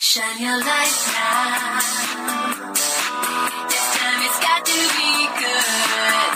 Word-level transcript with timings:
Shine 0.00 0.38
your 0.40 0.58
light 0.60 0.96
now. 1.12 1.80
This 3.68 3.86
time 3.98 4.22
it's 4.22 4.38
got 4.38 4.64
to 4.64 4.78
be 4.94 5.26
good. 5.42 6.30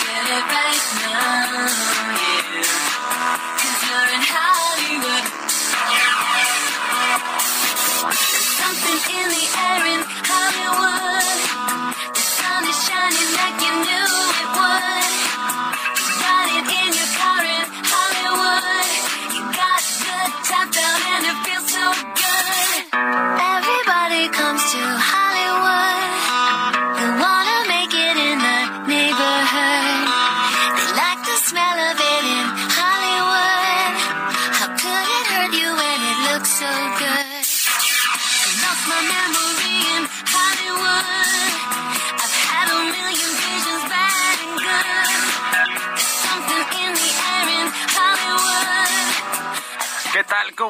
Get 0.00 0.24
it 0.32 0.44
right 0.48 0.84
now, 1.04 1.68
you're 3.84 4.08
in 4.16 4.24
Hollywood. 4.32 5.24
There's 8.08 8.50
something 8.56 9.00
in 9.20 9.28
the 9.28 9.44
air 9.60 9.84
in 9.92 10.00
Hollywood. 10.24 11.13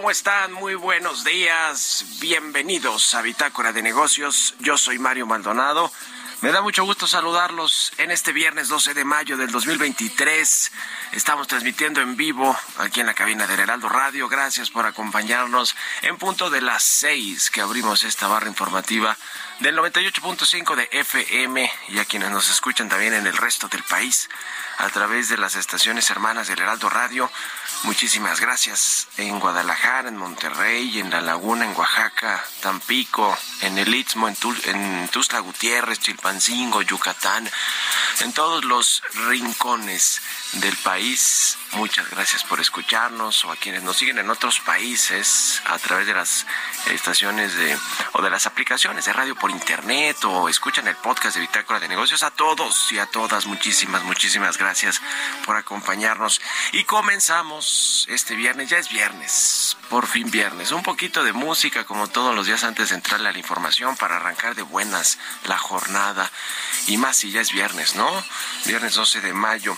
¿Cómo 0.05 0.11
están? 0.11 0.53
Muy 0.53 0.75
buenos 0.75 1.25
días. 1.25 2.05
Bienvenidos 2.20 3.15
a 3.15 3.23
Bitácora 3.23 3.73
de 3.73 3.81
Negocios. 3.81 4.55
Yo 4.59 4.77
soy 4.77 4.98
Mario 4.98 5.25
Maldonado. 5.25 5.91
Me 6.42 6.53
da 6.53 6.61
mucho 6.61 6.85
gusto 6.85 7.07
saludarlos 7.07 7.91
en 7.97 8.11
este 8.11 8.35
viernes 8.35 8.69
12 8.69 8.93
de 8.93 9.03
mayo 9.03 9.39
del 9.39 9.51
2023. 9.51 10.73
Estamos 11.13 11.47
transmitiendo 11.48 12.03
en 12.03 12.17
vivo 12.17 12.55
aquí 12.77 13.01
en 13.01 13.07
la 13.07 13.14
cabina 13.14 13.47
del 13.47 13.61
Heraldo 13.61 13.89
Radio. 13.89 14.29
Gracias 14.29 14.69
por 14.69 14.85
acompañarnos 14.85 15.75
en 16.03 16.19
punto 16.19 16.51
de 16.51 16.61
las 16.61 16.83
6 16.83 17.51
que 17.51 17.63
abrimos 17.63 18.05
esta 18.05 18.29
barra 18.29 18.48
informativa 18.48 19.17
del 19.61 19.77
98.5 19.79 20.75
de 20.75 20.89
FM 20.92 21.70
y 21.89 21.98
a 21.98 22.05
quienes 22.05 22.31
nos 22.31 22.51
escuchan 22.51 22.89
también 22.89 23.15
en 23.15 23.27
el 23.27 23.37
resto 23.37 23.69
del 23.69 23.83
país 23.85 24.29
a 24.79 24.89
través 24.89 25.29
de 25.29 25.37
las 25.37 25.55
estaciones 25.55 26.11
hermanas 26.11 26.48
del 26.48 26.59
Heraldo 26.61 26.91
Radio. 26.91 27.31
Muchísimas 27.85 28.41
gracias 28.41 29.07
en 29.17 29.39
Guadalajara, 29.39 30.09
en 30.09 30.17
Monterrey, 30.17 30.98
en 30.98 31.11
La 31.11 31.20
Laguna, 31.20 31.64
en 31.64 31.77
Oaxaca, 31.77 32.45
Tampico, 32.61 33.37
en 33.61 33.79
el 33.79 33.95
Istmo, 33.95 34.27
en, 34.29 34.35
Tul- 34.37 34.61
en 34.67 35.09
Tuzla 35.09 35.39
Gutiérrez, 35.39 36.01
Chilpancingo, 36.01 36.83
Yucatán, 36.83 37.48
en 38.20 38.33
todos 38.33 38.64
los 38.64 39.03
rincones 39.29 40.20
del 40.55 40.77
país. 40.79 41.57
Muchas 41.73 42.09
gracias 42.11 42.43
por 42.45 42.61
escucharnos 42.61 43.45
o 43.45 43.53
a 43.53 43.57
quienes 43.57 43.83
nos 43.83 43.97
siguen 43.97 44.19
en 44.19 44.31
otros 44.31 44.61
países 44.61 45.63
a 45.67 45.79
través 45.79 46.07
de 46.07 46.14
las 46.14 46.47
estaciones 46.87 47.55
de 47.55 47.79
o 48.13 48.23
de 48.23 48.31
las 48.31 48.47
aplicaciones 48.47 49.05
de 49.05 49.13
radio 49.13 49.35
por 49.45 49.51
internet 49.51 50.25
o 50.25 50.49
escuchan 50.49 50.89
el 50.89 50.97
podcast 50.97 51.35
de 51.35 51.43
Bitácora 51.43 51.79
de 51.79 51.87
Negocios. 51.87 52.23
A 52.23 52.31
todos 52.31 52.91
y 52.93 52.99
a 52.99 53.05
todas, 53.05 53.45
muchísimas, 53.45 54.03
muchísimas 54.05 54.57
gracias 54.57 55.03
por 55.45 55.55
acompañarnos. 55.59 56.41
Y 56.73 56.85
comenzamos 56.85 58.07
este 58.09 58.37
viernes, 58.37 58.71
ya 58.71 58.79
es 58.79 58.89
viernes, 58.89 59.77
por 59.91 60.07
fin 60.07 60.31
viernes. 60.31 60.73
Un 60.73 60.83
poquito 60.83 61.23
de 61.23 61.35
música 61.35 61.85
como 61.85 62.09
todos 62.09 62.35
los 62.35 62.47
días 62.47 62.65
antes 62.65 62.89
de 62.89 62.95
entrarle 62.95 63.29
a 63.29 63.33
la 63.33 63.39
información 63.39 63.99
para 63.99 64.17
arrancar 64.17 64.55
de 64.55 64.63
buenas 64.63 65.19
la 65.45 65.59
jornada. 65.59 66.31
Y 66.87 66.97
más 66.97 67.19
si 67.19 67.31
ya 67.31 67.43
es 67.43 67.53
viernes, 67.53 67.97
¿no? 67.97 68.11
Viernes 68.65 68.95
12 68.95 69.21
de 69.21 69.35
mayo. 69.35 69.77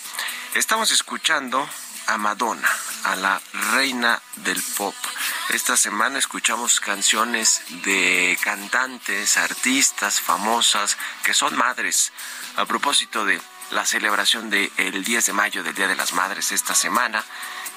Estamos 0.55 0.93
escuchando 0.93 1.69
a 2.07 2.19
Madonna, 2.19 2.69
a 3.03 3.17
la 3.17 3.41
reina 3.73 4.23
del 4.37 4.63
pop. 4.77 4.95
Esta 5.51 5.77
semana 5.77 6.19
escuchamos 6.19 6.81
canciones 6.81 7.63
de 7.85 8.37
cantantes, 8.43 9.37
artistas 9.37 10.21
famosas 10.21 10.99
que 11.23 11.35
son 11.35 11.57
madres. 11.57 12.13
A 12.57 12.65
propósito 12.65 13.25
de 13.25 13.41
la 13.71 13.87
celebración 13.87 14.51
del 14.51 15.05
10 15.05 15.27
de 15.27 15.33
mayo, 15.33 15.63
del 15.63 15.75
Día 15.75 15.87
de 15.87 15.95
las 15.95 16.13
Madres, 16.15 16.51
esta 16.51 16.75
semana. 16.75 17.25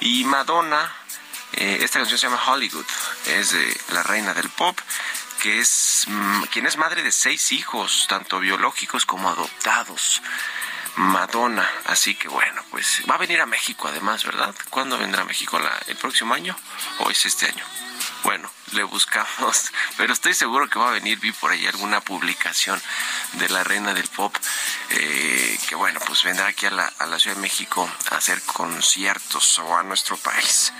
Y 0.00 0.24
Madonna, 0.24 0.92
eh, 1.52 1.78
esta 1.82 2.00
canción 2.00 2.18
se 2.18 2.26
llama 2.26 2.42
Hollywood, 2.44 2.86
es 3.26 3.52
de 3.52 3.80
la 3.92 4.02
reina 4.02 4.34
del 4.34 4.48
pop 4.50 4.78
que 5.40 5.58
es 5.58 6.04
mm, 6.06 6.42
quien 6.52 6.66
es 6.66 6.76
madre 6.76 7.02
de 7.02 7.12
seis 7.12 7.52
hijos, 7.52 8.06
tanto 8.08 8.40
biológicos 8.40 9.06
como 9.06 9.30
adoptados. 9.30 10.20
Madonna, 10.96 11.68
así 11.86 12.14
que 12.14 12.28
bueno, 12.28 12.62
pues 12.70 13.02
va 13.08 13.14
a 13.14 13.18
venir 13.18 13.40
a 13.40 13.46
México 13.46 13.88
además, 13.88 14.24
¿verdad? 14.24 14.54
¿Cuándo 14.70 14.98
vendrá 14.98 15.22
a 15.22 15.24
México? 15.24 15.60
¿El 15.86 15.96
próximo 15.96 16.34
año 16.34 16.56
o 16.98 17.10
es 17.10 17.24
este 17.26 17.46
año? 17.46 17.64
Bueno, 18.22 18.50
le 18.72 18.82
buscamos, 18.82 19.72
pero 19.96 20.12
estoy 20.12 20.34
seguro 20.34 20.68
que 20.68 20.78
va 20.78 20.90
a 20.90 20.92
venir, 20.92 21.18
vi 21.18 21.32
por 21.32 21.50
ahí 21.50 21.66
alguna 21.66 22.00
publicación 22.00 22.80
de 23.34 23.48
la 23.48 23.64
reina 23.64 23.94
del 23.94 24.08
pop, 24.08 24.34
eh, 24.90 25.58
que 25.68 25.74
bueno, 25.74 26.00
pues 26.06 26.22
vendrá 26.22 26.46
aquí 26.48 26.66
a 26.66 26.70
la, 26.70 26.92
a 26.98 27.06
la 27.06 27.18
Ciudad 27.18 27.36
de 27.36 27.42
México 27.42 27.90
a 28.10 28.16
hacer 28.16 28.42
conciertos 28.42 29.58
o 29.60 29.76
a 29.76 29.82
nuestro 29.82 30.16
país. 30.18 30.72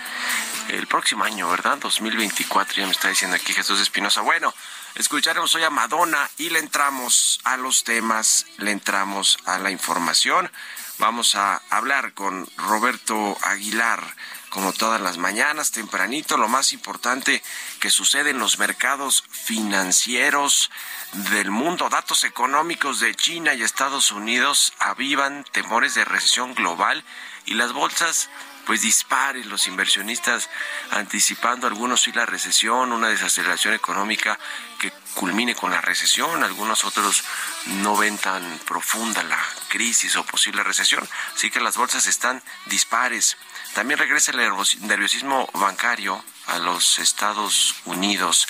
El 0.68 0.86
próximo 0.86 1.24
año, 1.24 1.48
¿verdad? 1.48 1.78
2024, 1.78 2.76
ya 2.76 2.86
me 2.86 2.92
está 2.92 3.08
diciendo 3.08 3.36
aquí 3.36 3.52
Jesús 3.52 3.80
Espinosa. 3.80 4.20
Bueno, 4.20 4.54
escucharemos 4.94 5.54
hoy 5.54 5.62
a 5.62 5.70
Madonna 5.70 6.28
y 6.38 6.50
le 6.50 6.58
entramos 6.58 7.40
a 7.44 7.56
los 7.56 7.84
temas, 7.84 8.46
le 8.58 8.70
entramos 8.70 9.38
a 9.44 9.58
la 9.58 9.70
información. 9.70 10.50
Vamos 10.98 11.34
a 11.34 11.62
hablar 11.70 12.12
con 12.12 12.46
Roberto 12.56 13.36
Aguilar, 13.42 14.02
como 14.50 14.72
todas 14.72 15.00
las 15.00 15.16
mañanas, 15.16 15.70
tempranito, 15.70 16.36
lo 16.36 16.48
más 16.48 16.72
importante 16.72 17.42
que 17.78 17.88
sucede 17.88 18.30
en 18.30 18.38
los 18.38 18.58
mercados 18.58 19.24
financieros 19.30 20.70
del 21.12 21.50
mundo. 21.50 21.88
Datos 21.88 22.24
económicos 22.24 23.00
de 23.00 23.14
China 23.14 23.54
y 23.54 23.62
Estados 23.62 24.12
Unidos 24.12 24.74
avivan 24.78 25.44
temores 25.52 25.94
de 25.94 26.04
recesión 26.04 26.54
global 26.54 27.04
y 27.46 27.54
las 27.54 27.72
bolsas 27.72 28.28
pues 28.66 28.82
disparen 28.82 29.48
los 29.48 29.66
inversionistas 29.66 30.48
anticipando 30.90 31.66
algunos 31.66 32.02
sí 32.02 32.12
la 32.12 32.26
recesión, 32.26 32.92
una 32.92 33.08
desaceleración 33.08 33.74
económica 33.74 34.38
que 34.78 34.92
culmine 35.14 35.54
con 35.54 35.70
la 35.70 35.80
recesión, 35.80 36.44
algunos 36.44 36.84
otros 36.84 37.24
no 37.66 37.96
ven 37.96 38.16
tan 38.18 38.58
profunda 38.60 39.22
la 39.22 39.38
crisis 39.68 40.16
o 40.16 40.24
posible 40.24 40.62
recesión, 40.62 41.06
así 41.34 41.50
que 41.50 41.60
las 41.60 41.76
bolsas 41.76 42.06
están 42.06 42.42
dispares. 42.66 43.36
También 43.74 43.98
regresa 43.98 44.32
el 44.32 44.38
nervios- 44.38 44.78
nerviosismo 44.80 45.48
bancario 45.54 46.24
a 46.46 46.58
los 46.58 46.98
Estados 46.98 47.74
Unidos, 47.84 48.46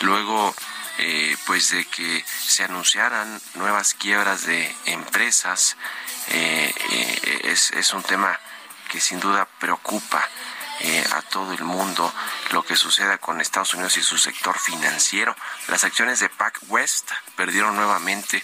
luego 0.00 0.54
eh, 0.98 1.36
pues 1.46 1.70
de 1.70 1.84
que 1.86 2.24
se 2.26 2.64
anunciaran 2.64 3.40
nuevas 3.54 3.94
quiebras 3.94 4.44
de 4.44 4.74
empresas. 4.86 5.76
Eh, 6.28 6.72
eh, 6.90 7.40
es, 7.44 7.70
es 7.72 7.92
un 7.94 8.02
tema 8.02 8.38
que 8.90 9.00
sin 9.00 9.20
duda 9.20 9.48
preocupa 9.58 10.28
eh, 10.80 11.04
a 11.12 11.22
todo 11.22 11.52
el 11.52 11.62
mundo 11.62 12.12
lo 12.50 12.62
que 12.62 12.74
suceda 12.74 13.18
con 13.18 13.40
Estados 13.40 13.74
Unidos 13.74 13.96
y 13.96 14.02
su 14.02 14.18
sector 14.18 14.58
financiero. 14.58 15.36
Las 15.68 15.84
acciones 15.84 16.20
de 16.20 16.28
Pac 16.28 16.58
West 16.68 17.10
perdieron 17.36 17.76
nuevamente 17.76 18.42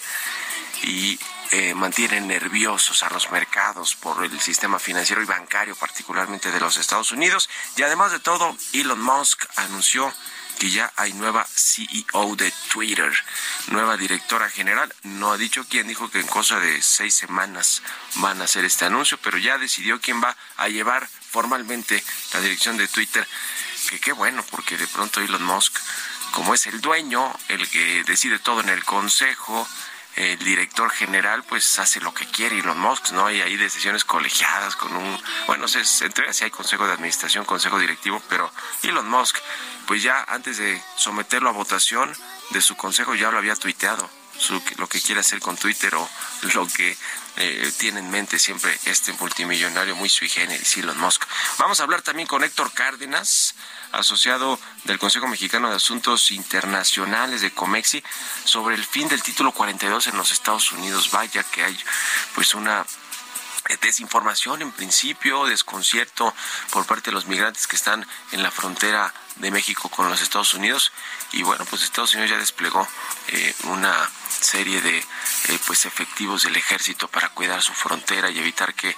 y 0.82 1.18
eh, 1.50 1.74
mantienen 1.74 2.28
nerviosos 2.28 3.02
a 3.02 3.10
los 3.10 3.30
mercados 3.30 3.96
por 3.96 4.24
el 4.24 4.40
sistema 4.40 4.78
financiero 4.78 5.22
y 5.22 5.26
bancario, 5.26 5.74
particularmente 5.74 6.52
de 6.52 6.60
los 6.60 6.76
Estados 6.76 7.10
Unidos. 7.10 7.48
Y 7.76 7.82
además 7.82 8.12
de 8.12 8.20
todo, 8.20 8.56
Elon 8.72 9.00
Musk 9.00 9.44
anunció 9.56 10.12
que 10.58 10.70
ya 10.70 10.92
hay 10.96 11.12
nueva 11.12 11.46
CEO 11.46 12.36
de 12.36 12.52
Twitter, 12.72 13.12
nueva 13.68 13.96
directora 13.96 14.48
general. 14.48 14.94
No 15.02 15.32
ha 15.32 15.36
dicho 15.36 15.64
quién, 15.68 15.88
dijo 15.88 16.10
que 16.10 16.20
en 16.20 16.26
cosa 16.26 16.58
de 16.58 16.80
seis 16.82 17.14
semanas 17.14 17.82
van 18.16 18.40
a 18.40 18.44
hacer 18.44 18.64
este 18.64 18.84
anuncio, 18.84 19.18
pero 19.22 19.38
ya 19.38 19.58
decidió 19.58 20.00
quién 20.00 20.22
va 20.22 20.36
a 20.56 20.68
llevar 20.68 21.08
formalmente 21.30 22.02
la 22.32 22.40
dirección 22.40 22.76
de 22.76 22.88
Twitter. 22.88 23.26
Que 23.90 24.00
qué 24.00 24.12
bueno, 24.12 24.44
porque 24.50 24.76
de 24.76 24.86
pronto 24.88 25.20
Elon 25.20 25.44
Musk, 25.44 25.78
como 26.32 26.54
es 26.54 26.66
el 26.66 26.80
dueño, 26.80 27.32
el 27.48 27.68
que 27.68 28.02
decide 28.04 28.38
todo 28.38 28.60
en 28.60 28.68
el 28.68 28.84
consejo, 28.84 29.68
el 30.16 30.38
director 30.38 30.90
general 30.90 31.44
pues 31.44 31.78
hace 31.78 32.00
lo 32.00 32.12
que 32.14 32.26
quiere 32.26 32.58
Elon 32.58 32.78
Musk, 32.78 33.10
¿no? 33.10 33.26
Hay 33.26 33.42
ahí 33.42 33.56
decisiones 33.56 34.04
colegiadas 34.04 34.74
con 34.74 34.96
un, 34.96 35.22
bueno, 35.46 35.68
se, 35.68 35.80
entre 36.04 36.32
si 36.32 36.44
hay 36.44 36.50
consejo 36.50 36.86
de 36.86 36.94
administración, 36.94 37.44
consejo 37.44 37.78
directivo, 37.78 38.22
pero 38.28 38.50
Elon 38.82 39.08
Musk 39.08 39.36
pues 39.86 40.02
ya 40.02 40.24
antes 40.28 40.56
de 40.56 40.82
someterlo 40.96 41.50
a 41.50 41.52
votación 41.52 42.12
de 42.50 42.60
su 42.60 42.76
consejo 42.76 43.14
ya 43.14 43.30
lo 43.30 43.38
había 43.38 43.56
tuiteado. 43.56 44.08
Su, 44.38 44.62
lo 44.76 44.86
que 44.86 45.00
quiere 45.00 45.20
hacer 45.20 45.40
con 45.40 45.56
Twitter 45.56 45.94
o 45.94 46.08
lo 46.54 46.66
que 46.68 46.96
eh, 47.36 47.72
tiene 47.78 48.00
en 48.00 48.10
mente 48.10 48.38
siempre 48.38 48.78
este 48.84 49.12
multimillonario 49.14 49.96
muy 49.96 50.08
sui 50.08 50.28
generis, 50.28 50.76
Elon 50.78 50.98
Musk. 50.98 51.24
Vamos 51.58 51.80
a 51.80 51.82
hablar 51.82 52.02
también 52.02 52.26
con 52.26 52.42
Héctor 52.42 52.72
Cárdenas, 52.72 53.54
asociado 53.92 54.58
del 54.84 54.98
Consejo 54.98 55.28
Mexicano 55.28 55.70
de 55.70 55.76
Asuntos 55.76 56.30
Internacionales 56.30 57.40
de 57.40 57.52
Comexi, 57.52 58.02
sobre 58.44 58.74
el 58.74 58.84
fin 58.84 59.08
del 59.08 59.22
título 59.22 59.52
42 59.52 60.08
en 60.08 60.16
los 60.16 60.30
Estados 60.30 60.72
Unidos. 60.72 61.10
Vaya 61.10 61.42
que 61.42 61.64
hay 61.64 61.78
pues 62.34 62.54
una 62.54 62.84
desinformación 63.80 64.62
en 64.62 64.72
principio, 64.72 65.46
desconcierto 65.46 66.34
por 66.70 66.86
parte 66.86 67.10
de 67.10 67.14
los 67.14 67.26
migrantes 67.26 67.66
que 67.66 67.76
están 67.76 68.06
en 68.32 68.42
la 68.42 68.50
frontera 68.50 69.12
de 69.36 69.50
México 69.50 69.88
con 69.88 70.08
los 70.08 70.22
Estados 70.22 70.54
Unidos 70.54 70.92
y 71.32 71.42
bueno 71.42 71.64
pues 71.66 71.82
Estados 71.82 72.14
Unidos 72.14 72.30
ya 72.30 72.38
desplegó 72.38 72.86
eh, 73.28 73.54
una 73.64 73.94
serie 74.28 74.80
de 74.80 74.98
eh, 74.98 75.58
pues 75.66 75.84
efectivos 75.84 76.44
del 76.44 76.56
ejército 76.56 77.08
para 77.08 77.28
cuidar 77.30 77.62
su 77.62 77.72
frontera 77.72 78.30
y 78.30 78.38
evitar 78.38 78.74
que 78.74 78.96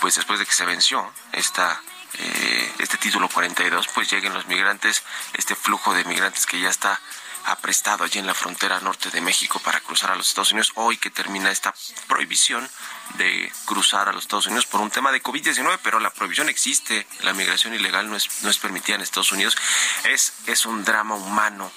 pues 0.00 0.14
después 0.14 0.38
de 0.38 0.46
que 0.46 0.52
se 0.52 0.64
venció 0.64 1.12
esta 1.32 1.82
eh, 2.18 2.72
este 2.78 2.98
título 2.98 3.28
42 3.28 3.88
pues 3.94 4.10
lleguen 4.10 4.34
los 4.34 4.46
migrantes 4.46 5.02
este 5.34 5.54
flujo 5.54 5.94
de 5.94 6.04
migrantes 6.04 6.46
que 6.46 6.60
ya 6.60 6.68
está 6.68 7.00
aprestado 7.46 8.02
allí 8.04 8.18
en 8.18 8.26
la 8.26 8.34
frontera 8.34 8.80
norte 8.80 9.10
de 9.10 9.20
México 9.20 9.60
para 9.60 9.80
cruzar 9.80 10.10
a 10.10 10.16
los 10.16 10.28
Estados 10.28 10.50
Unidos 10.50 10.72
hoy 10.74 10.96
que 10.96 11.10
termina 11.10 11.50
esta 11.50 11.72
prohibición 12.08 12.68
de 13.14 13.52
cruzar 13.64 14.08
a 14.08 14.12
los 14.12 14.24
Estados 14.24 14.46
Unidos 14.46 14.66
por 14.66 14.80
un 14.80 14.90
tema 14.90 15.12
de 15.12 15.22
COVID-19, 15.22 15.78
pero 15.82 16.00
la 16.00 16.10
prohibición 16.10 16.48
existe, 16.48 17.06
la 17.20 17.32
migración 17.32 17.72
ilegal 17.72 18.10
no 18.10 18.16
es, 18.16 18.42
no 18.42 18.50
es 18.50 18.58
permitida 18.58 18.96
en 18.96 19.02
Estados 19.02 19.30
Unidos. 19.30 19.56
Es, 20.04 20.32
es 20.46 20.66
un 20.66 20.84
drama 20.84 21.14
humano 21.14 21.70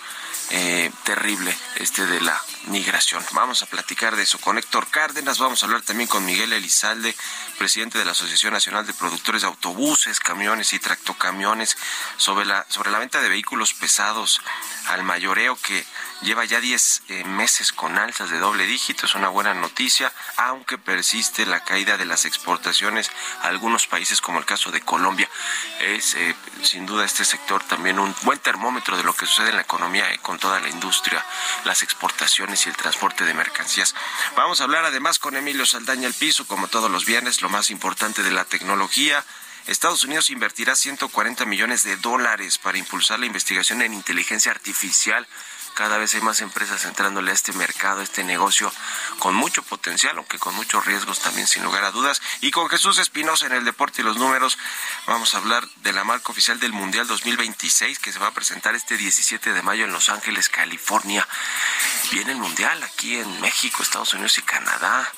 eh, 0.52 0.92
terrible 1.04 1.56
este 1.76 2.06
de 2.06 2.22
la 2.22 2.40
migración. 2.68 3.24
Vamos 3.34 3.62
a 3.64 3.66
platicar 3.66 4.16
de 4.16 4.24
eso 4.24 4.40
con 4.40 4.58
Héctor 4.58 4.88
Cárdenas, 4.88 5.40
vamos 5.40 5.62
a 5.62 5.66
hablar 5.66 5.82
también 5.82 6.08
con 6.08 6.26
Miguel 6.26 6.54
Elizalde, 6.54 7.16
presidente 7.58 7.98
de 7.98 8.06
la 8.06 8.12
Asociación 8.12 8.54
Nacional 8.54 8.86
de 8.86 8.94
Productores 8.94 9.42
de 9.42 9.48
Autobuses, 9.48 10.20
Camiones 10.20 10.74
y 10.74 10.80
Tractocamiones, 10.80 11.78
sobre 12.18 12.46
la, 12.46 12.66
sobre 12.70 12.92
la 12.92 13.00
venta 13.00 13.22
de 13.22 13.30
vehículos 13.30 13.74
pesados 13.74 14.42
al 14.88 15.04
mayoreo 15.04 15.56
que 15.56 15.86
lleva 16.22 16.46
ya 16.46 16.60
10 16.60 17.04
eh, 17.08 17.24
meses 17.24 17.72
con 17.72 17.98
alzas 17.98 18.30
de 18.30 18.40
doble 18.40 18.66
dígito, 18.66 19.06
es 19.06 19.16
una 19.16 19.30
buena 19.30 19.54
noticia, 19.54 20.12
aunque 20.38 20.78
persiste 20.78 21.46
la 21.46 21.64
caída 21.64 21.98
de 21.98 22.06
las 22.06 22.26
exportaciones 22.26 23.10
a 23.42 23.48
algunos 23.48 23.88
países 23.88 24.22
como 24.22 24.40
el 24.40 24.46
caso 24.46 24.72
de 24.72 24.82
Colombia. 24.82 25.30
Es 25.80 26.16
eh, 26.16 26.36
sin 26.64 26.86
duda 26.86 27.06
este 27.06 27.26
sector 27.26 27.64
también 27.64 28.00
un 28.00 28.14
buen 28.24 28.40
termómetro 28.40 28.98
de 28.98 29.04
lo 29.04 29.14
que 29.14 29.26
sucede 29.26 29.50
en 29.50 29.56
la 29.56 29.62
economía 29.62 30.12
eh, 30.12 30.20
con 30.30 30.38
toda 30.38 30.60
la 30.60 30.70
industria, 30.70 31.26
las 31.66 31.82
exportaciones 31.82 32.64
y 32.64 32.70
el 32.70 32.76
transporte 32.78 33.26
de 33.26 33.34
mercancías. 33.34 33.96
Vamos 34.36 34.62
a 34.62 34.66
hablar 34.66 34.86
además 34.86 35.18
con 35.18 35.36
Emilio 35.36 35.66
Saldaña 35.66 36.06
el 36.06 36.14
piso, 36.14 36.46
como 36.46 36.68
todos 36.68 36.92
los 36.92 37.04
viernes, 37.04 37.42
lo 37.42 37.50
más 37.50 37.72
importante 37.72 38.22
de 38.22 38.30
la 38.30 38.46
tecnología. 38.46 39.26
Estados 39.66 40.04
Unidos 40.04 40.30
invertirá 40.30 40.76
140 40.76 41.46
millones 41.46 41.82
de 41.82 41.98
dólares 41.98 42.60
para 42.60 42.78
impulsar 42.78 43.20
la 43.20 43.26
investigación 43.26 43.82
en 43.82 43.92
inteligencia 43.92 44.52
artificial 44.52 45.26
cada 45.80 45.98
vez 45.98 46.14
hay 46.14 46.20
más 46.20 46.42
empresas 46.42 46.84
entrándole 46.84 47.32
a 47.32 47.34
este 47.34 47.54
mercado, 47.54 48.02
a 48.02 48.04
este 48.04 48.26
negocio, 48.26 48.70
con 49.18 49.34
mucho 49.34 49.64
potencial, 49.64 50.18
aunque 50.18 50.38
con 50.38 50.54
muchos 50.54 50.86
riesgos 50.86 51.20
también, 51.20 51.48
sin 51.48 51.64
lugar 51.64 51.86
a 51.86 51.92
dudas. 51.92 52.22
Y 52.42 52.52
con 52.52 52.68
Jesús 52.68 52.98
Espinosa 52.98 53.46
en 53.46 53.54
el 53.54 53.64
deporte 53.64 54.02
y 54.02 54.04
los 54.04 54.18
números, 54.18 54.58
vamos 55.08 55.34
a 55.34 55.38
hablar 55.38 55.66
de 55.78 55.94
la 55.94 56.04
marca 56.04 56.34
oficial 56.34 56.60
del 56.60 56.74
Mundial 56.74 57.08
2026 57.08 57.98
que 58.00 58.12
se 58.12 58.20
va 58.20 58.28
a 58.28 58.34
presentar 58.34 58.76
este 58.76 58.98
17 58.98 59.54
de 59.54 59.62
mayo 59.62 59.86
en 59.86 59.94
Los 59.94 60.10
Ángeles, 60.10 60.50
California. 60.50 61.26
Viene 62.12 62.34
el 62.34 62.40
Mundial 62.40 62.84
aquí 62.84 63.16
en 63.16 63.40
México, 63.40 63.82
Estados 63.82 64.14
Unidos 64.14 64.38
y 64.38 64.42
Canadá. 64.42 65.10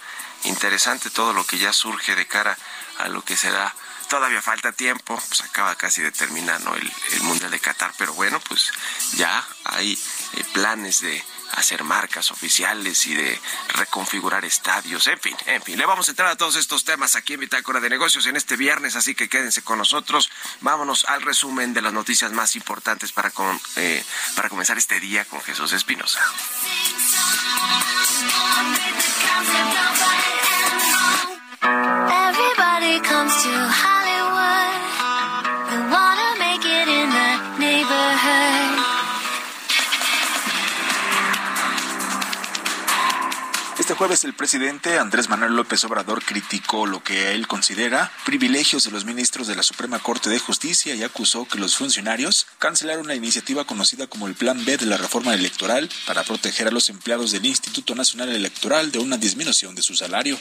Interesante 0.44 1.10
todo 1.10 1.34
lo 1.34 1.44
que 1.44 1.58
ya 1.58 1.74
surge 1.74 2.14
de 2.14 2.28
cara 2.28 2.56
a 3.00 3.08
lo 3.08 3.24
que 3.24 3.36
será 3.36 3.74
todavía 4.12 4.42
falta 4.42 4.74
tiempo, 4.74 5.18
pues 5.30 5.40
acaba 5.40 5.74
casi 5.76 6.02
de 6.02 6.12
terminar 6.12 6.60
¿no? 6.62 6.76
el, 6.76 6.94
el, 7.14 7.22
Mundial 7.22 7.50
de 7.50 7.62
Qatar, 7.62 7.94
pero 7.98 8.14
bueno, 8.14 8.42
pues 8.42 8.70
ya 9.14 9.48
hay 9.64 9.94
eh, 10.34 10.44
planes 10.52 11.00
de 11.00 11.24
hacer 11.54 11.86
marcas 11.86 12.30
oficiales 12.30 13.08
y 13.08 13.16
de 13.16 13.40
reconfigurar 13.70 14.44
estadios, 14.44 15.08
en 15.08 15.18
fin, 15.18 15.38
en 15.46 15.62
fin, 15.62 15.78
le 15.78 15.86
vamos 15.86 16.10
a 16.10 16.12
entrar 16.12 16.28
a 16.28 16.36
todos 16.36 16.58
estos 16.58 16.84
temas 16.84 17.16
aquí 17.16 17.36
en 17.36 17.40
Bitácora 17.40 17.80
de 17.80 17.90
Negocios 17.90 18.26
en 18.26 18.36
este 18.36 18.58
viernes, 18.58 18.98
así 18.98 19.16
que 19.16 19.30
quédense 19.30 19.62
con 19.62 19.78
nosotros, 19.78 20.30
vámonos 20.60 21.06
al 21.06 21.22
resumen 21.22 21.74
de 21.74 21.82
las 21.82 21.94
noticias 21.94 22.34
más 22.34 22.58
importantes 22.58 23.14
para, 23.14 23.30
con, 23.30 23.62
eh, 23.78 24.04
para 24.36 24.50
comenzar 24.50 24.78
este 24.78 25.00
día 25.00 25.24
con 25.24 25.42
Jesús 25.42 25.72
Espinosa. 25.72 26.20
Everybody 31.64 33.00
comes 33.02 33.44
to 33.44 33.50
Hollywood. 33.50 34.01
Este 43.92 43.98
jueves 43.98 44.24
el 44.24 44.34
presidente 44.34 45.00
Andrés 45.00 45.28
Manuel 45.28 45.54
López 45.54 45.84
Obrador 45.84 46.24
criticó 46.24 46.86
lo 46.86 47.04
que 47.04 47.34
él 47.34 47.46
considera 47.46 48.10
privilegios 48.24 48.86
de 48.86 48.92
los 48.92 49.04
ministros 49.04 49.48
de 49.48 49.56
la 49.58 49.64
Suprema 49.64 50.00
Corte 50.00 50.30
de 50.30 50.40
Justicia 50.40 50.96
y 50.96 51.04
acusó 51.04 51.46
que 51.46 51.60
los 51.60 51.76
funcionarios 51.76 52.48
cancelaron 52.58 53.10
la 53.10 53.16
iniciativa 53.16 53.66
conocida 53.66 54.08
como 54.08 54.28
el 54.28 54.36
Plan 54.36 54.64
B 54.64 54.78
de 54.78 54.86
la 54.86 54.96
reforma 54.96 55.34
electoral 55.34 55.90
para 56.08 56.24
proteger 56.24 56.70
a 56.70 56.72
los 56.72 56.90
empleados 56.90 57.32
del 57.32 57.46
Instituto 57.46 57.94
Nacional 57.94 58.30
Electoral 58.30 58.94
de 58.94 59.00
una 59.00 59.18
disminución 59.18 59.76
de 59.76 59.82
su 59.82 59.94
salario 59.94 60.40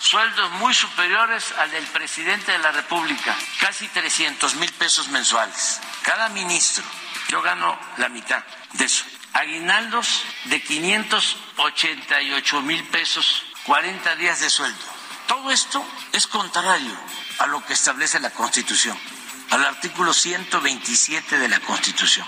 sueldos 0.00 0.50
muy 0.58 0.74
superiores 0.74 1.52
al 1.58 1.70
del 1.70 1.86
presidente 1.86 2.50
de 2.50 2.58
la 2.58 2.72
República, 2.72 3.36
casi 3.60 3.86
300 3.86 4.56
mil 4.56 4.72
pesos 4.72 5.06
mensuales. 5.06 5.80
Cada 6.02 6.28
ministro, 6.30 6.82
yo 7.28 7.40
gano 7.42 7.78
la 7.98 8.08
mitad 8.08 8.42
de 8.72 8.86
eso. 8.86 9.04
Aguinaldos 9.34 10.24
de 10.44 10.62
588 10.62 12.62
mil 12.62 12.82
pesos, 12.88 13.44
40 13.64 14.16
días 14.16 14.40
de 14.40 14.50
sueldo. 14.50 14.84
Todo 15.26 15.50
esto 15.50 15.82
es 16.12 16.26
contrario 16.26 16.94
a 17.38 17.46
lo 17.46 17.64
que 17.64 17.72
establece 17.72 18.20
la 18.20 18.28
Constitución, 18.30 18.98
al 19.50 19.64
artículo 19.64 20.12
127 20.12 21.38
de 21.38 21.48
la 21.48 21.60
Constitución. 21.60 22.26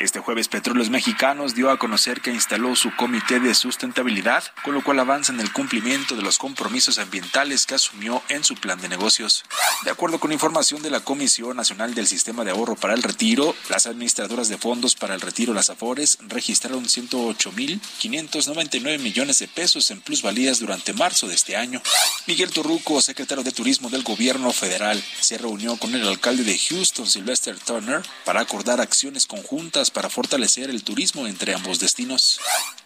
Este 0.00 0.18
jueves 0.18 0.48
Petróleos 0.48 0.90
Mexicanos 0.90 1.54
dio 1.54 1.70
a 1.70 1.78
conocer 1.78 2.20
que 2.20 2.32
instaló 2.32 2.74
su 2.74 2.92
comité 2.96 3.38
de 3.38 3.54
sustentabilidad, 3.54 4.42
con 4.64 4.74
lo 4.74 4.82
cual 4.82 4.98
avanza 4.98 5.32
en 5.32 5.38
el 5.38 5.52
cumplimiento 5.52 6.16
de 6.16 6.22
los 6.22 6.36
compromisos 6.36 6.98
ambientales 6.98 7.64
que 7.64 7.76
asumió 7.76 8.20
en 8.28 8.42
su 8.42 8.56
plan 8.56 8.80
de 8.80 8.88
negocios. 8.88 9.44
De 9.84 9.92
acuerdo 9.92 10.18
con 10.18 10.32
información 10.32 10.82
de 10.82 10.90
la 10.90 10.98
Comisión 10.98 11.56
Nacional 11.56 11.94
del 11.94 12.08
Sistema 12.08 12.44
de 12.44 12.50
Ahorro 12.50 12.74
para 12.74 12.94
el 12.94 13.04
Retiro, 13.04 13.54
las 13.68 13.86
administradoras 13.86 14.48
de 14.48 14.58
fondos 14.58 14.96
para 14.96 15.14
el 15.14 15.20
retiro 15.20 15.54
Las 15.54 15.70
Afores 15.70 16.18
registraron 16.22 16.86
108.599 16.86 18.98
millones 18.98 19.38
de 19.38 19.46
pesos 19.46 19.92
en 19.92 20.00
plusvalías 20.00 20.58
durante 20.58 20.92
marzo 20.92 21.28
de 21.28 21.34
este 21.34 21.56
año. 21.56 21.80
Miguel 22.26 22.50
Torruco, 22.50 23.00
secretario 23.00 23.44
de 23.44 23.52
Turismo 23.52 23.90
del 23.90 24.02
Gobierno 24.02 24.52
Federal, 24.52 25.00
se 25.20 25.38
reunió 25.38 25.76
con 25.76 25.94
el 25.94 26.08
alcalde 26.08 26.42
de 26.42 26.58
Houston, 26.58 27.06
Sylvester 27.06 27.56
Turner, 27.60 28.02
para 28.24 28.40
acordar 28.40 28.80
acciones 28.80 29.26
conjuntas 29.26 29.84
para 29.94 30.10
fortalecer 30.10 30.68
el 30.68 30.84
turismo 30.84 31.26
entre 31.26 31.54
ambos 31.54 31.78
destinos. 31.78 32.40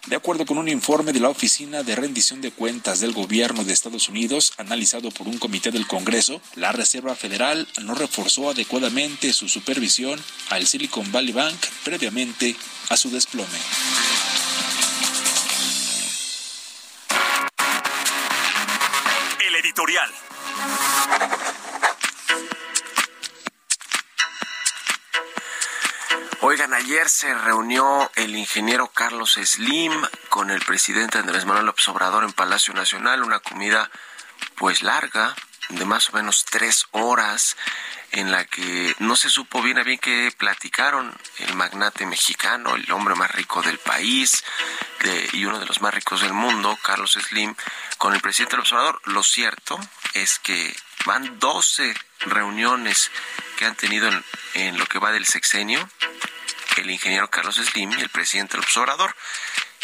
De 0.07 0.15
acuerdo 0.15 0.47
con 0.47 0.59
un 0.59 0.69
informe 0.69 1.13
de 1.13 1.21
la 1.21 1.31
Oficina 1.31 1.83
de 1.83 1.97
Rendición 1.97 2.41
de 2.41 2.53
Cuentas 2.53 3.01
del 3.01 3.13
Gobierno 3.13 3.65
de 3.65 3.73
Estados 3.73 4.09
Unidos, 4.09 4.53
analizado 4.59 5.11
por 5.11 5.27
un 5.27 5.39
comité 5.39 5.73
del 5.73 5.87
Congreso, 5.87 6.41
la 6.55 6.71
Reserva 6.71 7.17
Federal 7.17 7.67
no 7.83 7.95
reforzó 7.95 8.51
adecuadamente 8.51 9.33
su 9.33 9.49
supervisión 9.49 10.23
al 10.51 10.67
Silicon 10.67 11.11
Valley 11.11 11.33
Bank 11.33 11.59
previamente 11.83 12.55
a 12.91 12.97
su 12.97 13.11
desplome. 13.11 13.59
Oigan, 26.41 26.73
ayer 26.73 27.09
se 27.09 27.35
reunió 27.35 28.11
el 28.15 28.37
ingeniero 28.37 28.89
Carlos 28.89 29.39
Slim 29.43 29.93
con 30.29 30.51
el 30.51 30.61
presidente 30.65 31.19
Andrés 31.19 31.45
Manuel 31.45 31.67
López 31.67 31.89
Obrador 31.89 32.23
en 32.25 32.33
Palacio 32.33 32.73
Nacional, 32.75 33.25
una 33.25 33.41
comida 33.41 33.91
pues 34.57 34.83
larga, 34.83 35.35
de 35.71 35.85
más 35.85 36.11
o 36.11 36.13
menos 36.13 36.45
tres 36.45 36.87
horas, 36.93 37.57
en 38.13 38.31
la 38.31 38.45
que 38.45 38.95
no 39.01 39.17
se 39.17 39.31
supo 39.31 39.61
bien 39.63 39.79
a 39.79 39.83
bien 39.83 39.99
qué 39.99 40.33
platicaron 40.37 41.13
el 41.39 41.55
magnate 41.57 42.07
mexicano, 42.07 42.77
el 42.77 42.91
hombre 42.93 43.17
más 43.17 43.33
rico 43.33 43.61
del 43.61 43.79
país 43.79 44.45
de- 45.01 45.29
y 45.33 45.45
uno 45.45 45.59
de 45.59 45.67
los 45.67 45.81
más 45.81 45.93
ricos 45.93 46.21
del 46.21 46.33
mundo, 46.33 46.79
Carlos 46.83 47.19
Slim, 47.21 47.55
con 47.99 48.15
el 48.15 48.21
presidente 48.21 48.57
López 48.57 48.73
Obrador. 48.73 49.01
Lo 49.07 49.23
cierto 49.25 49.79
es 50.15 50.39
que 50.39 50.75
van 51.09 51.39
12 51.39 51.95
reuniones 52.27 53.11
que 53.57 53.65
han 53.65 53.75
tenido 53.75 54.11
en, 54.53 54.79
lo 54.79 54.85
que 54.85 54.99
va 54.99 55.11
del 55.11 55.25
sexenio 55.25 55.89
el 56.77 56.91
ingeniero 56.91 57.31
Carlos 57.31 57.57
Slim 57.57 57.91
y 57.93 58.03
el 58.03 58.11
presidente 58.11 58.57
López 58.59 58.77
Obrador. 58.77 59.17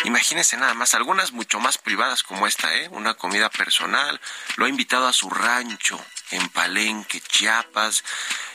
Imagínense 0.05 0.57
nada 0.59 0.75
más, 0.75 0.95
algunas 0.95 1.33
mucho 1.33 1.59
más 1.59 1.79
privadas 1.79 2.23
como 2.23 2.47
esta, 2.47 2.73
¿eh? 2.77 2.89
Una 2.91 3.15
comida 3.15 3.49
personal, 3.49 4.21
lo 4.57 4.67
ha 4.67 4.69
invitado 4.69 5.09
a 5.09 5.13
su 5.15 5.31
rancho 5.31 5.99
en 6.31 6.47
Palenque, 6.51 7.21
Chiapas, 7.21 8.05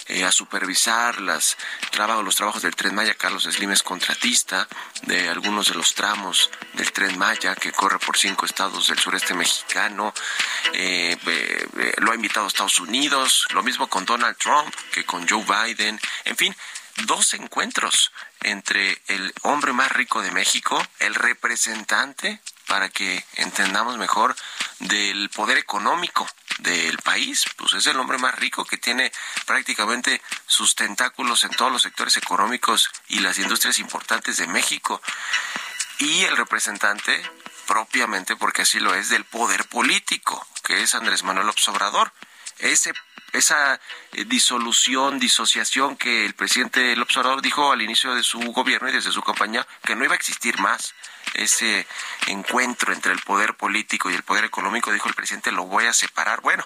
eh, 0.09 0.25
a 0.25 0.31
supervisar 0.31 1.21
las 1.21 1.55
los 2.23 2.35
trabajos 2.35 2.63
del 2.63 2.75
Tren 2.75 2.95
Maya. 2.95 3.13
Carlos 3.13 3.43
Slim 3.43 3.71
es 3.71 3.83
contratista 3.83 4.67
de 5.03 5.29
algunos 5.29 5.67
de 5.67 5.75
los 5.75 5.93
tramos 5.93 6.49
del 6.73 6.91
Tren 6.91 7.17
Maya 7.17 7.55
que 7.55 7.71
corre 7.71 7.99
por 7.99 8.17
cinco 8.17 8.47
estados 8.47 8.87
del 8.87 8.97
sureste 8.97 9.35
mexicano. 9.35 10.11
Eh, 10.73 11.15
eh, 11.27 11.93
lo 11.97 12.11
ha 12.11 12.15
invitado 12.15 12.45
a 12.45 12.47
Estados 12.47 12.79
Unidos, 12.79 13.45
lo 13.53 13.61
mismo 13.61 13.87
con 13.87 14.05
Donald 14.05 14.35
Trump 14.37 14.73
que 14.91 15.05
con 15.05 15.27
Joe 15.29 15.45
Biden. 15.45 15.99
En 16.25 16.35
fin, 16.35 16.55
dos 17.05 17.35
encuentros 17.35 18.11
entre 18.41 18.99
el 19.07 19.31
hombre 19.43 19.73
más 19.73 19.91
rico 19.91 20.21
de 20.23 20.31
México, 20.31 20.83
el 20.99 21.13
representante, 21.13 22.41
para 22.67 22.89
que 22.89 23.23
entendamos 23.35 23.97
mejor, 23.97 24.35
del 24.79 25.29
poder 25.29 25.59
económico 25.59 26.27
del 26.59 26.97
país, 26.99 27.45
pues 27.57 27.73
es 27.73 27.87
el 27.87 27.99
hombre 27.99 28.17
más 28.17 28.35
rico 28.35 28.65
que 28.65 28.77
tiene 28.77 29.11
prácticamente 29.45 30.21
sus 30.45 30.75
tentáculos 30.75 31.43
en 31.43 31.51
todos 31.51 31.71
los 31.71 31.81
sectores 31.81 32.17
económicos 32.17 32.89
y 33.07 33.19
las 33.19 33.37
industrias 33.39 33.79
importantes 33.79 34.37
de 34.37 34.47
México. 34.47 35.01
Y 35.99 36.23
el 36.23 36.37
representante, 36.37 37.21
propiamente, 37.67 38.35
porque 38.35 38.61
así 38.61 38.79
lo 38.79 38.93
es, 38.93 39.09
del 39.09 39.25
poder 39.25 39.65
político, 39.67 40.47
que 40.63 40.81
es 40.81 40.95
Andrés 40.95 41.23
Manuel 41.23 41.47
López 41.47 41.67
Obrador. 41.67 42.13
Ese 42.59 42.93
esa 43.33 43.79
eh, 44.13 44.25
disolución, 44.25 45.19
disociación 45.19 45.95
que 45.97 46.25
el 46.25 46.33
presidente 46.33 46.95
López 46.95 47.17
Obrador 47.17 47.41
dijo 47.41 47.71
al 47.71 47.81
inicio 47.81 48.15
de 48.15 48.23
su 48.23 48.39
gobierno 48.39 48.89
y 48.89 48.93
desde 48.93 49.11
su 49.11 49.21
campaña 49.21 49.65
que 49.83 49.95
no 49.95 50.03
iba 50.03 50.13
a 50.13 50.17
existir 50.17 50.59
más. 50.59 50.95
Ese 51.33 51.87
encuentro 52.27 52.93
entre 52.93 53.11
el 53.11 53.19
poder 53.21 53.55
político 53.55 54.09
y 54.09 54.15
el 54.15 54.23
poder 54.23 54.45
económico, 54.45 54.91
dijo 54.91 55.09
el 55.09 55.15
presidente, 55.15 55.51
lo 55.51 55.65
voy 55.65 55.85
a 55.85 55.93
separar. 55.93 56.41
Bueno, 56.41 56.65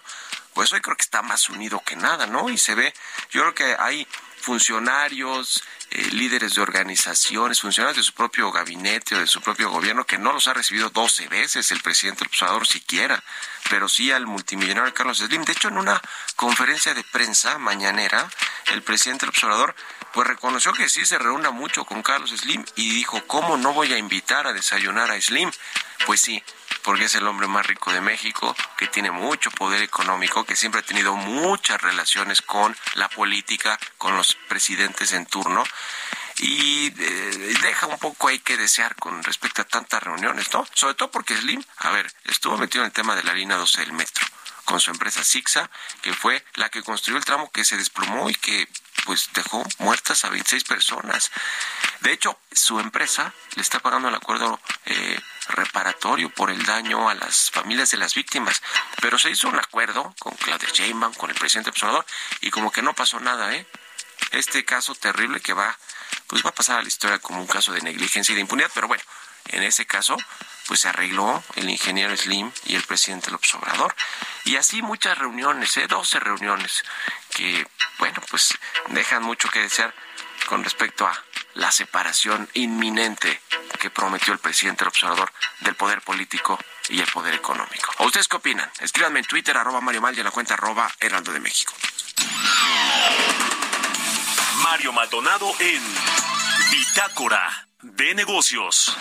pues 0.53 0.71
hoy 0.73 0.81
creo 0.81 0.95
que 0.95 1.03
está 1.03 1.21
más 1.21 1.49
unido 1.49 1.81
que 1.85 1.95
nada, 1.95 2.27
¿no? 2.27 2.49
Y 2.49 2.57
se 2.57 2.75
ve, 2.75 2.93
yo 3.31 3.41
creo 3.41 3.53
que 3.53 3.75
hay 3.79 4.07
funcionarios, 4.43 5.63
eh, 5.89 6.09
líderes 6.11 6.55
de 6.55 6.61
organizaciones, 6.61 7.61
funcionarios 7.61 7.97
de 7.97 8.03
su 8.03 8.13
propio 8.13 8.51
gabinete 8.51 9.15
o 9.15 9.19
de 9.19 9.27
su 9.27 9.41
propio 9.41 9.69
gobierno 9.69 10.05
que 10.05 10.17
no 10.17 10.33
los 10.33 10.47
ha 10.47 10.53
recibido 10.53 10.89
12 10.89 11.27
veces 11.27 11.71
el 11.71 11.81
presidente 11.81 12.25
López 12.25 12.41
Obrador 12.41 12.67
siquiera, 12.67 13.23
pero 13.69 13.87
sí 13.87 14.11
al 14.11 14.27
multimillonario 14.27 14.93
Carlos 14.93 15.19
Slim. 15.19 15.45
De 15.45 15.53
hecho, 15.53 15.69
en 15.69 15.77
una 15.77 16.01
conferencia 16.35 16.93
de 16.93 17.03
prensa 17.03 17.57
mañanera, 17.57 18.29
el 18.73 18.81
presidente 18.81 19.25
López 19.25 19.43
Obrador 19.43 19.75
pues 20.13 20.27
reconoció 20.27 20.73
que 20.73 20.89
sí 20.89 21.05
se 21.05 21.17
reúna 21.17 21.51
mucho 21.51 21.85
con 21.85 22.03
Carlos 22.03 22.31
Slim 22.31 22.65
y 22.75 22.89
dijo, 22.93 23.21
¿cómo 23.27 23.57
no 23.57 23.73
voy 23.73 23.93
a 23.93 23.97
invitar 23.97 24.45
a 24.45 24.53
desayunar 24.53 25.09
a 25.09 25.21
Slim? 25.21 25.51
Pues 26.05 26.21
sí, 26.21 26.43
porque 26.83 27.05
es 27.05 27.15
el 27.15 27.27
hombre 27.27 27.47
más 27.47 27.65
rico 27.65 27.91
de 27.91 28.01
México, 28.01 28.55
que 28.77 28.87
tiene 28.87 29.11
mucho 29.11 29.49
poder 29.51 29.81
económico, 29.81 30.45
que 30.45 30.55
siempre 30.55 30.81
ha 30.81 30.85
tenido 30.85 31.15
muchas 31.15 31.81
relaciones 31.81 32.41
con 32.41 32.75
la 32.95 33.09
política, 33.09 33.79
con 33.97 34.15
los 34.17 34.35
presidentes 34.35 35.13
en 35.13 35.25
turno, 35.25 35.63
y 36.39 36.87
eh, 36.87 37.55
deja 37.61 37.87
un 37.87 37.99
poco 37.99 38.27
ahí 38.27 38.39
que 38.39 38.57
desear 38.57 38.95
con 38.95 39.23
respecto 39.23 39.61
a 39.61 39.65
tantas 39.65 40.01
reuniones, 40.01 40.51
¿no? 40.53 40.65
Sobre 40.73 40.95
todo 40.95 41.11
porque 41.11 41.37
Slim, 41.37 41.63
a 41.77 41.91
ver, 41.91 42.11
estuvo 42.25 42.57
metido 42.57 42.83
en 42.83 42.87
el 42.87 42.93
tema 42.93 43.15
de 43.15 43.23
la 43.23 43.33
línea 43.33 43.57
12 43.57 43.81
del 43.81 43.93
metro, 43.93 44.25
con 44.65 44.79
su 44.79 44.91
empresa 44.91 45.23
Sixa, 45.23 45.69
que 46.01 46.13
fue 46.13 46.43
la 46.55 46.69
que 46.69 46.83
construyó 46.83 47.17
el 47.17 47.25
tramo 47.25 47.51
que 47.51 47.65
se 47.65 47.77
desplomó 47.77 48.29
y 48.29 48.35
que 48.35 48.67
pues 49.05 49.29
dejó 49.33 49.63
muertas 49.79 50.23
a 50.25 50.29
26 50.29 50.63
personas. 50.63 51.31
De 51.99 52.11
hecho, 52.13 52.39
su 52.51 52.79
empresa 52.79 53.33
le 53.55 53.61
está 53.61 53.79
pagando 53.79 54.09
el 54.09 54.15
acuerdo 54.15 54.59
eh, 54.85 55.19
reparatorio 55.49 56.29
por 56.29 56.49
el 56.49 56.63
daño 56.65 57.09
a 57.09 57.15
las 57.15 57.51
familias 57.51 57.91
de 57.91 57.97
las 57.97 58.15
víctimas. 58.15 58.61
Pero 59.01 59.17
se 59.17 59.31
hizo 59.31 59.47
un 59.47 59.57
acuerdo 59.57 60.13
con 60.19 60.35
Claudia 60.35 60.69
Sheinbaum, 60.71 61.13
con 61.13 61.29
el 61.29 61.35
presidente 61.35 61.69
Observador, 61.69 62.05
y 62.41 62.49
como 62.49 62.71
que 62.71 62.81
no 62.81 62.93
pasó 62.93 63.19
nada, 63.19 63.53
¿eh? 63.53 63.65
Este 64.31 64.65
caso 64.65 64.95
terrible 64.95 65.41
que 65.41 65.53
va, 65.53 65.77
pues 66.27 66.43
va 66.45 66.49
a 66.49 66.55
pasar 66.55 66.79
a 66.79 66.81
la 66.81 66.87
historia 66.87 67.19
como 67.19 67.41
un 67.41 67.47
caso 67.47 67.73
de 67.73 67.81
negligencia 67.81 68.31
y 68.33 68.35
de 68.35 68.41
impunidad, 68.41 68.71
pero 68.73 68.87
bueno, 68.87 69.03
en 69.49 69.63
ese 69.63 69.85
caso, 69.85 70.17
pues 70.67 70.81
se 70.81 70.89
arregló 70.89 71.43
el 71.55 71.69
ingeniero 71.69 72.15
Slim 72.15 72.51
y 72.65 72.75
el 72.75 72.83
presidente 72.83 73.31
López 73.31 73.53
Obrador. 73.55 73.95
Y 74.45 74.55
así 74.55 74.81
muchas 74.81 75.17
reuniones, 75.17 75.75
¿eh? 75.77 75.87
12 75.87 76.19
reuniones 76.19 76.83
que, 77.31 77.67
bueno, 77.99 78.21
pues 78.29 78.57
dejan 78.89 79.23
mucho 79.23 79.49
que 79.49 79.59
desear 79.59 79.93
con 80.47 80.63
respecto 80.63 81.05
a 81.07 81.23
la 81.55 81.71
separación 81.71 82.49
inminente 82.53 83.41
que 83.79 83.89
prometió 83.89 84.33
el 84.33 84.39
presidente 84.39 84.85
López 84.85 85.03
Obrador 85.03 85.31
del 85.61 85.75
poder 85.75 86.01
político 86.01 86.59
y 86.89 86.99
el 86.99 87.07
poder 87.07 87.33
económico. 87.33 87.91
¿O 87.97 88.05
ustedes 88.05 88.27
qué 88.27 88.37
opinan? 88.37 88.69
Escríbanme 88.79 89.19
en 89.19 89.25
Twitter, 89.25 89.57
arroba 89.57 89.81
Mario 89.81 90.01
Mal 90.01 90.15
y 90.15 90.19
en 90.19 90.25
la 90.25 90.31
cuenta 90.31 90.53
arroba 90.55 90.91
Heraldo 90.99 91.31
de 91.31 91.39
México. 91.39 91.73
Mario 94.63 94.93
Maldonado 94.93 95.51
en 95.59 95.83
Bitácora 96.71 97.67
de 97.81 98.15
Negocios. 98.15 98.95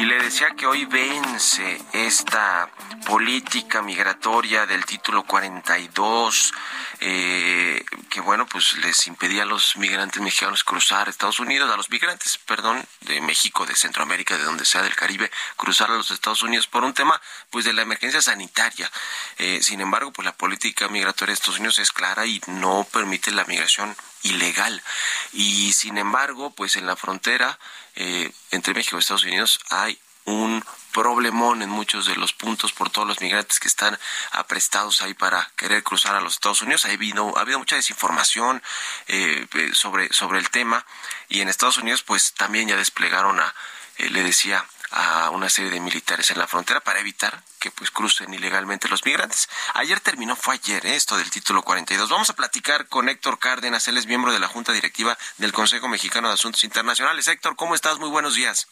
Y 0.00 0.06
le 0.06 0.18
decía 0.18 0.52
que 0.56 0.66
hoy 0.66 0.86
vence 0.86 1.78
esta 1.92 2.70
política 3.04 3.82
migratoria 3.82 4.64
del 4.64 4.86
título 4.86 5.24
42, 5.24 6.54
eh, 7.00 7.84
que 8.08 8.22
bueno, 8.22 8.46
pues 8.46 8.78
les 8.78 9.06
impedía 9.08 9.42
a 9.42 9.44
los 9.44 9.76
migrantes 9.76 10.22
mexicanos 10.22 10.64
cruzar 10.64 11.10
Estados 11.10 11.38
Unidos, 11.38 11.70
a 11.70 11.76
los 11.76 11.90
migrantes, 11.90 12.38
perdón, 12.38 12.82
de 13.02 13.20
México, 13.20 13.66
de 13.66 13.76
Centroamérica, 13.76 14.38
de 14.38 14.44
donde 14.44 14.64
sea 14.64 14.80
del 14.80 14.96
Caribe, 14.96 15.30
cruzar 15.56 15.90
a 15.90 15.96
los 15.96 16.10
Estados 16.10 16.42
Unidos 16.42 16.66
por 16.66 16.82
un 16.82 16.94
tema, 16.94 17.20
pues 17.50 17.66
de 17.66 17.74
la 17.74 17.82
emergencia 17.82 18.22
sanitaria. 18.22 18.90
Eh, 19.36 19.60
sin 19.62 19.82
embargo, 19.82 20.14
pues 20.14 20.24
la 20.24 20.32
política 20.32 20.88
migratoria 20.88 21.32
de 21.32 21.34
Estados 21.34 21.58
Unidos 21.58 21.78
es 21.78 21.92
clara 21.92 22.24
y 22.24 22.40
no 22.46 22.86
permite 22.90 23.32
la 23.32 23.44
migración 23.44 23.94
ilegal. 24.22 24.82
Y 25.32 25.72
sin 25.72 25.98
embargo, 25.98 26.50
pues 26.50 26.76
en 26.76 26.86
la 26.86 26.96
frontera 26.96 27.58
eh, 27.96 28.32
entre 28.50 28.74
México 28.74 28.96
y 28.96 29.00
Estados 29.00 29.24
Unidos 29.24 29.60
hay 29.70 29.98
un 30.24 30.64
problemón 30.92 31.62
en 31.62 31.70
muchos 31.70 32.06
de 32.06 32.16
los 32.16 32.32
puntos 32.32 32.72
por 32.72 32.90
todos 32.90 33.06
los 33.06 33.20
migrantes 33.20 33.60
que 33.60 33.68
están 33.68 33.98
aprestados 34.32 35.02
ahí 35.02 35.14
para 35.14 35.50
querer 35.56 35.82
cruzar 35.82 36.14
a 36.14 36.20
los 36.20 36.34
Estados 36.34 36.62
Unidos. 36.62 36.84
Ha 36.84 36.90
habido, 36.90 37.36
ha 37.36 37.42
habido 37.42 37.58
mucha 37.58 37.76
desinformación 37.76 38.62
eh, 39.06 39.46
eh, 39.54 39.70
sobre, 39.72 40.12
sobre 40.12 40.38
el 40.38 40.50
tema 40.50 40.84
y 41.28 41.40
en 41.40 41.48
Estados 41.48 41.78
Unidos 41.78 42.02
pues 42.02 42.34
también 42.34 42.68
ya 42.68 42.76
desplegaron 42.76 43.40
a, 43.40 43.54
eh, 43.98 44.10
le 44.10 44.22
decía, 44.22 44.64
a 44.90 45.30
una 45.30 45.48
serie 45.48 45.70
de 45.70 45.80
militares 45.80 46.30
en 46.30 46.38
la 46.38 46.46
frontera 46.46 46.80
para 46.80 47.00
evitar 47.00 47.42
que 47.58 47.70
pues 47.70 47.90
crucen 47.90 48.32
ilegalmente 48.34 48.88
los 48.88 49.04
migrantes. 49.04 49.48
Ayer 49.74 50.00
terminó, 50.00 50.36
fue 50.36 50.54
ayer, 50.54 50.84
¿eh? 50.86 50.96
esto 50.96 51.16
del 51.16 51.30
título 51.30 51.62
42. 51.62 52.08
Vamos 52.08 52.30
a 52.30 52.34
platicar 52.34 52.88
con 52.88 53.08
Héctor 53.08 53.38
Cárdenas, 53.38 53.86
él 53.88 53.96
es 53.96 54.06
miembro 54.06 54.32
de 54.32 54.40
la 54.40 54.48
Junta 54.48 54.72
Directiva 54.72 55.16
del 55.38 55.52
Consejo 55.52 55.88
Mexicano 55.88 56.28
de 56.28 56.34
Asuntos 56.34 56.64
Internacionales. 56.64 57.28
Héctor, 57.28 57.56
¿cómo 57.56 57.74
estás? 57.74 57.98
Muy 57.98 58.08
buenos 58.08 58.34
días. 58.34 58.68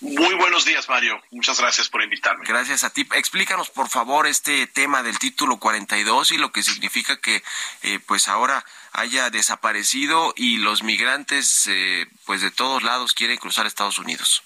Muy 0.00 0.34
buenos 0.34 0.66
días, 0.66 0.88
Mario. 0.90 1.18
Muchas 1.30 1.58
gracias 1.58 1.88
por 1.88 2.02
invitarme. 2.02 2.44
Gracias 2.46 2.84
a 2.84 2.90
ti. 2.90 3.08
Explícanos, 3.14 3.70
por 3.70 3.88
favor, 3.88 4.26
este 4.26 4.66
tema 4.66 5.02
del 5.02 5.18
título 5.18 5.56
42 5.56 6.32
y 6.32 6.36
lo 6.36 6.52
que 6.52 6.62
significa 6.62 7.18
que, 7.18 7.42
eh, 7.82 7.98
pues 8.00 8.28
ahora 8.28 8.62
haya 8.92 9.30
desaparecido 9.30 10.34
y 10.36 10.58
los 10.58 10.82
migrantes, 10.82 11.66
eh, 11.68 12.06
pues 12.26 12.42
de 12.42 12.50
todos 12.50 12.82
lados 12.82 13.14
quieren 13.14 13.38
cruzar 13.38 13.66
Estados 13.66 13.98
Unidos. 13.98 14.42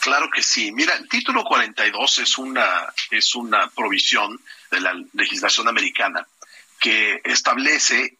Claro 0.00 0.30
que 0.30 0.42
sí. 0.42 0.72
Mira, 0.72 0.94
el 0.94 1.08
título 1.08 1.44
42 1.44 2.18
es 2.18 2.38
una, 2.38 2.92
es 3.10 3.34
una 3.34 3.68
provisión 3.70 4.40
de 4.70 4.80
la 4.80 4.94
legislación 5.12 5.68
americana 5.68 6.26
que 6.78 7.20
establece 7.24 8.16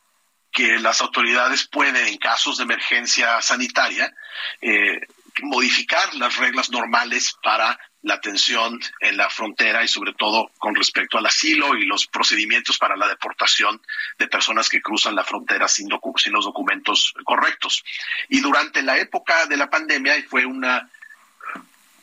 que 0.53 0.79
las 0.79 1.01
autoridades 1.01 1.67
pueden, 1.67 1.97
en 1.97 2.17
casos 2.17 2.59
de 2.59 2.65
emergencia 2.65 3.43
sanitaria, 3.43 4.15
eh, 4.61 5.01
modificar 5.43 6.15
las 6.15 6.37
reglas 6.37 6.71
normales 6.71 7.37
para 7.43 7.79
la 8.03 8.15
atención 8.15 8.79
en 9.01 9.17
la 9.17 9.31
frontera 9.31 9.83
y 9.83 9.89
sobre 9.89 10.13
todo 10.13 10.53
con 10.59 10.75
respecto 10.75 11.19
al 11.19 11.27
asilo 11.27 11.75
y 11.75 11.87
los 11.87 12.07
procedimientos 12.07 12.79
para 12.79 12.97
la 12.97 13.09
deportación 13.09 13.81
de 14.19 14.29
personas 14.29 14.69
que 14.69 14.83
cruzan 14.83 15.17
la 15.17 15.25
frontera 15.25 15.67
sin, 15.67 15.89
sin 16.17 16.33
los 16.33 16.45
documentos 16.45 17.15
correctos. 17.25 17.83
Y 18.29 18.41
durante 18.41 18.83
la 18.83 18.99
época 18.99 19.47
de 19.47 19.57
la 19.57 19.71
pandemia 19.71 20.15
fue 20.29 20.45
una 20.45 20.89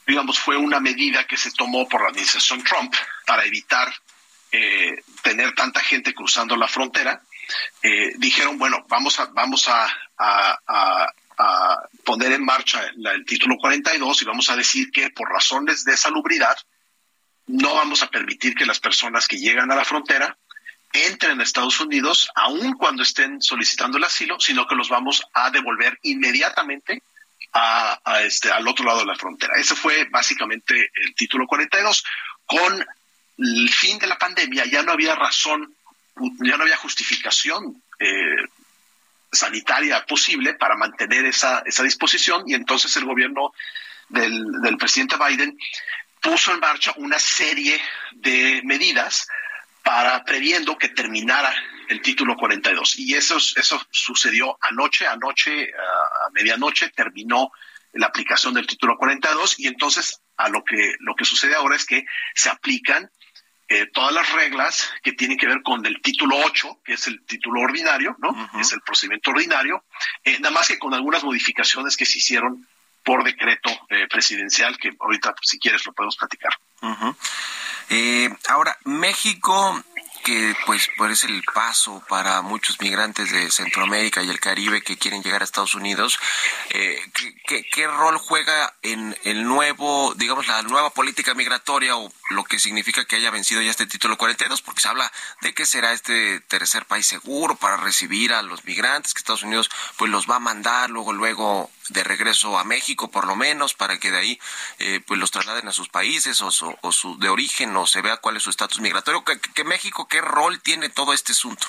digamos, 0.05 0.39
fue 0.39 0.57
una 0.57 0.79
medida 0.79 1.25
que 1.25 1.37
se 1.37 1.51
tomó 1.51 1.87
por 1.87 2.01
la 2.01 2.09
administración 2.09 2.63
Trump 2.63 2.93
para 3.25 3.45
evitar 3.45 3.93
eh, 4.51 5.01
tener 5.21 5.53
tanta 5.55 5.79
gente 5.79 6.13
cruzando 6.13 6.55
la 6.55 6.67
frontera. 6.67 7.21
Eh, 7.81 8.13
dijeron, 8.17 8.57
bueno, 8.57 8.85
vamos 8.89 9.19
a, 9.19 9.25
vamos 9.27 9.67
a, 9.67 9.87
poner 12.03 12.33
en 12.33 12.45
marcha 12.45 12.83
el 12.83 13.25
título 13.25 13.55
42 13.57 14.21
y 14.21 14.25
vamos 14.25 14.49
a 14.49 14.55
decir 14.55 14.91
que 14.91 15.09
por 15.09 15.29
razones 15.29 15.83
de 15.83 15.97
salubridad 15.97 16.55
no 17.47 17.73
vamos 17.73 18.03
a 18.03 18.09
permitir 18.09 18.53
que 18.53 18.65
las 18.65 18.79
personas 18.79 19.27
que 19.27 19.37
llegan 19.37 19.71
a 19.71 19.75
la 19.75 19.85
frontera 19.85 20.37
entren 20.93 21.39
a 21.39 21.43
Estados 21.43 21.79
Unidos, 21.79 22.29
aun 22.35 22.73
cuando 22.73 23.01
estén 23.01 23.41
solicitando 23.41 23.97
el 23.97 24.03
asilo, 24.03 24.39
sino 24.39 24.67
que 24.67 24.75
los 24.75 24.89
vamos 24.89 25.23
a 25.33 25.49
devolver 25.49 25.97
inmediatamente 26.03 27.01
a, 27.53 28.21
este, 28.23 28.51
al 28.51 28.67
otro 28.67 28.85
lado 28.85 28.99
de 28.99 29.05
la 29.05 29.15
frontera. 29.15 29.53
Ese 29.57 29.75
fue 29.75 30.05
básicamente 30.05 30.91
el 30.93 31.15
título 31.15 31.47
42. 31.47 32.03
Con 32.45 32.85
el 33.37 33.69
fin 33.69 33.97
de 33.99 34.07
la 34.07 34.17
pandemia 34.17 34.65
ya 34.65 34.83
no 34.83 34.91
había 34.91 35.15
razón, 35.15 35.73
ya 36.39 36.57
no 36.57 36.63
había 36.63 36.77
justificación 36.77 37.81
eh, 37.99 38.47
sanitaria 39.31 40.05
posible 40.05 40.53
para 40.53 40.75
mantener 40.75 41.25
esa, 41.25 41.63
esa 41.65 41.83
disposición 41.83 42.43
y 42.47 42.53
entonces 42.53 42.95
el 42.97 43.05
gobierno 43.05 43.53
del, 44.09 44.61
del 44.61 44.77
presidente 44.77 45.15
Biden 45.17 45.57
puso 46.21 46.53
en 46.53 46.59
marcha 46.59 46.93
una 46.97 47.17
serie 47.17 47.81
de 48.13 48.61
medidas 48.63 49.27
para 49.83 50.23
previendo 50.23 50.77
que 50.77 50.89
terminara 50.89 51.53
el 51.91 52.01
título 52.01 52.37
42. 52.37 52.99
Y 52.99 53.15
eso, 53.15 53.37
eso 53.37 53.81
sucedió 53.91 54.57
anoche, 54.61 55.05
anoche, 55.05 55.69
a 55.73 56.29
medianoche 56.31 56.89
terminó 56.89 57.51
la 57.93 58.07
aplicación 58.07 58.53
del 58.53 58.65
título 58.65 58.97
42 58.97 59.59
y 59.59 59.67
entonces 59.67 60.21
a 60.37 60.47
lo 60.47 60.63
que, 60.63 60.95
lo 60.99 61.13
que 61.15 61.25
sucede 61.25 61.53
ahora 61.55 61.75
es 61.75 61.85
que 61.85 62.05
se 62.33 62.49
aplican 62.49 63.11
eh, 63.67 63.87
todas 63.93 64.13
las 64.13 64.31
reglas 64.31 64.89
que 65.03 65.13
tienen 65.13 65.37
que 65.37 65.47
ver 65.47 65.61
con 65.63 65.85
el 65.85 66.01
título 66.01 66.37
8, 66.45 66.79
que 66.83 66.93
es 66.93 67.07
el 67.07 67.23
título 67.25 67.61
ordinario, 67.61 68.15
¿no? 68.19 68.49
Es 68.59 68.71
el 68.71 68.81
procedimiento 68.81 69.31
ordinario, 69.31 69.83
eh, 70.23 70.39
nada 70.39 70.53
más 70.53 70.67
que 70.67 70.79
con 70.79 70.93
algunas 70.93 71.23
modificaciones 71.23 71.95
que 71.95 72.05
se 72.05 72.17
hicieron 72.17 72.67
por 73.03 73.23
decreto 73.23 73.69
eh, 73.89 74.07
presidencial, 74.09 74.77
que 74.77 74.91
ahorita 74.99 75.35
si 75.41 75.59
quieres 75.59 75.85
lo 75.85 75.93
podemos 75.93 76.17
platicar. 76.17 76.51
ahora, 78.47 78.77
México 78.85 79.83
que 80.21 80.55
pues, 80.65 80.89
pues 80.97 81.11
es 81.11 81.23
el 81.23 81.43
paso 81.43 82.03
para 82.07 82.41
muchos 82.41 82.79
migrantes 82.79 83.31
de 83.31 83.51
Centroamérica 83.51 84.21
y 84.21 84.29
el 84.29 84.39
Caribe 84.39 84.81
que 84.81 84.97
quieren 84.97 85.23
llegar 85.23 85.41
a 85.41 85.45
Estados 85.45 85.75
Unidos. 85.75 86.19
Eh, 86.69 86.99
¿qué, 87.45 87.63
¿qué, 87.71 87.87
rol 87.87 88.17
juega 88.17 88.73
en 88.81 89.17
el 89.23 89.43
nuevo, 89.43 90.13
digamos, 90.15 90.47
la 90.47 90.61
nueva 90.63 90.91
política 90.91 91.33
migratoria 91.33 91.97
o 91.97 92.11
lo 92.29 92.43
que 92.43 92.59
significa 92.59 93.05
que 93.05 93.17
haya 93.17 93.31
vencido 93.31 93.61
ya 93.61 93.71
este 93.71 93.85
título 93.85 94.17
42? 94.17 94.61
Porque 94.61 94.81
se 94.81 94.87
habla 94.87 95.11
de 95.41 95.53
que 95.53 95.65
será 95.65 95.91
este 95.91 96.39
tercer 96.41 96.85
país 96.85 97.07
seguro 97.07 97.55
para 97.55 97.77
recibir 97.77 98.33
a 98.33 98.41
los 98.41 98.65
migrantes, 98.65 99.13
que 99.13 99.19
Estados 99.19 99.43
Unidos 99.43 99.69
pues 99.97 100.11
los 100.11 100.29
va 100.29 100.37
a 100.37 100.39
mandar 100.39 100.89
luego, 100.89 101.13
luego 101.13 101.69
de 101.89 102.03
regreso 102.03 102.57
a 102.57 102.63
México, 102.63 103.11
por 103.11 103.27
lo 103.27 103.35
menos, 103.35 103.73
para 103.73 103.99
que 103.99 104.11
de 104.11 104.17
ahí 104.17 104.39
eh, 104.79 105.01
pues 105.05 105.19
los 105.19 105.31
trasladen 105.31 105.67
a 105.67 105.73
sus 105.73 105.89
países 105.89 106.41
o 106.41 106.51
su, 106.51 106.73
o 106.81 106.91
su 106.91 107.17
de 107.19 107.29
origen 107.29 107.75
o 107.75 107.85
se 107.85 108.01
vea 108.01 108.17
cuál 108.17 108.37
es 108.37 108.43
su 108.43 108.49
estatus 108.49 108.79
migratorio. 108.79 109.23
¿Que, 109.23 109.39
que 109.39 109.63
México 109.63 110.07
qué 110.11 110.21
rol 110.21 110.61
tiene 110.61 110.89
todo 110.89 111.13
este 111.13 111.31
asunto? 111.31 111.65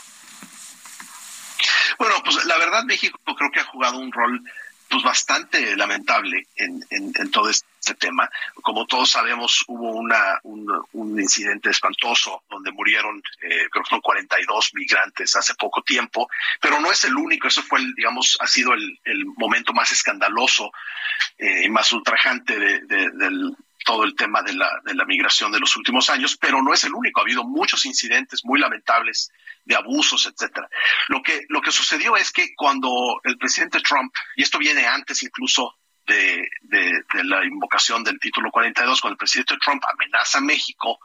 Bueno, 1.98 2.16
pues 2.24 2.44
la 2.44 2.59
verdad 2.59 2.83
México 2.85 3.18
creo 3.24 3.50
que 3.52 3.61
ha 3.61 3.64
jugado 3.64 3.98
un 3.98 4.12
rol 4.12 4.42
pues 4.90 5.05
bastante 5.05 5.74
lamentable 5.74 6.48
en, 6.57 6.85
en, 6.90 7.31
todo 7.31 7.48
este 7.48 7.94
tema. 7.94 8.28
Como 8.61 8.85
todos 8.85 9.09
sabemos, 9.09 9.64
hubo 9.68 9.92
una, 9.92 10.38
un, 10.42 11.18
incidente 11.18 11.70
espantoso 11.70 12.42
donde 12.50 12.72
murieron, 12.72 13.22
eh, 13.40 13.68
creo 13.70 13.85
que 13.85 13.88
son 13.88 14.02
42 14.02 14.74
migrantes 14.74 15.35
hace 15.35 15.55
poco 15.55 15.83
tiempo, 15.83 16.28
pero 16.61 16.78
no 16.78 16.92
es 16.92 17.05
el 17.05 17.16
único, 17.16 17.48
eso 17.48 17.62
fue, 17.62 17.78
el, 17.78 17.94
digamos, 17.94 18.37
ha 18.40 18.46
sido 18.46 18.74
el, 18.74 19.24
momento 19.37 19.72
más 19.72 19.92
escandaloso 19.92 20.70
eh, 21.38 21.62
y 21.64 21.70
más 21.70 21.90
ultrajante 21.92 22.59
de, 22.59 22.81
del 22.81 23.57
todo 23.84 24.04
el 24.04 24.14
tema 24.14 24.42
de 24.42 24.54
la, 24.54 24.70
de 24.84 24.94
la 24.94 25.04
migración 25.04 25.52
de 25.52 25.60
los 25.60 25.76
últimos 25.76 26.08
años, 26.10 26.36
pero 26.36 26.62
no 26.62 26.72
es 26.72 26.84
el 26.84 26.94
único. 26.94 27.20
Ha 27.20 27.24
habido 27.24 27.44
muchos 27.44 27.84
incidentes 27.84 28.44
muy 28.44 28.60
lamentables 28.60 29.30
de 29.64 29.76
abusos, 29.76 30.26
etcétera. 30.26 30.68
Lo 31.08 31.22
que, 31.22 31.42
lo 31.48 31.60
que 31.60 31.72
sucedió 31.72 32.16
es 32.16 32.32
que 32.32 32.54
cuando 32.54 32.90
el 33.24 33.38
presidente 33.38 33.80
Trump, 33.80 34.12
y 34.36 34.42
esto 34.42 34.58
viene 34.58 34.86
antes 34.86 35.22
incluso 35.22 35.76
de, 36.06 36.48
de, 36.62 37.04
la 37.24 37.44
invocación 37.44 38.02
del 38.02 38.18
título 38.18 38.50
42, 38.50 39.00
cuando 39.00 39.14
el 39.14 39.18
presidente 39.18 39.56
Trump 39.64 39.82
amenaza 39.84 40.38
a 40.38 40.42
México 40.42 40.98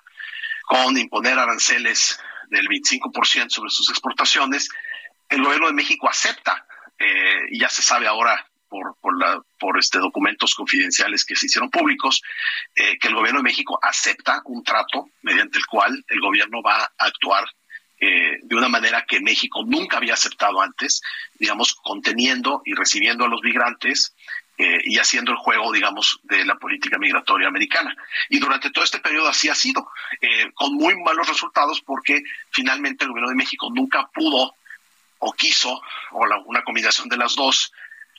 con 0.63 0.97
imponer 0.97 1.37
aranceles 1.37 2.19
del 2.49 2.67
25% 2.67 3.49
sobre 3.49 3.69
sus 3.69 3.89
exportaciones, 3.89 4.69
el 5.29 5.43
gobierno 5.43 5.67
de 5.67 5.73
México 5.73 6.09
acepta, 6.09 6.65
eh, 6.99 7.47
y 7.51 7.59
ya 7.59 7.69
se 7.69 7.83
sabe 7.83 8.07
ahora 8.07 8.46
por, 8.69 8.95
por, 9.01 9.17
la, 9.17 9.41
por 9.59 9.77
este 9.77 9.99
documentos 9.99 10.55
confidenciales 10.55 11.25
que 11.25 11.35
se 11.35 11.47
hicieron 11.47 11.69
públicos, 11.69 12.21
eh, 12.75 12.97
que 12.99 13.07
el 13.07 13.15
gobierno 13.15 13.39
de 13.39 13.45
México 13.45 13.79
acepta 13.81 14.41
un 14.45 14.63
trato 14.63 15.09
mediante 15.21 15.57
el 15.57 15.65
cual 15.65 16.03
el 16.07 16.19
gobierno 16.19 16.61
va 16.61 16.83
a 16.83 16.91
actuar 16.97 17.45
eh, 17.99 18.37
de 18.43 18.55
una 18.55 18.69
manera 18.69 19.05
que 19.07 19.19
México 19.19 19.63
nunca 19.65 19.97
había 19.97 20.13
aceptado 20.13 20.61
antes, 20.61 21.01
digamos, 21.39 21.73
conteniendo 21.75 22.61
y 22.65 22.73
recibiendo 22.73 23.25
a 23.25 23.27
los 23.27 23.41
migrantes 23.41 24.15
eh, 24.57 24.81
y 24.85 24.97
haciendo 24.99 25.31
el 25.31 25.37
juego, 25.37 25.71
digamos, 25.71 26.19
de 26.23 26.45
la 26.45 26.55
política 26.55 26.97
migratoria 26.99 27.47
americana. 27.47 27.95
Y 28.29 28.39
durante 28.39 28.69
todo 28.69 28.83
este 28.83 28.99
periodo 28.99 29.29
así 29.29 29.49
ha 29.49 29.55
sido, 29.55 29.89
con 30.53 30.73
muy 30.75 30.95
malos 31.03 31.27
resultados 31.27 31.81
porque 31.81 32.23
finalmente 32.51 33.03
el 33.03 33.09
gobierno 33.09 33.29
de 33.29 33.35
México 33.35 33.69
nunca 33.73 34.07
pudo 34.13 34.53
o 35.19 35.33
quiso, 35.33 35.81
o 36.11 36.25
una 36.45 36.63
combinación 36.63 37.09
de 37.09 37.17
las 37.17 37.35
dos, 37.35 37.71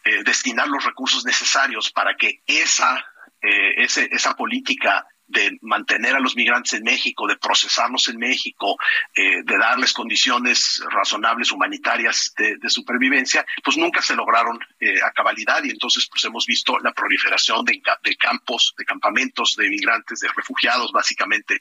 eh, 0.05 0.23
destinar 0.25 0.69
los 0.69 0.85
recursos 0.85 1.25
necesarios 1.25 1.91
para 1.91 2.17
que 2.17 2.43
esa, 2.47 3.05
eh, 3.43 3.75
esa 3.85 4.35
política 4.37 5.07
de 5.27 5.59
mantener 5.61 6.17
a 6.17 6.21
los 6.21 6.35
migrantes 6.37 6.73
en 6.73 6.85
México, 6.85 7.27
de 7.27 7.37
procesarlos 7.37 8.09
en 8.09 8.17
México, 8.17 8.79
eh, 9.15 9.43
de 9.45 9.59
darles 9.59 9.93
condiciones 9.93 10.83
razonables 10.91 11.53
humanitarias 11.53 12.33
de, 12.39 12.71
supervivencia, 12.71 13.45
pues 13.63 13.77
nunca 13.77 14.01
se 14.01 14.17
lograron 14.17 14.59
a 15.05 15.11
cabalidad. 15.11 15.63
Y 15.65 15.71
entonces 15.71 16.09
pues 16.11 16.25
hemos 16.25 16.47
visto 16.47 16.79
la 16.79 16.93
proliferación 16.93 17.63
de, 17.67 17.83
campos, 18.19 18.75
de 18.79 18.87
campamentos 18.87 19.55
de 19.57 19.69
migrantes, 19.69 20.21
de 20.21 20.29
refugiados 20.35 20.93
básicamente 20.93 21.61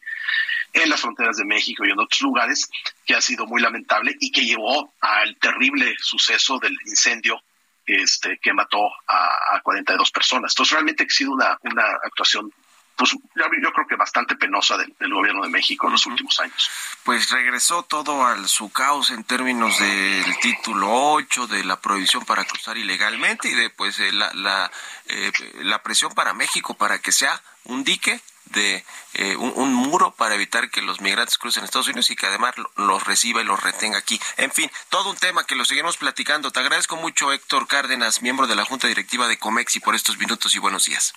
en 0.71 0.89
las 0.89 1.01
fronteras 1.01 1.35
de 1.35 1.45
México 1.45 1.85
y 1.85 1.91
en 1.91 1.99
otros 1.99 2.21
lugares, 2.21 2.69
que 3.05 3.15
ha 3.15 3.21
sido 3.21 3.45
muy 3.47 3.61
lamentable 3.61 4.15
y 4.19 4.31
que 4.31 4.45
llevó 4.45 4.93
al 5.01 5.35
terrible 5.37 5.95
suceso 5.99 6.57
del 6.59 6.77
incendio 6.85 7.41
este, 7.87 8.37
que 8.39 8.53
mató 8.53 8.91
a, 9.07 9.55
a 9.55 9.61
42 9.61 10.11
personas. 10.11 10.51
Entonces, 10.51 10.73
realmente 10.73 11.03
ha 11.03 11.09
sido 11.09 11.31
una, 11.31 11.57
una 11.63 11.85
actuación 12.03 12.51
pues 12.97 13.11
yo 13.11 13.71
creo 13.73 13.87
que 13.87 13.95
bastante 13.95 14.35
penosa 14.35 14.75
del, 14.75 15.13
gobierno 15.13 15.43
de 15.43 15.49
México 15.49 15.85
en 15.85 15.93
los 15.93 16.05
últimos 16.07 16.39
años. 16.39 16.69
Pues 17.03 17.29
regresó 17.29 17.83
todo 17.83 18.25
al 18.25 18.47
su 18.47 18.71
caos 18.71 19.11
en 19.11 19.23
términos 19.23 19.77
del 19.77 20.39
título 20.39 20.87
8, 21.13 21.45
de 21.45 21.63
la 21.63 21.79
prohibición 21.79 22.25
para 22.25 22.43
cruzar 22.43 22.75
ilegalmente 22.75 23.49
y 23.49 23.53
de 23.53 23.69
pues 23.69 23.99
eh, 23.99 24.11
la, 24.11 24.33
la, 24.33 24.71
eh, 25.05 25.31
la 25.61 25.83
presión 25.83 26.11
para 26.15 26.33
México 26.33 26.73
para 26.73 26.97
que 26.97 27.11
sea 27.11 27.39
un 27.65 27.83
dique 27.83 28.19
de 28.51 28.83
eh, 29.13 29.35
un, 29.35 29.53
un, 29.55 29.73
muro 29.73 30.11
para 30.11 30.35
evitar 30.35 30.69
que 30.69 30.81
los 30.81 31.01
migrantes 31.01 31.37
crucen 31.37 31.63
Estados 31.63 31.87
Unidos 31.87 32.09
y 32.09 32.15
que 32.15 32.27
además 32.27 32.55
los 32.75 33.03
reciba 33.03 33.41
y 33.41 33.45
los 33.45 33.61
retenga 33.61 33.97
aquí. 33.97 34.19
En 34.37 34.51
fin, 34.51 34.71
todo 34.89 35.09
un 35.09 35.17
tema 35.17 35.45
que 35.45 35.55
lo 35.55 35.65
seguimos 35.65 35.97
platicando. 35.97 36.51
Te 36.51 36.59
agradezco 36.59 36.95
mucho, 36.95 37.31
Héctor 37.31 37.67
Cárdenas, 37.67 38.21
miembro 38.21 38.47
de 38.47 38.55
la 38.55 38.65
Junta 38.65 38.87
Directiva 38.87 39.27
de 39.27 39.37
Comexi, 39.37 39.79
por 39.79 39.95
estos 39.95 40.17
minutos 40.17 40.55
y 40.55 40.59
buenos 40.59 40.85
días. 40.85 41.13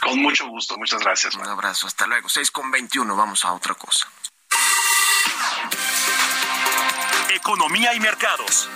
Con 0.00 0.20
mucho 0.20 0.46
gusto, 0.48 0.76
muchas 0.76 1.00
gracias. 1.00 1.34
Un 1.34 1.46
abrazo, 1.46 1.86
hasta 1.86 2.06
luego. 2.06 2.28
6 2.28 2.50
con 2.50 2.70
21, 2.70 3.16
vamos 3.16 3.44
a 3.44 3.52
otra 3.52 3.74
cosa. 3.74 4.06
Economía 7.30 7.94
y 7.94 8.00
mercados. 8.00 8.68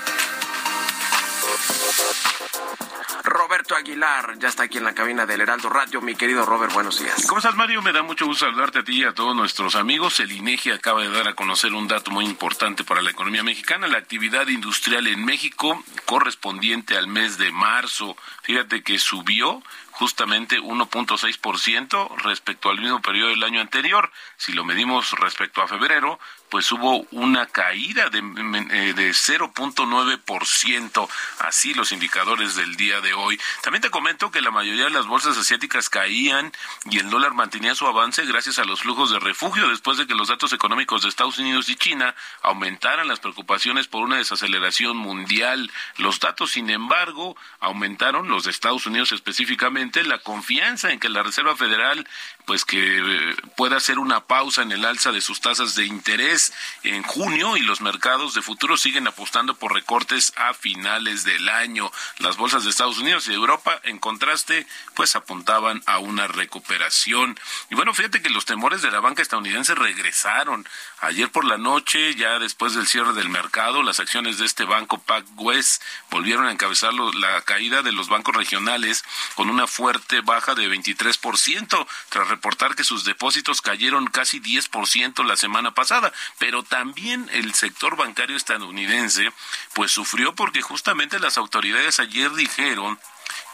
Roberto 3.24 3.76
Aguilar 3.76 4.38
ya 4.38 4.48
está 4.48 4.64
aquí 4.64 4.78
en 4.78 4.84
la 4.84 4.94
cabina 4.94 5.26
del 5.26 5.40
Heraldo 5.40 5.68
Radio. 5.68 6.00
Mi 6.00 6.14
querido 6.14 6.44
Robert, 6.44 6.72
buenos 6.72 6.98
días. 7.00 7.26
¿Cómo 7.26 7.38
estás, 7.38 7.54
Mario? 7.56 7.82
Me 7.82 7.92
da 7.92 8.02
mucho 8.02 8.26
gusto 8.26 8.46
saludarte 8.46 8.80
a 8.80 8.84
ti 8.84 9.00
y 9.00 9.04
a 9.04 9.12
todos 9.12 9.36
nuestros 9.36 9.74
amigos. 9.74 10.20
El 10.20 10.32
INEGI 10.32 10.70
acaba 10.70 11.02
de 11.02 11.10
dar 11.10 11.28
a 11.28 11.34
conocer 11.34 11.72
un 11.72 11.88
dato 11.88 12.10
muy 12.10 12.24
importante 12.24 12.84
para 12.84 13.02
la 13.02 13.10
economía 13.10 13.42
mexicana, 13.42 13.86
la 13.86 13.98
actividad 13.98 14.48
industrial 14.48 15.06
en 15.06 15.24
México 15.24 15.82
correspondiente 16.06 16.96
al 16.96 17.08
mes 17.08 17.38
de 17.38 17.50
marzo. 17.50 18.16
Fíjate 18.42 18.82
que 18.82 18.98
subió 18.98 19.62
justamente 19.98 20.60
1.6% 20.60 22.16
respecto 22.18 22.70
al 22.70 22.80
mismo 22.80 23.02
periodo 23.02 23.30
del 23.30 23.42
año 23.42 23.60
anterior. 23.60 24.12
Si 24.36 24.52
lo 24.52 24.64
medimos 24.64 25.10
respecto 25.18 25.60
a 25.60 25.66
febrero, 25.66 26.20
pues 26.50 26.70
hubo 26.72 27.04
una 27.10 27.46
caída 27.46 28.08
de, 28.08 28.18
eh, 28.18 28.94
de 28.94 29.10
0.9%, 29.10 31.08
así 31.40 31.74
los 31.74 31.90
indicadores 31.92 32.54
del 32.54 32.76
día 32.76 33.00
de 33.00 33.12
hoy. 33.12 33.40
También 33.62 33.82
te 33.82 33.90
comento 33.90 34.30
que 34.30 34.40
la 34.40 34.52
mayoría 34.52 34.84
de 34.84 34.90
las 34.90 35.06
bolsas 35.06 35.36
asiáticas 35.36 35.90
caían 35.90 36.52
y 36.86 36.98
el 36.98 37.10
dólar 37.10 37.34
mantenía 37.34 37.74
su 37.74 37.86
avance 37.86 38.24
gracias 38.24 38.60
a 38.60 38.64
los 38.64 38.80
flujos 38.82 39.10
de 39.10 39.18
refugio 39.18 39.68
después 39.68 39.98
de 39.98 40.06
que 40.06 40.14
los 40.14 40.28
datos 40.28 40.52
económicos 40.52 41.02
de 41.02 41.08
Estados 41.08 41.38
Unidos 41.38 41.68
y 41.68 41.76
China 41.76 42.14
aumentaran 42.42 43.08
las 43.08 43.18
preocupaciones 43.20 43.88
por 43.88 44.02
una 44.02 44.16
desaceleración 44.16 44.96
mundial. 44.96 45.72
Los 45.96 46.20
datos, 46.20 46.52
sin 46.52 46.70
embargo, 46.70 47.36
aumentaron, 47.60 48.28
los 48.28 48.44
de 48.44 48.52
Estados 48.52 48.86
Unidos 48.86 49.12
específicamente, 49.12 49.87
la 50.04 50.18
confianza 50.18 50.92
en 50.92 51.00
que 51.00 51.08
la 51.08 51.22
Reserva 51.22 51.56
Federal 51.56 52.06
pues 52.48 52.64
que 52.64 52.78
eh, 52.78 53.36
pueda 53.56 53.76
hacer 53.76 53.98
una 53.98 54.20
pausa 54.20 54.62
en 54.62 54.72
el 54.72 54.86
alza 54.86 55.12
de 55.12 55.20
sus 55.20 55.42
tasas 55.42 55.74
de 55.74 55.84
interés 55.84 56.54
en 56.82 57.02
junio 57.02 57.58
y 57.58 57.60
los 57.60 57.82
mercados 57.82 58.32
de 58.32 58.40
futuro 58.40 58.78
siguen 58.78 59.06
apostando 59.06 59.54
por 59.56 59.74
recortes 59.74 60.32
a 60.34 60.54
finales 60.54 61.24
del 61.24 61.46
año. 61.50 61.92
Las 62.20 62.38
bolsas 62.38 62.64
de 62.64 62.70
Estados 62.70 62.96
Unidos 63.00 63.28
y 63.28 63.34
Europa, 63.34 63.78
en 63.84 63.98
contraste, 63.98 64.66
pues 64.94 65.14
apuntaban 65.14 65.82
a 65.84 65.98
una 65.98 66.26
recuperación. 66.26 67.38
Y 67.70 67.74
bueno, 67.74 67.92
fíjate 67.92 68.22
que 68.22 68.30
los 68.30 68.46
temores 68.46 68.80
de 68.80 68.90
la 68.90 69.00
banca 69.00 69.20
estadounidense 69.20 69.74
regresaron. 69.74 70.66
Ayer 71.00 71.30
por 71.30 71.44
la 71.44 71.58
noche, 71.58 72.16
ya 72.16 72.40
después 72.40 72.74
del 72.74 72.88
cierre 72.88 73.12
del 73.12 73.28
mercado, 73.28 73.84
las 73.84 74.00
acciones 74.00 74.38
de 74.38 74.46
este 74.46 74.64
banco 74.64 74.98
PacWest 74.98 75.80
volvieron 76.10 76.46
a 76.46 76.50
encabezar 76.50 76.92
la 76.92 77.40
caída 77.42 77.82
de 77.82 77.92
los 77.92 78.08
bancos 78.08 78.34
regionales 78.34 79.04
con 79.36 79.48
una 79.48 79.68
fuerte 79.68 80.22
baja 80.22 80.56
de 80.56 80.68
23% 80.68 81.86
tras 82.08 82.28
reportar 82.28 82.74
que 82.74 82.82
sus 82.82 83.04
depósitos 83.04 83.62
cayeron 83.62 84.08
casi 84.08 84.40
10% 84.40 85.24
la 85.24 85.36
semana 85.36 85.72
pasada, 85.72 86.12
pero 86.38 86.64
también 86.64 87.30
el 87.32 87.54
sector 87.54 87.96
bancario 87.96 88.36
estadounidense 88.36 89.32
pues 89.74 89.92
sufrió 89.92 90.34
porque 90.34 90.62
justamente 90.62 91.20
las 91.20 91.38
autoridades 91.38 92.00
ayer 92.00 92.32
dijeron 92.34 92.98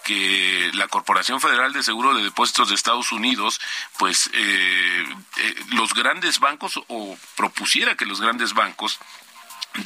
que 0.05 0.71
la 0.75 0.87
Corporación 0.89 1.41
Federal 1.41 1.73
de 1.73 1.83
Seguro 1.83 2.15
de 2.15 2.23
Depósitos 2.23 2.69
de 2.69 2.75
Estados 2.75 3.11
Unidos, 3.11 3.61
pues 3.99 4.31
eh, 4.33 5.05
eh, 5.39 5.55
los 5.71 5.95
grandes 5.95 6.39
bancos 6.39 6.81
o 6.89 7.17
propusiera 7.37 7.97
que 7.97 8.07
los 8.07 8.21
grandes 8.21 8.55
bancos 8.55 8.99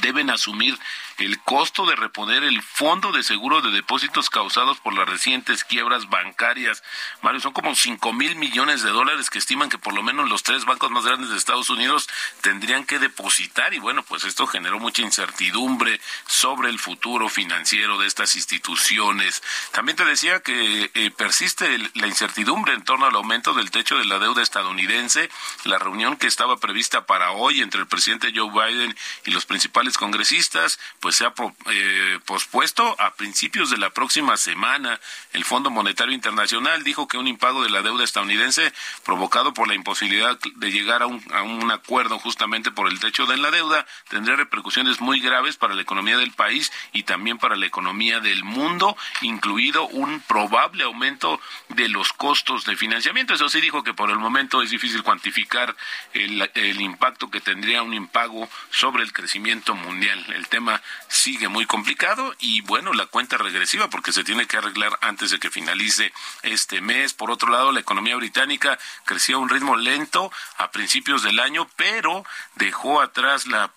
deben 0.01 0.29
asumir 0.29 0.77
el 1.17 1.39
costo 1.41 1.85
de 1.85 1.95
reponer 1.95 2.43
el 2.43 2.61
fondo 2.61 3.11
de 3.11 3.23
seguro 3.23 3.61
de 3.61 3.71
depósitos 3.71 4.29
causados 4.29 4.79
por 4.79 4.93
las 4.93 5.09
recientes 5.09 5.63
quiebras 5.63 6.09
bancarias. 6.09 6.83
Mario, 7.21 7.41
son 7.41 7.53
como 7.53 7.75
cinco 7.75 8.13
mil 8.13 8.35
millones 8.35 8.83
de 8.83 8.91
dólares 8.91 9.29
que 9.29 9.39
estiman 9.39 9.69
que 9.69 9.77
por 9.77 9.93
lo 9.93 10.03
menos 10.03 10.29
los 10.29 10.43
tres 10.43 10.65
bancos 10.65 10.91
más 10.91 11.05
grandes 11.05 11.29
de 11.29 11.37
Estados 11.37 11.69
Unidos 11.69 12.07
tendrían 12.41 12.85
que 12.85 12.99
depositar 12.99 13.73
y 13.73 13.79
bueno, 13.79 14.03
pues 14.03 14.23
esto 14.23 14.47
generó 14.47 14.79
mucha 14.79 15.01
incertidumbre 15.01 15.99
sobre 16.27 16.69
el 16.69 16.79
futuro 16.79 17.27
financiero 17.27 17.97
de 17.97 18.07
estas 18.07 18.35
instituciones. 18.35 19.43
También 19.71 19.95
te 19.97 20.05
decía 20.05 20.41
que 20.41 20.91
eh, 20.93 21.11
persiste 21.11 21.77
la 21.95 22.07
incertidumbre 22.07 22.73
en 22.73 22.83
torno 22.83 23.07
al 23.07 23.15
aumento 23.15 23.53
del 23.53 23.71
techo 23.71 23.97
de 23.97 24.05
la 24.05 24.19
deuda 24.19 24.41
estadounidense. 24.41 25.29
La 25.65 25.79
reunión 25.79 26.15
que 26.15 26.27
estaba 26.27 26.57
prevista 26.57 27.05
para 27.05 27.31
hoy 27.31 27.61
entre 27.61 27.81
el 27.81 27.87
presidente 27.87 28.31
Joe 28.33 28.51
Biden 28.51 28.95
y 29.25 29.31
los 29.31 29.45
principales 29.45 29.78
congresistas, 29.97 30.79
pues 30.99 31.15
se 31.15 31.25
ha 31.25 31.33
eh, 31.71 32.19
pospuesto 32.25 32.95
a 32.99 33.15
principios 33.15 33.69
de 33.69 33.77
la 33.77 33.89
próxima 33.89 34.37
semana. 34.37 34.99
El 35.33 35.45
Fondo 35.45 35.69
Monetario 35.69 36.13
Internacional 36.13 36.83
dijo 36.83 37.07
que 37.07 37.17
un 37.17 37.27
impago 37.27 37.63
de 37.63 37.69
la 37.69 37.81
deuda 37.81 38.03
estadounidense 38.03 38.73
provocado 39.03 39.53
por 39.53 39.67
la 39.67 39.75
imposibilidad 39.75 40.37
de 40.39 40.71
llegar 40.71 41.01
a 41.01 41.07
un, 41.07 41.23
a 41.33 41.43
un 41.43 41.71
acuerdo 41.71 42.19
justamente 42.19 42.71
por 42.71 42.89
el 42.89 42.99
techo 42.99 43.25
de 43.25 43.37
la 43.37 43.51
deuda 43.51 43.85
tendría 44.09 44.35
repercusiones 44.35 45.01
muy 45.01 45.19
graves 45.19 45.57
para 45.57 45.73
la 45.73 45.81
economía 45.81 46.17
del 46.17 46.31
país 46.31 46.71
y 46.93 47.03
también 47.03 47.37
para 47.37 47.55
la 47.55 47.65
economía 47.65 48.19
del 48.19 48.43
mundo, 48.43 48.97
incluido 49.21 49.87
un 49.87 50.21
probable 50.21 50.83
aumento 50.83 51.39
de 51.69 51.89
los 51.89 52.13
costos 52.13 52.65
de 52.65 52.75
financiamiento. 52.75 53.33
Eso 53.33 53.49
sí 53.49 53.61
dijo 53.61 53.83
que 53.83 53.93
por 53.93 54.09
el 54.09 54.17
momento 54.17 54.61
es 54.61 54.69
difícil 54.69 55.03
cuantificar 55.03 55.75
el 56.13 56.81
impacto 56.81 57.29
que 57.29 57.41
tendría 57.41 57.83
un 57.83 57.93
impago 57.93 58.49
sobre 58.71 59.03
el 59.03 59.13
crecimiento 59.13 59.68
mundial. 59.75 60.25
El 60.33 60.47
tema 60.47 60.81
sigue 61.07 61.47
muy 61.47 61.65
complicado 61.65 62.35
y 62.39 62.61
bueno, 62.61 62.93
la 62.93 63.05
cuenta 63.05 63.37
regresiva 63.37 63.89
porque 63.89 64.11
se 64.11 64.23
tiene 64.23 64.47
que 64.47 64.57
arreglar 64.57 64.97
antes 65.01 65.31
de 65.31 65.39
que 65.39 65.49
finalice 65.49 66.13
este 66.43 66.81
mes. 66.81 67.13
Por 67.13 67.31
otro 67.31 67.49
lado, 67.49 67.71
la 67.71 67.79
economía 67.79 68.15
británica 68.15 68.77
creció 69.05 69.37
a 69.37 69.39
un 69.39 69.49
ritmo 69.49 69.75
lento 69.75 70.31
a 70.57 70.71
principios 70.71 71.23
del 71.23 71.39
año, 71.39 71.69
pero 71.75 72.25
dejó 72.55 73.01
atrás 73.01 73.47
la 73.47 73.71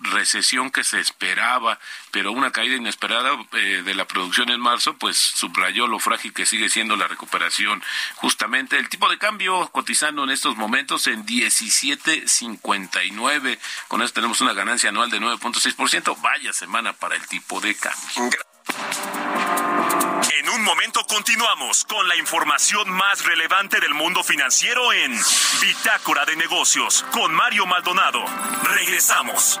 recesión 0.00 0.70
que 0.70 0.84
se 0.84 1.00
esperaba, 1.00 1.78
pero 2.10 2.32
una 2.32 2.50
caída 2.50 2.76
inesperada 2.76 3.36
eh, 3.52 3.82
de 3.84 3.94
la 3.94 4.06
producción 4.06 4.50
en 4.50 4.60
marzo, 4.60 4.96
pues 4.96 5.16
subrayó 5.16 5.86
lo 5.86 5.98
frágil 5.98 6.32
que 6.32 6.46
sigue 6.46 6.68
siendo 6.68 6.96
la 6.96 7.08
recuperación. 7.08 7.82
Justamente 8.16 8.78
el 8.78 8.88
tipo 8.88 9.08
de 9.08 9.18
cambio 9.18 9.68
cotizando 9.72 10.24
en 10.24 10.30
estos 10.30 10.56
momentos 10.56 11.06
en 11.06 11.24
17.59. 11.26 13.58
Con 13.88 14.02
eso 14.02 14.12
tenemos 14.12 14.40
una 14.40 14.52
ganancia 14.52 14.90
anual 14.90 15.10
de 15.10 15.20
9.6%. 15.20 16.20
Vaya 16.20 16.52
semana 16.52 16.92
para 16.92 17.16
el 17.16 17.26
tipo 17.26 17.60
de 17.60 17.74
cambio. 17.74 18.30
En 20.38 20.48
un 20.48 20.62
momento 20.62 21.04
continuamos 21.06 21.84
con 21.84 22.06
la 22.08 22.16
información 22.16 22.90
más 22.90 23.24
relevante 23.24 23.80
del 23.80 23.94
mundo 23.94 24.22
financiero 24.22 24.92
en 24.92 25.18
Bitácora 25.60 26.24
de 26.24 26.36
Negocios 26.36 27.04
con 27.12 27.34
Mario 27.34 27.66
Maldonado. 27.66 28.24
Regresamos. 28.64 29.60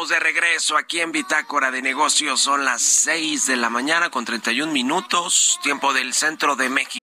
Estamos 0.00 0.08
estamos 0.08 0.08
de 0.08 0.20
regreso 0.20 0.76
aquí 0.76 1.00
en 1.00 1.12
Bitácora 1.12 1.70
de 1.70 1.82
Negocios. 1.82 2.40
Son 2.40 2.64
las 2.64 2.82
6 2.82 3.46
de 3.46 3.56
la 3.56 3.68
mañana 3.68 4.10
con 4.10 4.24
31 4.24 4.72
minutos, 4.72 5.58
tiempo 5.62 5.92
del 5.92 6.12
centro 6.12 6.56
de 6.56 6.68
México. 6.68 6.98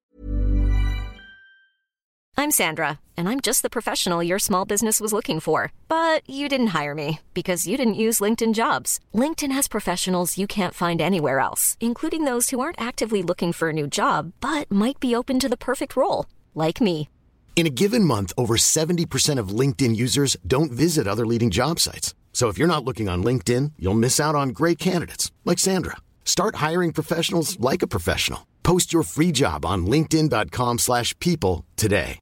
I'm 2.39 2.51
Sandra, 2.51 2.99
and 3.17 3.27
I'm 3.27 3.39
just 3.39 3.63
the 3.63 3.69
professional 3.69 4.23
your 4.23 4.39
small 4.39 4.63
business 4.65 5.01
was 5.01 5.11
looking 5.11 5.39
for. 5.39 5.71
But 5.87 6.21
you 6.29 6.47
didn't 6.47 6.75
hire 6.75 6.93
me 6.93 7.19
because 7.33 7.67
you 7.67 7.77
didn't 7.77 7.95
use 7.95 8.19
LinkedIn 8.19 8.53
jobs. 8.53 8.99
LinkedIn 9.13 9.51
has 9.51 9.67
professionals 9.67 10.37
you 10.37 10.47
can't 10.47 10.73
find 10.73 11.01
anywhere 11.01 11.39
else, 11.39 11.77
including 11.79 12.25
those 12.25 12.51
who 12.51 12.59
aren't 12.59 12.79
actively 12.79 13.23
looking 13.23 13.53
for 13.53 13.69
a 13.69 13.73
new 13.73 13.87
job 13.87 14.33
but 14.39 14.71
might 14.71 14.99
be 14.99 15.15
open 15.15 15.39
to 15.39 15.49
the 15.49 15.57
perfect 15.57 15.95
role, 15.95 16.25
like 16.55 16.79
me. 16.79 17.09
In 17.55 17.65
a 17.65 17.71
given 17.71 18.03
month, 18.03 18.33
over 18.37 18.55
70% 18.55 19.39
of 19.39 19.49
LinkedIn 19.49 19.95
users 19.95 20.37
don't 20.45 20.71
visit 20.71 21.07
other 21.07 21.25
leading 21.25 21.49
job 21.49 21.79
sites. 21.79 22.13
So 22.37 22.49
if 22.49 22.59
you're 22.59 22.67
not 22.67 22.85
looking 22.85 23.09
on 23.09 23.23
LinkedIn, 23.23 23.73
you'll 23.79 23.95
miss 23.95 24.19
out 24.19 24.35
on 24.35 24.49
great 24.49 24.77
candidates 24.77 25.31
like 25.43 25.57
Sandra. 25.57 25.97
Start 26.23 26.57
hiring 26.57 26.93
professionals 26.93 27.59
like 27.59 27.81
a 27.81 27.87
professional. 27.87 28.45
Post 28.61 28.93
your 28.93 29.01
free 29.01 29.31
job 29.31 29.65
on 29.65 29.87
linkedin.com/people 29.87 31.65
today. 31.75 32.19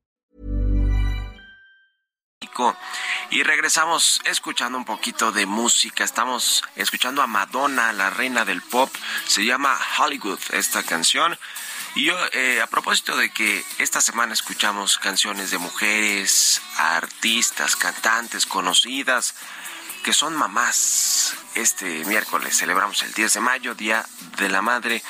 Y 3.30 3.43
regresamos 3.43 4.21
escuchando 4.23 4.78
un 4.78 4.86
poquito 4.86 5.34
de 5.34 5.45
música. 5.45 6.06
Estamos 6.06 6.63
escuchando 6.78 7.21
a 7.21 7.28
Madonna, 7.28 7.91
la 7.91 8.10
reina 8.10 8.45
del 8.45 8.62
pop. 8.62 8.89
Se 9.28 9.43
llama 9.43 9.78
Hollywood 9.97 10.39
esta 10.54 10.82
canción. 10.84 11.38
Y 11.95 12.06
yo, 12.06 12.15
eh, 12.32 12.62
a 12.62 12.67
propósito 12.67 13.17
de 13.17 13.32
que 13.32 13.65
esta 13.80 13.99
semana 13.99 14.34
escuchamos 14.34 14.97
canciones 14.97 15.51
de 15.51 15.58
mujeres, 15.58 16.62
artistas, 16.78 17.75
cantantes 17.75 18.45
conocidas, 18.45 19.36
que 20.06 20.13
son 20.13 20.36
mamás. 20.36 21.34
Este 21.56 22.06
miércoles 22.06 22.56
celebramos 22.56 23.02
el 23.02 23.12
10 23.12 23.34
de 23.34 23.39
mayo, 23.39 23.74
Día 23.74 24.06
de 24.38 24.50
la 24.50 24.62
Madre. 24.62 25.02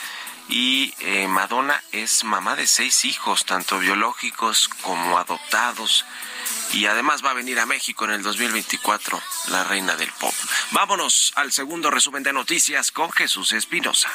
Y 0.48 0.94
eh, 1.00 1.28
Madonna 1.28 1.84
es 1.92 2.24
mamá 2.24 2.56
de 2.56 2.66
seis 2.66 3.04
hijos, 3.04 3.44
tanto 3.44 3.78
biológicos 3.80 4.70
como 4.82 5.18
adoptados. 5.18 6.06
Y 6.72 6.86
además 6.86 7.26
va 7.26 7.32
a 7.32 7.34
venir 7.34 7.60
a 7.60 7.66
México 7.66 8.06
en 8.06 8.12
el 8.12 8.24
2024, 8.24 9.22
la 9.50 9.66
reina 9.66 9.98
del 9.98 10.12
pop. 10.14 10.34
Vámonos 10.72 11.34
al 11.36 11.52
segundo 11.52 11.92
resumen 11.92 12.24
de 12.24 12.32
noticias 12.32 12.92
con 12.92 13.12
Jesús 13.12 13.52
Espinosa. 13.52 14.10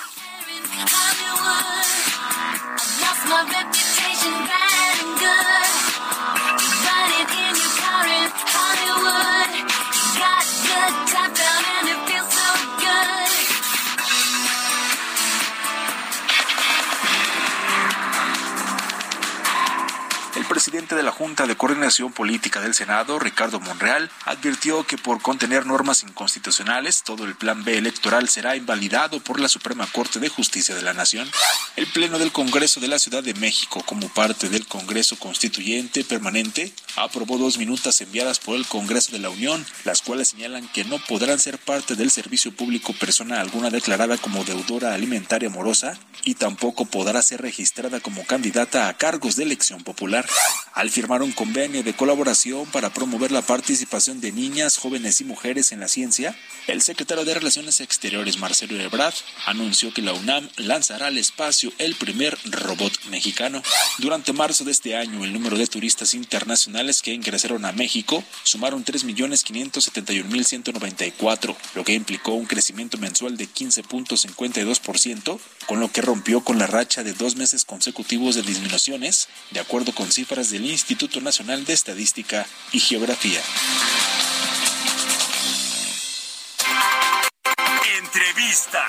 Presidente 20.51 20.97
de 20.97 21.05
la 21.05 21.13
Junta 21.13 21.47
de 21.47 21.55
Coordinación 21.55 22.13
Política 22.13 22.61
del 22.61 22.75
Senado, 22.75 23.21
Ricardo 23.21 23.61
Monreal, 23.61 24.11
advirtió 24.25 24.85
que 24.85 24.99
por 24.99 25.23
contener 25.23 25.65
normas 25.65 26.03
inconstitucionales, 26.03 27.05
todo 27.05 27.25
el 27.25 27.37
plan 27.37 27.63
B 27.63 27.79
electoral 27.79 28.29
será 28.29 28.57
invalidado 28.57 29.21
por 29.21 29.39
la 29.39 29.49
Suprema 29.49 29.87
Corte 29.87 30.19
de 30.19 30.29
Justicia 30.29 30.75
de 30.75 30.83
la 30.83 30.93
Nación. 30.93 31.31
El 31.77 31.87
Pleno 31.87 32.19
del 32.19 32.33
Congreso 32.33 32.81
de 32.81 32.89
la 32.89 32.99
Ciudad 32.99 33.23
de 33.23 33.35
México, 33.35 33.85
como 33.87 34.09
parte 34.09 34.49
del 34.49 34.67
Congreso 34.67 35.17
Constituyente 35.21 36.03
Permanente, 36.03 36.73
aprobó 36.97 37.39
dos 37.39 37.57
minutas 37.57 38.01
enviadas 38.01 38.41
por 38.41 38.57
el 38.57 38.67
Congreso 38.67 39.13
de 39.13 39.21
la 39.21 39.31
Unión, 39.31 39.65
las 39.85 40.03
cuales 40.03 40.31
señalan 40.31 40.67
que 40.73 40.85
no 40.85 40.99
podrán 40.99 41.39
ser 41.39 41.59
parte 41.59 41.95
del 41.95 42.11
servicio 42.11 42.51
público 42.51 42.93
persona 42.93 43.41
alguna 43.41 43.71
declarada 43.71 44.19
como 44.19 44.43
deudora 44.43 44.95
alimentaria 44.95 45.49
morosa 45.49 45.97
y 46.25 46.35
tampoco 46.35 46.87
podrá 46.87 47.23
ser 47.23 47.41
registrada 47.41 48.01
como 48.01 48.27
candidata 48.27 48.89
a 48.89 48.97
cargos 48.97 49.37
de 49.37 49.45
elección 49.45 49.85
popular. 49.85 50.27
Al 50.73 50.89
firmar 50.89 51.23
un 51.23 51.33
convenio 51.33 51.83
de 51.83 51.95
colaboración 51.95 52.65
para 52.71 52.95
promover 52.95 53.33
la 53.33 53.43
participación 53.43 54.21
de 54.21 54.31
niñas, 54.33 54.79
jóvenes 54.79 55.21
y 55.21 55.25
mujeres 55.25 55.73
en 55.73 55.81
la 55.81 55.89
ciencia, 55.89 56.39
el 56.69 56.81
secretario 56.81 57.25
de 57.25 57.35
Relaciones 57.35 57.81
Exteriores, 57.81 58.39
Marcelo 58.39 58.81
Ebrard, 58.81 59.15
anunció 59.47 59.93
que 59.93 60.01
la 60.01 60.13
UNAM 60.13 60.49
lanzará 60.57 61.09
al 61.09 61.19
espacio 61.19 61.73
el 61.79 61.97
primer 61.97 62.39
robot 62.45 62.93
mexicano. 63.11 63.61
Durante 63.99 64.33
marzo 64.33 64.63
de 64.65 64.71
este 64.71 64.97
año, 64.97 65.25
el 65.25 65.33
número 65.33 65.59
de 65.59 65.67
turistas 65.67 66.15
internacionales 66.15 67.03
que 67.03 67.13
ingresaron 67.13 67.65
a 67.65 67.73
México 67.73 68.23
sumaron 68.45 68.85
3.571.194, 68.85 71.57
lo 71.75 71.85
que 71.85 71.95
implicó 71.95 72.35
un 72.35 72.47
crecimiento 72.47 72.97
mensual 72.97 73.37
de 73.37 73.49
15.52%, 73.49 75.41
con 75.71 75.79
lo 75.79 75.93
que 75.93 76.03
rompió 76.03 76.41
con 76.41 76.59
la 76.59 76.67
racha 76.67 77.05
de 77.05 77.13
dos 77.13 77.37
meses 77.37 77.65
consecutivos 77.65 78.35
de 78.35 78.43
disminuciones, 78.43 79.29
de 79.53 79.61
acuerdo 79.61 79.95
con 79.95 80.11
cifras 80.11 80.51
del 80.51 80.67
Instituto 80.67 81.21
Nacional 81.21 81.65
de 81.65 81.75
Estadística 81.75 82.45
y 82.73 82.81
Geografía. 82.81 83.41
Entrevista. 88.01 88.85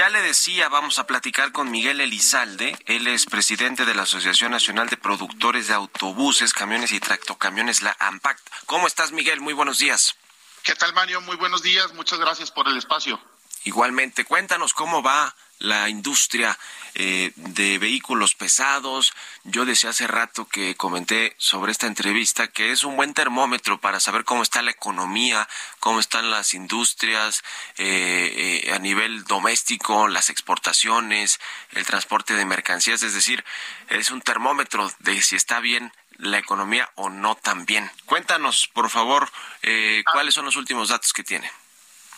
Ya 0.00 0.08
le 0.08 0.22
decía, 0.22 0.70
vamos 0.70 0.98
a 0.98 1.06
platicar 1.06 1.52
con 1.52 1.70
Miguel 1.70 2.00
Elizalde. 2.00 2.74
Él 2.86 3.06
es 3.06 3.26
presidente 3.26 3.84
de 3.84 3.94
la 3.94 4.04
Asociación 4.04 4.50
Nacional 4.50 4.88
de 4.88 4.96
Productores 4.96 5.68
de 5.68 5.74
Autobuses, 5.74 6.54
Camiones 6.54 6.92
y 6.92 7.00
Tractocamiones, 7.00 7.82
la 7.82 7.94
AMPACT. 7.98 8.40
¿Cómo 8.64 8.86
estás, 8.86 9.12
Miguel? 9.12 9.42
Muy 9.42 9.52
buenos 9.52 9.78
días. 9.78 10.16
¿Qué 10.62 10.74
tal, 10.74 10.94
Mario? 10.94 11.20
Muy 11.20 11.36
buenos 11.36 11.60
días. 11.60 11.92
Muchas 11.92 12.18
gracias 12.18 12.50
por 12.50 12.66
el 12.66 12.78
espacio. 12.78 13.20
Igualmente, 13.64 14.24
cuéntanos 14.24 14.72
cómo 14.72 15.02
va 15.02 15.36
la 15.60 15.88
industria 15.88 16.58
eh, 16.94 17.32
de 17.36 17.78
vehículos 17.78 18.34
pesados. 18.34 19.12
Yo 19.44 19.64
decía 19.64 19.90
hace 19.90 20.08
rato 20.08 20.48
que 20.48 20.74
comenté 20.74 21.34
sobre 21.38 21.70
esta 21.70 21.86
entrevista 21.86 22.48
que 22.48 22.72
es 22.72 22.82
un 22.82 22.96
buen 22.96 23.14
termómetro 23.14 23.80
para 23.80 24.00
saber 24.00 24.24
cómo 24.24 24.42
está 24.42 24.62
la 24.62 24.72
economía, 24.72 25.48
cómo 25.78 26.00
están 26.00 26.30
las 26.30 26.54
industrias 26.54 27.44
eh, 27.78 28.64
eh, 28.66 28.72
a 28.72 28.78
nivel 28.80 29.24
doméstico, 29.24 30.08
las 30.08 30.30
exportaciones, 30.30 31.38
el 31.72 31.86
transporte 31.86 32.34
de 32.34 32.44
mercancías. 32.44 33.02
Es 33.04 33.14
decir, 33.14 33.44
es 33.88 34.10
un 34.10 34.22
termómetro 34.22 34.90
de 34.98 35.22
si 35.22 35.36
está 35.36 35.60
bien 35.60 35.92
la 36.20 36.38
economía 36.38 36.90
o 36.96 37.08
no 37.08 37.36
tan 37.36 37.66
bien. 37.66 37.90
Cuéntanos, 38.06 38.68
por 38.72 38.90
favor, 38.90 39.30
eh, 39.62 40.02
cuáles 40.12 40.34
son 40.34 40.44
los 40.44 40.56
últimos 40.56 40.88
datos 40.88 41.12
que 41.12 41.24
tiene. 41.24 41.50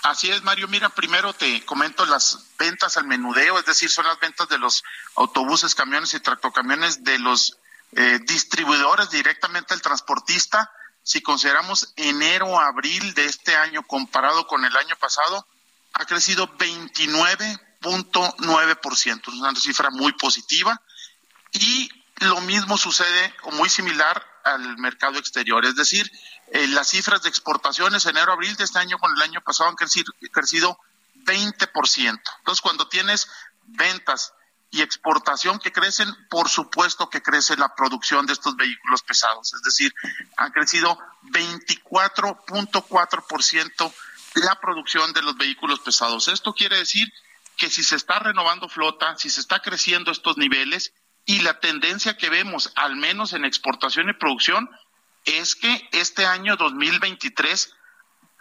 Así 0.02 0.30
es, 0.30 0.42
Mario. 0.42 0.66
Mira, 0.66 0.88
primero 0.88 1.32
te 1.32 1.64
comento 1.64 2.04
las 2.04 2.40
ventas 2.58 2.96
al 2.96 3.06
menudeo, 3.06 3.56
es 3.58 3.64
decir, 3.64 3.88
son 3.88 4.04
las 4.06 4.18
ventas 4.18 4.48
de 4.48 4.58
los 4.58 4.82
autobuses, 5.14 5.76
camiones 5.76 6.12
y 6.14 6.20
tractocamiones 6.20 7.04
de 7.04 7.20
los 7.20 7.56
eh, 7.92 8.18
distribuidores 8.26 9.10
directamente 9.10 9.74
al 9.74 9.82
transportista. 9.82 10.72
Si 11.04 11.22
consideramos 11.22 11.92
enero 11.94 12.58
abril 12.58 13.14
de 13.14 13.26
este 13.26 13.54
año 13.54 13.84
comparado 13.84 14.48
con 14.48 14.64
el 14.64 14.76
año 14.76 14.96
pasado, 14.96 15.46
ha 15.92 16.04
crecido 16.04 16.48
29.9%, 16.58 19.20
es 19.20 19.34
una 19.34 19.54
cifra 19.54 19.90
muy 19.90 20.12
positiva. 20.14 20.82
Y 21.52 21.88
lo 22.16 22.40
mismo 22.40 22.76
sucede 22.76 23.32
o 23.42 23.52
muy 23.52 23.68
similar 23.68 24.31
al 24.44 24.78
mercado 24.78 25.18
exterior, 25.18 25.64
es 25.64 25.76
decir, 25.76 26.11
eh, 26.48 26.66
las 26.68 26.88
cifras 26.88 27.22
de 27.22 27.28
exportaciones 27.28 28.07
enero-abril 28.07 28.57
de 28.57 28.64
este 28.64 28.78
año 28.78 28.98
con 28.98 29.14
el 29.16 29.22
año 29.22 29.40
pasado 29.40 29.70
han 29.70 29.76
crecido, 29.76 30.12
crecido 30.33 30.78
20%. 31.24 32.20
Entonces, 32.38 32.61
cuando 32.61 32.88
tienes 32.88 33.28
ventas 33.64 34.35
y 34.70 34.81
exportación 34.81 35.59
que 35.59 35.70
crecen, 35.70 36.09
por 36.31 36.48
supuesto 36.48 37.11
que 37.11 37.22
crece 37.22 37.57
la 37.57 37.74
producción 37.74 38.24
de 38.26 38.33
estos 38.33 38.57
vehículos 38.57 39.02
pesados. 39.02 39.52
Es 39.52 39.61
decir, 39.62 39.94
han 40.37 40.50
crecido 40.50 40.98
24.4% 41.24 43.92
la 44.35 44.59
producción 44.61 45.12
de 45.12 45.22
los 45.22 45.37
vehículos 45.37 45.81
pesados. 45.81 46.28
Esto 46.28 46.55
quiere 46.55 46.78
decir 46.78 47.12
que 47.59 47.68
si 47.68 47.85
se 47.85 47.96
está 47.96 48.18
renovando 48.18 48.66
flota, 48.68 49.14
si 49.18 49.28
se 49.28 49.40
está 49.40 49.61
creciendo 49.61 50.11
estos 50.11 50.38
niveles 50.38 50.94
y 51.24 51.40
la 51.40 51.61
tendencia 51.61 52.16
que 52.16 52.30
vemos, 52.30 52.72
al 52.76 52.96
menos 52.96 53.32
en 53.32 53.44
exportación 53.44 54.08
y 54.08 54.14
producción, 54.14 54.68
es 55.24 55.54
que 55.54 55.88
este 55.92 56.26
año 56.26 56.56
2023 56.56 57.74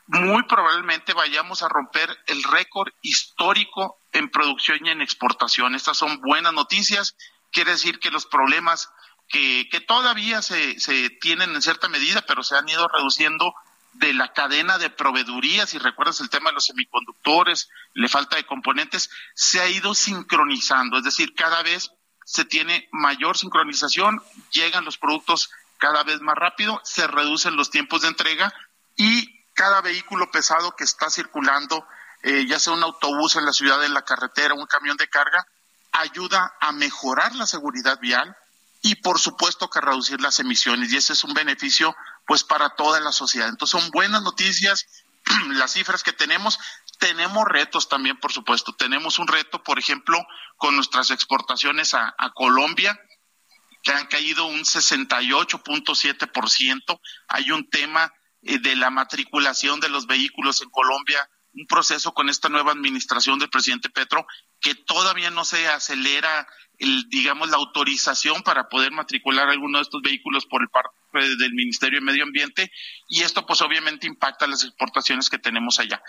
muy 0.08 0.44
probablemente 0.44 1.14
vayamos 1.14 1.64
a 1.64 1.70
romper 1.70 2.10
el 2.28 2.44
récord 2.44 2.92
histórico 3.02 3.98
en 4.12 4.30
producción 4.30 4.86
y 4.86 4.90
en 4.90 5.02
exportación. 5.02 5.76
Estas 5.76 5.98
son 5.98 6.20
buenas 6.22 6.54
noticias. 6.54 7.16
Quiere 7.52 7.72
decir 7.72 8.00
que 8.00 8.12
los 8.12 8.26
problemas 8.26 8.90
que, 9.30 9.70
que 9.72 9.80
todavía 9.80 10.42
se, 10.42 10.80
se 10.80 11.10
tienen 11.22 11.56
en 11.56 11.62
cierta 11.62 11.88
medida, 11.88 12.24
pero 12.28 12.44
se 12.44 12.58
han 12.58 12.68
ido 12.68 12.88
reduciendo, 12.88 13.54
de 13.94 14.14
la 14.14 14.32
cadena 14.32 14.78
de 14.78 14.90
proveeduría, 14.90 15.68
si 15.68 15.78
recuerdas 15.78 16.22
el 16.22 16.30
tema 16.30 16.50
de 16.50 16.56
los 16.56 16.66
semiconductores, 16.66 17.70
le 17.94 18.08
falta 18.08 18.38
de 18.38 18.46
componentes, 18.46 19.10
se 19.36 19.60
ha 19.60 19.68
ido 19.68 19.94
sincronizando, 19.94 20.98
es 20.98 21.04
decir, 21.04 21.34
cada 21.36 21.62
vez 21.62 21.92
se 22.32 22.46
tiene 22.46 22.88
mayor 22.94 23.38
sincronización, 23.38 24.24
llegan 24.52 24.86
los 24.86 24.98
productos 24.98 25.50
cada 25.78 26.02
vez 26.04 26.22
más 26.22 26.36
rápido, 26.36 26.80
se 26.86 27.06
reducen 27.06 27.58
los 27.58 27.70
tiempos 27.70 28.04
de 28.04 28.08
entrega 28.08 28.54
y 28.96 29.44
cada 29.54 29.82
vehículo 29.82 30.32
pesado 30.32 30.74
que 30.78 30.86
está 30.86 31.10
circulando, 31.10 31.86
eh, 32.24 32.46
ya 32.48 32.58
sea 32.58 32.72
un 32.72 32.84
autobús 32.84 33.36
en 33.36 33.46
la 33.46 33.52
ciudad, 33.52 33.84
en 33.84 33.94
la 33.94 34.04
carretera, 34.04 34.54
un 34.54 34.66
camión 34.66 34.96
de 34.96 35.10
carga, 35.10 35.46
ayuda 35.92 36.54
a 36.62 36.72
mejorar 36.72 37.36
la 37.36 37.46
seguridad 37.46 38.00
vial 38.00 38.34
y 38.82 38.96
por 38.96 39.20
supuesto 39.20 39.70
que 39.70 39.82
reducir 39.82 40.22
las 40.22 40.40
emisiones 40.40 40.90
y 40.94 40.96
ese 40.96 41.12
es 41.12 41.26
un 41.26 41.34
beneficio 41.34 41.94
pues 42.26 42.46
para 42.46 42.70
toda 42.70 43.02
la 43.02 43.12
sociedad. 43.12 43.50
Entonces 43.50 43.78
son 43.78 43.92
buenas 43.92 44.22
noticias 44.22 44.86
las 45.50 45.74
cifras 45.74 46.02
que 46.02 46.14
tenemos. 46.14 46.58
Tenemos 47.02 47.46
retos 47.48 47.90
también, 47.90 48.18
por 48.18 48.32
supuesto. 48.32 48.74
Tenemos 48.74 49.18
un 49.18 49.28
reto, 49.28 49.64
por 49.64 49.80
ejemplo, 49.80 50.24
con 50.56 50.76
nuestras 50.76 51.10
exportaciones 51.10 51.96
a, 51.96 52.14
Colombia, 52.36 53.02
que 53.82 53.92
han 53.92 54.06
caído 54.06 54.46
un 54.46 54.60
68.7%. 54.60 57.02
Hay 57.28 57.50
un 57.50 57.68
tema 57.72 58.14
eh, 58.44 58.60
de 58.60 58.76
la 58.76 58.92
matriculación 58.92 59.80
de 59.80 59.90
los 59.90 60.06
vehículos 60.06 60.62
en 60.62 60.70
Colombia, 60.70 61.28
un 61.54 61.66
proceso 61.66 62.14
con 62.14 62.30
esta 62.30 62.50
nueva 62.50 62.72
administración 62.72 63.40
del 63.40 63.50
presidente 63.50 63.90
Petro 63.90 64.28
que 64.60 64.76
todavía 64.76 65.32
no 65.32 65.44
se 65.44 65.68
acelera 65.70 66.48
el, 66.78 67.10
digamos, 67.10 67.50
la 67.50 67.58
autorización 67.58 68.44
para 68.44 68.70
poder 68.70 68.92
matricular 68.92 69.50
alguno 69.50 69.80
de 69.80 69.86
estos 69.86 70.04
vehículos 70.04 70.46
por 70.46 70.62
el 70.62 70.70
parte 70.70 70.92
del 71.38 71.54
Ministerio 71.54 72.00
de 72.00 72.06
Medio 72.06 72.26
Ambiente 72.26 72.72
y 73.08 73.24
esto 73.24 73.48
pues 73.48 73.62
obviamente 73.62 74.06
impacta 74.06 74.46
las 74.46 74.64
exportaciones 74.64 75.32
que 75.32 75.40
tenemos 75.40 75.80
allá. 75.80 76.00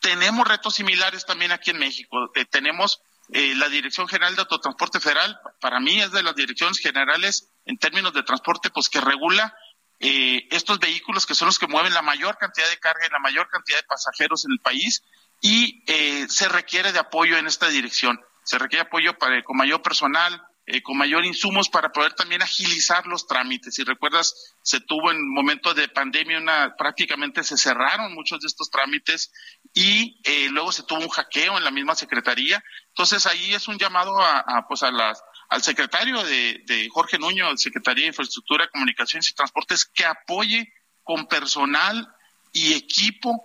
Tenemos 0.00 0.48
retos 0.48 0.74
similares 0.74 1.26
también 1.26 1.52
aquí 1.52 1.70
en 1.70 1.78
México. 1.78 2.30
Eh, 2.34 2.44
tenemos 2.46 3.02
eh, 3.32 3.54
la 3.54 3.68
Dirección 3.68 4.08
General 4.08 4.34
de 4.34 4.42
Autotransporte 4.42 4.98
Federal, 4.98 5.38
para 5.60 5.78
mí 5.78 6.00
es 6.00 6.10
de 6.10 6.22
las 6.22 6.34
direcciones 6.34 6.78
generales 6.78 7.48
en 7.66 7.78
términos 7.78 8.12
de 8.12 8.22
transporte, 8.22 8.70
pues 8.70 8.88
que 8.88 9.00
regula 9.00 9.54
eh, 10.00 10.48
estos 10.50 10.78
vehículos 10.80 11.26
que 11.26 11.34
son 11.34 11.46
los 11.46 11.58
que 11.58 11.66
mueven 11.66 11.92
la 11.92 12.02
mayor 12.02 12.38
cantidad 12.38 12.68
de 12.68 12.78
carga 12.78 13.06
y 13.06 13.10
la 13.10 13.18
mayor 13.18 13.48
cantidad 13.48 13.78
de 13.78 13.84
pasajeros 13.84 14.44
en 14.46 14.52
el 14.52 14.60
país 14.60 15.02
y 15.42 15.84
se 16.28 16.48
requiere 16.50 16.92
de 16.92 16.98
apoyo 16.98 17.38
en 17.38 17.46
esta 17.46 17.68
dirección. 17.68 18.20
Se 18.44 18.58
requiere 18.58 18.82
apoyo 18.82 19.16
para, 19.16 19.42
con 19.42 19.56
mayor 19.56 19.80
personal, 19.80 20.42
eh, 20.66 20.82
con 20.82 20.96
mayor 20.96 21.24
insumos 21.24 21.68
para 21.68 21.90
poder 21.90 22.12
también 22.12 22.42
agilizar 22.42 23.06
los 23.06 23.26
trámites. 23.26 23.74
Si 23.74 23.82
recuerdas, 23.82 24.54
se 24.62 24.80
tuvo 24.80 25.10
en 25.10 25.32
momento 25.32 25.74
de 25.74 25.88
pandemia 25.88 26.38
una, 26.38 26.74
prácticamente 26.76 27.42
se 27.42 27.56
cerraron 27.56 28.14
muchos 28.14 28.40
de 28.40 28.46
estos 28.46 28.70
trámites 28.70 29.32
y 29.74 30.20
eh, 30.24 30.48
luego 30.50 30.70
se 30.70 30.82
tuvo 30.84 31.00
un 31.00 31.08
hackeo 31.08 31.58
en 31.58 31.64
la 31.64 31.70
misma 31.70 31.94
secretaría. 31.94 32.62
Entonces 32.88 33.26
ahí 33.26 33.54
es 33.54 33.68
un 33.68 33.78
llamado 33.78 34.20
a, 34.20 34.66
pues 34.68 34.82
a 34.82 34.90
las 34.90 35.22
al 35.48 35.62
secretario 35.62 36.22
de, 36.22 36.62
de 36.66 36.88
Jorge 36.90 37.18
Nuño, 37.18 37.56
Secretaría 37.56 38.04
de 38.04 38.08
Infraestructura, 38.08 38.68
Comunicaciones 38.68 39.28
y 39.30 39.34
Transportes, 39.34 39.84
que 39.84 40.04
apoye 40.04 40.72
con 41.02 41.26
personal 41.26 42.08
y 42.52 42.74
equipo 42.74 43.42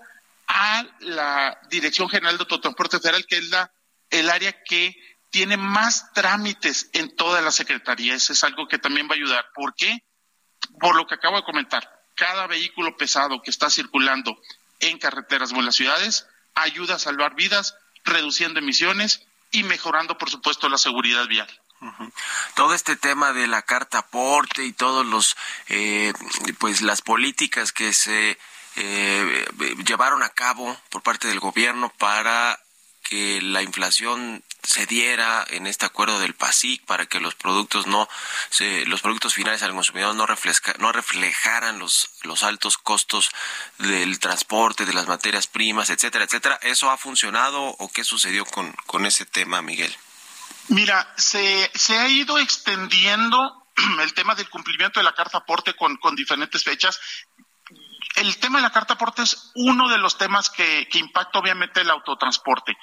a 0.48 0.86
la 1.00 1.60
Dirección 1.72 2.08
General 2.08 2.38
de 2.38 2.44
Autotransporte 2.44 3.00
Federal, 3.00 3.26
que 3.26 3.38
es 3.38 3.50
la 3.50 3.72
el 4.10 4.30
área 4.30 4.64
que 4.64 4.96
tiene 5.36 5.58
más 5.58 6.14
trámites 6.14 6.90
en 6.94 7.14
toda 7.14 7.42
la 7.42 7.52
Secretaría. 7.52 8.16
Eso 8.16 8.32
es 8.32 8.42
algo 8.46 8.70
que 8.70 8.80
también 8.80 9.10
va 9.10 9.16
a 9.16 9.18
ayudar. 9.18 9.46
¿Por 9.54 9.76
qué? 9.76 10.02
Por 10.80 10.96
lo 10.96 11.06
que 11.06 11.16
acabo 11.16 11.36
de 11.36 11.44
comentar. 11.44 11.92
Cada 12.16 12.48
vehículo 12.48 12.96
pesado 12.96 13.42
que 13.42 13.52
está 13.52 13.70
circulando 13.70 14.40
en 14.80 14.98
carreteras 14.98 15.52
o 15.52 15.58
en 15.58 15.66
las 15.66 15.76
ciudades 15.76 16.26
ayuda 16.54 16.96
a 16.96 17.00
salvar 17.00 17.36
vidas, 17.36 17.76
reduciendo 18.06 18.62
emisiones 18.62 19.28
y 19.52 19.64
mejorando, 19.64 20.18
por 20.18 20.30
supuesto, 20.30 20.70
la 20.70 20.78
seguridad 20.78 21.28
vial. 21.28 21.50
Todo 22.56 22.74
este 22.74 22.96
tema 22.96 23.34
de 23.34 23.48
la 23.48 23.62
carta 23.62 23.98
aporte 23.98 24.64
y 24.64 24.72
todos 24.72 25.06
los, 25.06 25.36
eh, 25.68 26.14
pues 26.60 26.82
las 26.82 27.02
políticas 27.02 27.74
que 27.74 27.92
se 27.92 28.38
eh, 28.78 29.46
llevaron 29.86 30.24
a 30.24 30.30
cabo 30.30 30.80
por 30.90 31.02
parte 31.02 31.28
del 31.28 31.42
gobierno 31.42 31.92
para 31.98 32.58
que 33.04 33.42
la 33.42 33.62
inflación 33.62 34.42
se 34.66 34.86
diera 34.86 35.46
en 35.50 35.68
este 35.68 35.86
acuerdo 35.86 36.20
del 36.20 36.34
PASIC 36.34 36.86
para 36.86 37.06
que 37.06 37.20
los 37.20 37.36
productos 37.36 37.88
no 37.88 38.08
los 38.88 39.02
productos 39.02 39.34
finales 39.34 39.64
al 39.64 39.74
consumidor 39.74 40.16
no 40.16 40.26
no 40.80 40.92
reflejaran 40.92 41.80
los 41.80 42.10
los 42.24 42.44
altos 42.44 42.78
costos 42.78 43.30
del 43.78 44.20
transporte 44.20 44.86
de 44.86 44.94
las 44.94 45.08
materias 45.08 45.48
primas 45.48 45.90
etcétera 45.90 46.26
etcétera. 46.26 46.60
Eso 46.62 46.90
ha 46.90 46.98
funcionado 46.98 47.64
o 47.64 47.92
qué 47.92 48.04
sucedió 48.04 48.46
con 48.46 48.74
con 48.86 49.06
ese 49.06 49.26
tema 49.26 49.62
Miguel 49.62 49.96
mira 50.70 51.14
se 51.18 51.72
se 51.74 51.98
ha 51.98 52.08
ido 52.08 52.38
extendiendo 52.38 53.68
el 54.02 54.14
tema 54.14 54.36
del 54.36 54.50
cumplimiento 54.50 55.00
de 55.00 55.04
la 55.04 55.14
carta 55.14 55.40
aporte 55.40 55.76
con 55.76 55.98
con 55.98 56.16
diferentes 56.16 56.64
fechas. 56.64 57.00
El 58.16 58.38
tema 58.38 58.60
de 58.60 58.64
la 58.64 58.72
carta 58.72 58.94
aporte 58.94 59.24
es 59.24 59.52
uno 59.56 59.90
de 59.90 59.98
los 59.98 60.18
temas 60.18 60.50
que, 60.50 60.88
que 60.90 61.00
impacta 61.00 61.38
obviamente 61.38 61.82
el 61.82 61.90
autotransporte. 61.90 62.78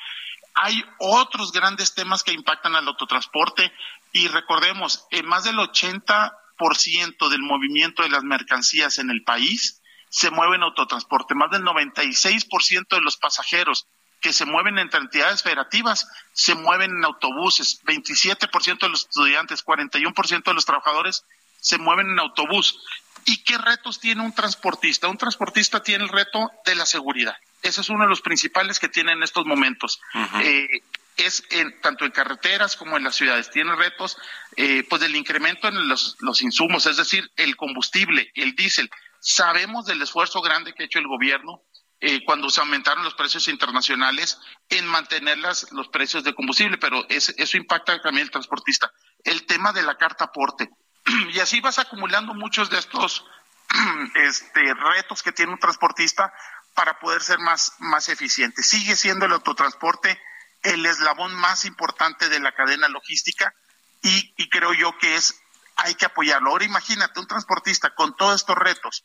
Hay 0.55 0.85
otros 0.99 1.53
grandes 1.53 1.95
temas 1.95 2.23
que 2.23 2.33
impactan 2.33 2.75
al 2.77 2.87
autotransporte 2.87 3.73
y 4.13 4.29
recordemos, 4.29 5.07
en 5.11 5.27
más 5.27 5.45
del 5.45 5.57
80% 5.57 7.29
del 7.31 7.41
movimiento 7.41 8.03
de 8.03 8.11
las 8.11 8.23
mercancías 8.23 8.99
en 8.99 9.11
el 9.11 9.23
país 9.25 9.81
se 10.11 10.31
mueve 10.31 10.57
en 10.57 10.63
autotransporte. 10.63 11.35
Más 11.35 11.51
del 11.51 11.63
96% 11.63 12.87
de 12.91 13.01
los 13.01 13.17
pasajeros 13.17 13.87
que 14.21 14.33
se 14.33 14.45
mueven 14.45 14.79
entre 14.79 15.01
entidades 15.01 15.43
federativas 15.43 16.07
se 16.33 16.55
mueven 16.55 16.91
en 16.91 17.05
autobuses. 17.05 17.83
27% 17.85 18.81
de 18.81 18.89
los 18.91 19.03
estudiantes, 19.03 19.65
41% 19.65 20.45
de 20.45 20.55
los 20.55 20.67
trabajadores 20.67 21.25
se 21.61 21.79
mueven 21.79 22.11
en 22.11 22.21
autobús. 22.21 22.79
¿Y 23.25 23.43
qué 23.45 23.57
retos 23.57 24.01
tiene 24.01 24.23
un 24.23 24.35
transportista? 24.35 25.09
Un 25.09 25.17
transportista 25.17 25.83
tiene 25.83 26.05
el 26.05 26.11
reto 26.11 26.51
de 26.65 26.75
la 26.75 26.87
seguridad. 26.87 27.37
Ese 27.63 27.81
es 27.81 27.89
uno 27.89 28.05
de 28.05 28.09
los 28.09 28.21
principales 28.21 28.79
que 28.79 28.89
tiene 28.89 29.13
en 29.13 29.23
estos 29.23 29.47
momentos. 29.47 30.01
Eh, 30.43 30.69
es 31.17 31.45
en, 31.51 31.81
tanto 31.81 32.05
en 32.05 32.11
carreteras 32.11 32.77
como 32.77 32.97
en 32.97 33.05
las 33.05 33.15
ciudades. 33.15 33.51
Tiene 33.51 33.75
retos 33.77 34.17
eh, 34.57 34.85
pues 34.89 35.01
del 35.01 35.15
incremento 35.15 35.69
en 35.69 35.89
los, 35.89 36.17
los 36.21 36.43
insumos, 36.43 36.87
es 36.87 36.97
decir, 36.97 37.31
el 37.37 37.57
combustible, 37.57 38.31
el 38.35 38.55
diésel. 38.55 38.91
Sabemos 39.21 39.87
del 39.87 40.03
esfuerzo 40.03 40.41
grande 40.41 40.73
que 40.73 40.83
ha 40.83 40.87
hecho 40.87 40.99
el 40.99 41.07
gobierno 41.07 41.63
eh, 42.01 42.25
cuando 42.25 42.51
se 42.51 42.61
aumentaron 42.61 43.05
los 43.05 43.15
precios 43.15 43.47
internacionales 43.47 44.41
en 44.69 44.87
mantener 44.87 45.39
las, 45.39 45.71
los 45.71 45.89
precios 45.89 46.25
de 46.25 46.35
combustible, 46.35 46.77
pero 46.79 47.07
eso 47.09 47.57
impacta 47.57 48.01
también 48.01 48.27
el 48.27 48.33
transportista. 48.33 48.91
El 49.23 49.47
tema 49.47 49.73
de 49.73 49.83
la 49.83 49.97
carta 49.97 50.25
aporte, 50.25 50.69
y 51.33 51.39
así 51.39 51.61
vas 51.61 51.79
acumulando 51.79 52.35
muchos 52.35 52.71
de 52.71 52.79
estos 52.79 53.25
este, 54.17 54.75
retos 54.75 55.23
que 55.23 55.31
tiene 55.31 55.53
un 55.53 55.59
transportista 55.59 56.33
para 56.75 56.99
poder 56.99 57.23
ser 57.23 57.39
más, 57.39 57.73
más 57.79 58.09
eficiente. 58.09 58.63
Sigue 58.63 58.97
siendo 58.97 59.27
el 59.27 59.33
autotransporte 59.33 60.21
el 60.63 60.87
eslabón 60.87 61.35
más 61.35 61.65
importante 61.65 62.29
de 62.29 62.41
la 62.41 62.55
cadena 62.55 62.89
logística 62.89 63.55
y, 64.01 64.49
creo 64.49 64.73
yo 64.75 64.97
que 64.99 65.17
es 65.17 65.41
hay 65.77 65.95
que 65.95 66.07
apoyarlo. 66.07 66.51
Ahora 66.51 66.65
imagínate 66.65 67.21
un 67.21 67.27
transportista 67.27 67.95
con 67.95 68.17
todos 68.17 68.37
estos 68.37 68.57
retos, 68.57 69.05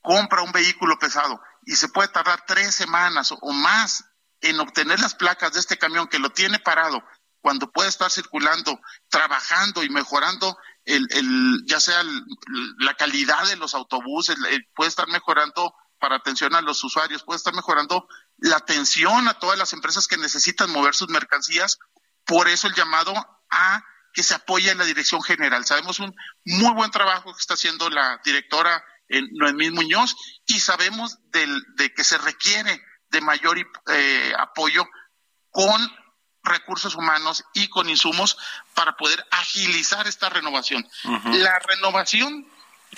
compra 0.00 0.42
un 0.42 0.52
vehículo 0.52 0.98
pesado 0.98 1.40
y 1.64 1.76
se 1.76 1.88
puede 1.88 2.08
tardar 2.08 2.44
tres 2.46 2.74
semanas 2.74 3.32
o 3.32 3.52
más 3.52 4.04
en 4.40 4.58
obtener 4.60 4.98
las 5.00 5.14
placas 5.14 5.52
de 5.52 5.60
este 5.60 5.78
camión 5.78 6.08
que 6.08 6.18
lo 6.18 6.30
tiene 6.30 6.58
parado 6.58 7.02
cuando 7.40 7.70
puede 7.70 7.88
estar 7.88 8.10
circulando, 8.10 8.78
trabajando 9.08 9.82
y 9.82 9.88
mejorando 9.88 10.58
el, 10.84 11.06
el 11.10 11.62
ya 11.66 11.80
sea 11.80 12.02
la 12.78 12.94
calidad 12.94 13.46
de 13.46 13.56
los 13.56 13.74
autobuses, 13.74 14.36
puede 14.74 14.88
estar 14.88 15.08
mejorando 15.08 15.74
para 16.00 16.16
atención 16.16 16.54
a 16.54 16.60
los 16.60 16.82
usuarios, 16.82 17.22
puede 17.22 17.36
estar 17.36 17.54
mejorando 17.54 18.08
la 18.38 18.56
atención 18.56 19.28
a 19.28 19.34
todas 19.34 19.58
las 19.58 19.72
empresas 19.72 20.08
que 20.08 20.16
necesitan 20.16 20.70
mover 20.70 20.94
sus 20.94 21.08
mercancías. 21.08 21.78
Por 22.24 22.48
eso 22.48 22.66
el 22.66 22.74
llamado 22.74 23.14
a 23.50 23.84
que 24.12 24.22
se 24.22 24.34
apoye 24.34 24.70
en 24.70 24.78
la 24.78 24.84
dirección 24.84 25.22
general. 25.22 25.64
Sabemos 25.64 26.00
un 26.00 26.14
muy 26.44 26.72
buen 26.72 26.90
trabajo 26.90 27.32
que 27.32 27.40
está 27.40 27.54
haciendo 27.54 27.88
la 27.90 28.20
directora 28.24 28.82
Noemí 29.32 29.70
Muñoz 29.70 30.16
y 30.46 30.60
sabemos 30.60 31.18
del, 31.30 31.64
de 31.76 31.92
que 31.92 32.04
se 32.04 32.18
requiere 32.18 32.82
de 33.10 33.20
mayor 33.20 33.58
eh, 33.88 34.32
apoyo 34.38 34.84
con 35.50 35.92
recursos 36.42 36.94
humanos 36.94 37.44
y 37.52 37.68
con 37.68 37.88
insumos 37.88 38.36
para 38.74 38.96
poder 38.96 39.24
agilizar 39.30 40.06
esta 40.06 40.28
renovación. 40.28 40.88
La 41.04 41.58
renovación, 41.58 42.48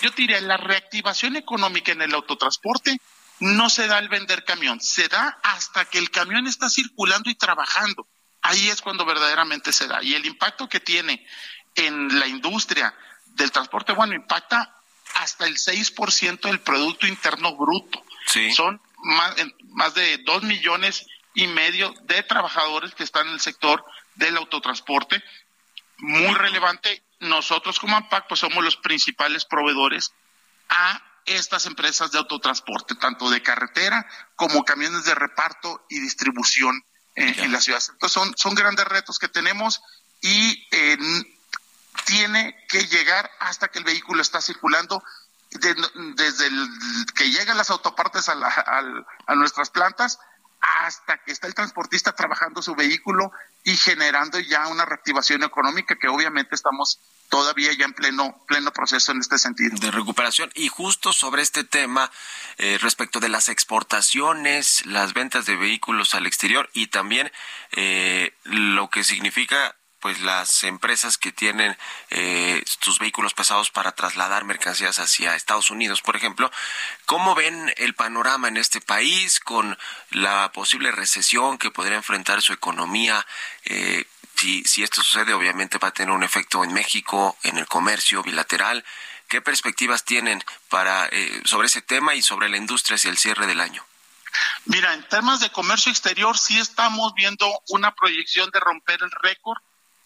yo 0.01 0.09
diría, 0.11 0.39
la 0.41 0.57
reactivación 0.57 1.35
económica 1.35 1.91
en 1.91 2.01
el 2.01 2.13
autotransporte 2.13 2.99
no 3.39 3.69
se 3.69 3.87
da 3.87 3.97
al 3.97 4.09
vender 4.09 4.43
camión, 4.45 4.79
se 4.79 5.07
da 5.07 5.39
hasta 5.43 5.85
que 5.85 5.97
el 5.97 6.11
camión 6.11 6.47
está 6.47 6.69
circulando 6.69 7.29
y 7.29 7.35
trabajando. 7.35 8.07
Ahí 8.41 8.69
es 8.69 8.81
cuando 8.81 9.05
verdaderamente 9.05 9.71
se 9.71 9.87
da. 9.87 10.03
Y 10.03 10.15
el 10.15 10.25
impacto 10.25 10.67
que 10.67 10.79
tiene 10.79 11.25
en 11.75 12.19
la 12.19 12.27
industria 12.27 12.93
del 13.25 13.51
transporte, 13.51 13.93
bueno, 13.93 14.13
impacta 14.13 14.75
hasta 15.15 15.45
el 15.45 15.57
6% 15.57 16.41
del 16.41 16.59
Producto 16.59 17.07
Interno 17.07 17.55
Bruto. 17.55 18.03
Son 18.55 18.81
más, 19.03 19.35
más 19.69 19.93
de 19.93 20.17
dos 20.19 20.43
millones 20.43 21.05
y 21.33 21.47
medio 21.47 21.93
de 22.03 22.23
trabajadores 22.23 22.93
que 22.95 23.03
están 23.03 23.27
en 23.27 23.33
el 23.33 23.39
sector 23.39 23.83
del 24.15 24.37
autotransporte. 24.37 25.23
Muy 25.97 26.33
relevante, 26.33 27.03
nosotros 27.23 27.79
como 27.79 27.97
AMPAC 27.97 28.27
pues 28.27 28.39
somos 28.39 28.63
los 28.63 28.77
principales 28.77 29.45
proveedores 29.45 30.13
a 30.69 31.01
estas 31.25 31.65
empresas 31.65 32.11
de 32.11 32.17
autotransporte, 32.17 32.95
tanto 32.95 33.29
de 33.29 33.41
carretera 33.41 34.05
como 34.35 34.63
camiones 34.63 35.05
de 35.05 35.15
reparto 35.15 35.85
y 35.89 35.99
distribución 35.99 36.83
en, 37.15 37.51
la 37.51 37.61
ciudad. 37.61 37.81
Entonces 37.91 38.13
son, 38.13 38.33
son 38.37 38.55
grandes 38.55 38.85
retos 38.85 39.19
que 39.19 39.27
tenemos 39.27 39.81
y 40.21 40.67
eh, 40.71 40.97
tiene 42.05 42.55
que 42.67 42.85
llegar 42.87 43.29
hasta 43.39 43.67
que 43.67 43.79
el 43.79 43.85
vehículo 43.85 44.21
está 44.21 44.41
circulando 44.41 45.03
desde 46.15 46.47
el, 46.47 46.67
que 47.15 47.29
llegan 47.29 47.57
las 47.57 47.69
autopartes 47.69 48.27
a, 48.27 48.35
a 49.27 49.35
nuestras 49.35 49.69
plantas 49.69 50.19
hasta 50.63 51.17
que 51.17 51.33
está 51.33 51.47
el 51.47 51.53
transportista 51.53 52.13
trabajando 52.13 52.61
su 52.61 52.73
vehículo 52.73 53.33
y 53.65 53.75
generando 53.75 54.39
ya 54.39 54.67
una 54.67 54.85
reactivación 54.85 55.43
económica 55.43 55.97
que 55.97 56.07
obviamente 56.07 56.55
estamos 56.55 56.99
todavía 57.29 57.73
ya 57.73 57.83
en 57.83 57.93
pleno 57.93 58.41
pleno 58.47 58.71
proceso 58.71 59.11
en 59.11 59.19
este 59.19 59.37
sentido. 59.37 59.77
De 59.77 59.91
recuperación. 59.91 60.51
Y 60.55 60.69
justo 60.69 61.11
sobre 61.11 61.41
este 61.41 61.65
tema 61.65 62.09
eh, 62.57 62.77
respecto 62.81 63.19
de 63.19 63.27
las 63.27 63.49
exportaciones 63.49 64.85
las 64.85 65.13
ventas 65.13 65.45
de 65.45 65.57
vehículos 65.57 66.15
al 66.15 66.25
exterior 66.25 66.69
y 66.73 66.87
también 66.87 67.29
eh, 67.71 68.33
lo 68.45 68.89
que 68.89 69.03
significa 69.03 69.75
pues 70.03 70.19
las 70.19 70.65
empresas 70.65 71.17
que 71.17 71.31
tienen 71.31 71.77
eh, 72.09 72.61
sus 72.81 72.99
vehículos 72.99 73.33
pesados 73.33 73.71
para 73.71 73.93
trasladar 73.93 74.43
mercancías 74.43 74.99
hacia 74.99 75.33
Estados 75.33 75.71
Unidos, 75.71 76.01
por 76.01 76.17
ejemplo, 76.17 76.51
¿cómo 77.05 77.35
ven 77.35 77.73
el 77.77 77.95
panorama 77.95 78.49
en 78.49 78.57
este 78.57 78.81
país 78.81 79.39
con 79.39 79.77
la 80.09 80.51
posible 80.51 80.91
recesión 80.91 81.57
que 81.57 81.71
podría 81.71 81.95
enfrentar 81.95 82.41
su 82.41 82.51
economía? 82.51 83.25
Eh, 83.63 84.05
si, 84.35 84.65
si 84.65 84.83
esto 84.83 85.01
sucede, 85.01 85.33
obviamente 85.33 85.77
va 85.77 85.87
a 85.87 85.93
tener 85.93 86.13
un 86.13 86.23
efecto 86.23 86.65
en 86.65 86.73
México, 86.73 87.37
en 87.43 87.57
el 87.57 87.65
comercio 87.67 88.23
bilateral. 88.23 88.83
¿Qué 89.29 89.39
perspectivas 89.39 90.03
tienen 90.03 90.43
para 90.67 91.07
eh, 91.13 91.43
sobre 91.45 91.67
ese 91.67 91.81
tema 91.81 92.13
y 92.13 92.21
sobre 92.21 92.49
la 92.49 92.57
industria 92.57 92.95
hacia 92.95 93.09
el 93.09 93.17
cierre 93.17 93.47
del 93.47 93.61
año? 93.61 93.85
Mira, 94.65 94.93
en 94.95 95.07
temas 95.07 95.39
de 95.39 95.49
comercio 95.49 95.93
exterior 95.93 96.37
sí 96.37 96.59
estamos 96.59 97.13
viendo 97.13 97.47
una 97.69 97.95
proyección 97.95 98.49
de 98.51 98.59
romper 98.59 99.01
el 99.01 99.11
récord 99.21 99.61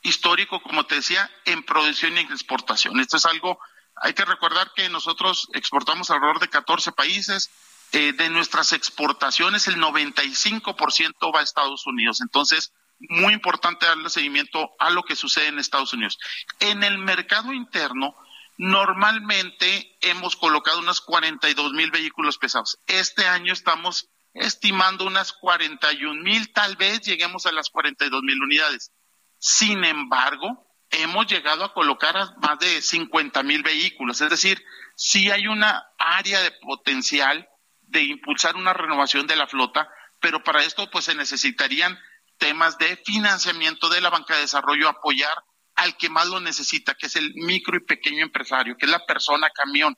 histórico, 0.08 0.62
como 0.62 0.86
te 0.86 0.96
decía, 0.96 1.30
en 1.46 1.64
producción 1.64 2.18
y 2.18 2.22
en 2.22 2.32
exportación. 2.32 3.00
Esto 3.00 3.18
es 3.18 3.26
algo, 3.26 3.60
hay 3.96 4.14
que 4.14 4.26
recordar 4.26 4.72
que 4.76 4.90
nosotros 4.90 5.48
exportamos 5.54 6.10
alrededor 6.10 6.40
de 6.40 6.50
14 6.50 6.92
países, 6.92 7.50
eh, 7.94 8.14
de 8.14 8.30
nuestras 8.30 8.74
exportaciones 8.74 9.68
el 9.68 9.78
95% 9.78 11.34
va 11.34 11.40
a 11.40 11.44
Estados 11.44 11.88
Unidos. 11.88 12.22
Entonces, 12.22 12.74
muy 13.00 13.34
importante 13.34 13.86
darle 13.86 14.10
seguimiento 14.10 14.72
a 14.80 14.90
lo 14.90 15.04
que 15.04 15.16
sucede 15.16 15.48
en 15.48 15.60
Estados 15.60 15.94
Unidos. 15.94 16.18
En 16.60 16.84
el 16.84 16.98
mercado 16.98 17.54
interno, 17.54 18.16
normalmente 18.58 19.98
hemos 20.02 20.36
colocado 20.36 20.80
unos 20.80 21.02
42 21.02 21.74
mil 21.74 21.92
vehículos 21.92 22.38
pesados. 22.38 22.80
Este 22.88 23.26
año 23.26 23.54
estamos 23.54 24.10
estimando 24.34 25.06
unas 25.06 25.34
41 25.34 26.22
mil, 26.22 26.52
tal 26.52 26.76
vez 26.76 27.02
lleguemos 27.02 27.46
a 27.46 27.52
las 27.52 27.70
42 27.70 28.22
mil 28.24 28.42
unidades. 28.42 28.92
Sin 29.40 29.84
embargo, 29.84 30.68
hemos 30.90 31.28
llegado 31.28 31.64
a 31.64 31.74
colocar 31.74 32.16
más 32.42 32.60
de 32.60 32.82
50 32.82 33.44
mil 33.44 33.64
vehículos. 33.64 34.22
Es 34.22 34.30
decir, 34.30 34.64
sí 34.96 35.30
hay 35.32 35.48
una 35.48 35.86
área 35.98 36.42
de 36.42 36.52
potencial 36.52 37.48
de 37.82 38.04
impulsar 38.04 38.56
una 38.56 38.74
renovación 38.74 39.28
de 39.28 39.36
la 39.36 39.48
flota, 39.48 39.90
pero 40.20 40.44
para 40.44 40.64
esto 40.64 40.90
pues 40.90 41.06
se 41.06 41.16
necesitarían 41.16 41.98
temas 42.38 42.78
de 42.78 42.98
financiamiento 42.98 43.90
de 43.90 44.02
la 44.02 44.10
banca 44.10 44.36
de 44.36 44.42
desarrollo, 44.42 44.90
apoyar 44.90 45.36
al 45.76 45.96
que 45.96 46.10
más 46.10 46.28
lo 46.28 46.40
necesita, 46.40 46.96
que 46.96 47.06
es 47.06 47.16
el 47.16 47.34
micro 47.36 47.78
y 47.78 47.86
pequeño 47.86 48.24
empresario, 48.24 48.76
que 48.78 48.86
es 48.86 48.92
la 48.92 49.06
persona 49.06 49.50
camión. 49.52 49.96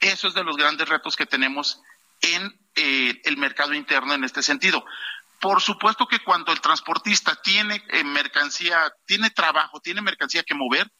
Eso 0.00 0.28
es 0.28 0.34
de 0.34 0.44
los 0.44 0.56
grandes 0.56 0.88
retos 0.88 1.16
que 1.16 1.26
tenemos 1.26 1.80
en 2.20 2.52
eh, 2.74 3.20
el 3.24 3.36
mercado 3.36 3.74
interno 3.74 4.14
en 4.14 4.24
este 4.24 4.42
sentido. 4.42 4.84
Por 5.40 5.62
supuesto 5.62 6.06
que 6.06 6.22
cuando 6.22 6.52
el 6.52 6.60
transportista 6.60 7.34
tiene 7.42 7.82
eh, 7.88 8.04
mercancía, 8.04 8.92
tiene 9.06 9.30
trabajo, 9.30 9.80
tiene 9.80 10.02
mercancía 10.02 10.42
que 10.42 10.54
mover, 10.54 10.92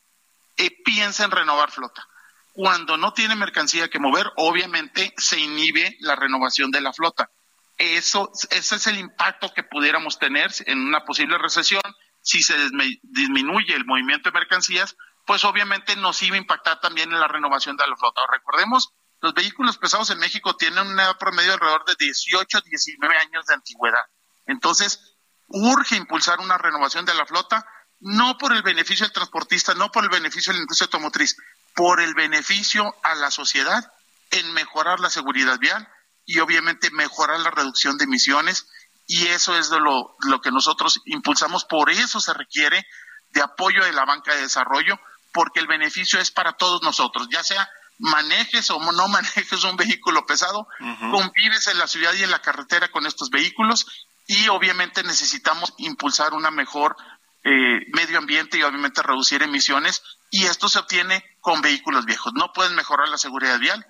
eh, 0.57 0.71
piensa 0.83 1.25
en 1.25 1.31
renovar 1.31 1.71
flota. 1.71 2.07
Cuando 2.53 2.97
no 2.97 3.13
tiene 3.13 3.37
mercancía 3.37 3.89
que 3.89 3.99
mover, 3.99 4.31
obviamente 4.37 5.13
se 5.19 5.39
inhibe 5.39 5.97
la 6.01 6.17
renovación 6.17 6.71
de 6.71 6.81
la 6.81 6.93
flota. 6.93 7.31
Eso, 7.77 8.31
ese 8.51 8.77
es 8.77 8.87
el 8.87 8.99
impacto 8.99 9.53
que 9.55 9.63
pudiéramos 9.63 10.19
tener 10.19 10.51
en 10.67 10.79
una 10.79 11.05
posible 11.05 11.37
recesión. 11.39 11.83
Si 12.23 12.43
se 12.43 12.55
disminuye 13.03 13.75
el 13.75 13.85
movimiento 13.85 14.31
de 14.31 14.39
mercancías, 14.39 14.97
pues 15.27 15.45
obviamente 15.45 15.97
nos 15.97 16.23
iba 16.23 16.37
a 16.37 16.41
impactar 16.41 16.81
también 16.81 17.13
en 17.13 17.21
la 17.21 17.29
renovación 17.29 17.77
de 17.77 17.87
la 17.87 17.97
flota. 17.97 18.23
Recordemos, 18.31 18.93
los 19.21 19.35
vehículos 19.35 19.77
pesados 19.77 20.11
en 20.11 20.19
México 20.19 20.57
tienen 20.57 20.99
edad 20.99 21.19
promedio 21.19 21.53
alrededor 21.53 21.85
de 21.85 21.95
18, 21.99 22.61
19 22.63 23.17
años 23.17 23.47
de 23.47 23.55
antigüedad. 23.55 24.05
Entonces, 24.51 25.17
urge 25.47 25.97
impulsar 25.97 26.41
una 26.41 26.59
renovación 26.59 27.05
de 27.05 27.15
la 27.15 27.27
flota, 27.27 27.67
no 28.01 28.39
por 28.39 28.53
el 28.53 28.63
beneficio 28.63 29.05
del 29.05 29.13
transportista, 29.13 29.75
no 29.75 29.91
por 29.91 30.05
el 30.05 30.11
beneficio 30.11 30.53
de 30.53 30.59
la 30.59 30.63
industria 30.63 30.87
automotriz, 30.87 31.37
por 31.75 32.01
el 32.01 32.15
beneficio 32.15 32.95
a 33.03 33.15
la 33.15 33.31
sociedad 33.31 33.93
en 34.31 34.53
mejorar 34.53 35.01
la 35.01 35.11
seguridad 35.11 35.59
vial 35.59 35.89
y 36.25 36.39
obviamente 36.41 36.91
mejorar 36.91 37.41
la 37.41 37.51
reducción 37.51 37.97
de 37.97 38.05
emisiones. 38.05 38.67
Y 39.07 39.27
eso 39.29 39.57
es 39.57 39.71
de 39.71 39.81
lo, 39.81 40.17
lo 40.21 40.41
que 40.41 40.53
nosotros 40.53 41.01
impulsamos. 41.05 41.65
Por 41.65 41.91
eso 41.91 42.21
se 42.21 42.33
requiere 42.33 42.87
de 43.31 43.43
apoyo 43.43 43.85
de 43.85 43.93
la 43.93 44.05
banca 44.05 44.35
de 44.35 44.43
desarrollo, 44.43 44.99
porque 45.33 45.61
el 45.61 45.67
beneficio 45.67 46.21
es 46.21 46.31
para 46.31 46.53
todos 46.53 46.83
nosotros, 46.83 47.29
ya 47.31 47.43
sea 47.43 47.69
manejes 47.99 48.71
o 48.71 48.81
no 48.93 49.09
manejes 49.09 49.65
un 49.65 49.77
vehículo 49.77 50.27
pesado, 50.27 50.67
convives 51.11 51.67
en 51.69 51.79
la 51.79 51.87
ciudad 51.87 52.15
y 52.15 52.23
en 52.23 52.31
la 52.31 52.41
carretera 52.41 52.91
con 52.91 53.07
estos 53.07 53.31
vehículos 53.31 53.87
y 54.31 54.47
obviamente 54.47 55.03
necesitamos 55.03 55.75
impulsar 55.79 56.35
una 56.35 56.53
mejor 56.53 56.97
eh, 57.43 57.81
medio 57.93 58.17
ambiente 58.17 58.59
y 58.59 58.63
obviamente 58.63 59.03
reducir 59.03 59.43
emisiones 59.43 60.05
y 60.31 60.45
esto 60.45 60.69
se 60.69 60.79
obtiene 60.79 61.25
con 61.41 61.61
vehículos 61.61 62.05
viejos. 62.05 62.33
No 62.35 62.53
pueden 62.53 62.77
mejorar 62.77 63.09
la 63.09 63.19
seguridad 63.19 63.59
vial 63.59 63.85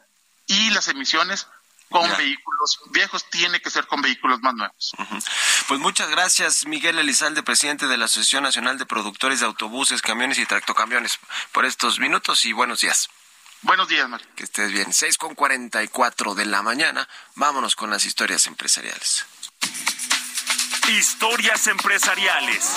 y 0.46 0.70
las 0.70 0.88
emisiones 0.88 1.46
con 1.90 2.08
vehículos 2.16 2.80
viejos, 2.92 3.28
tiene 3.28 3.60
que 3.60 3.68
ser 3.68 3.86
con 3.86 4.00
vehículos 4.00 4.40
más 4.40 4.54
nuevos. 4.54 4.92
Pues 5.68 5.78
muchas 5.78 6.08
gracias, 6.08 6.64
Miguel 6.64 6.98
Elizalde, 6.98 7.42
presidente 7.42 7.86
de 7.86 7.98
la 7.98 8.06
Asociación 8.06 8.44
Nacional 8.44 8.78
de 8.78 8.86
Productores 8.86 9.40
de 9.40 9.46
Autobuses, 9.46 10.00
Camiones 10.00 10.38
y 10.38 10.46
Tractocamiones, 10.46 11.18
por 11.52 11.66
estos 11.66 11.98
minutos 11.98 12.46
y 12.46 12.52
buenos 12.52 12.80
días. 12.80 13.10
Buenos 13.60 13.88
días, 13.88 14.08
Mario. 14.08 14.26
Que 14.36 14.44
estés 14.44 14.72
bien. 14.72 14.90
6 14.90 15.18
con 15.18 15.34
44 15.34 16.34
de 16.34 16.46
la 16.46 16.62
mañana. 16.62 17.06
Vámonos 17.34 17.76
con 17.76 17.90
las 17.90 18.06
historias 18.06 18.46
empresariales. 18.46 19.26
Historias 20.90 21.68
empresariales. 21.68 22.74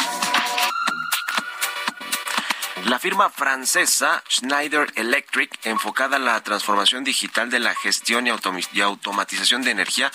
La 2.85 2.99
firma 2.99 3.31
francesa 3.31 4.23
Schneider 4.29 4.91
Electric, 4.95 5.59
enfocada 5.65 6.17
en 6.17 6.25
la 6.25 6.39
transformación 6.43 7.03
digital 7.03 7.49
de 7.49 7.59
la 7.59 7.73
gestión 7.73 8.27
y, 8.27 8.81
automatización 8.81 9.63
de 9.63 9.71
energía, 9.71 10.11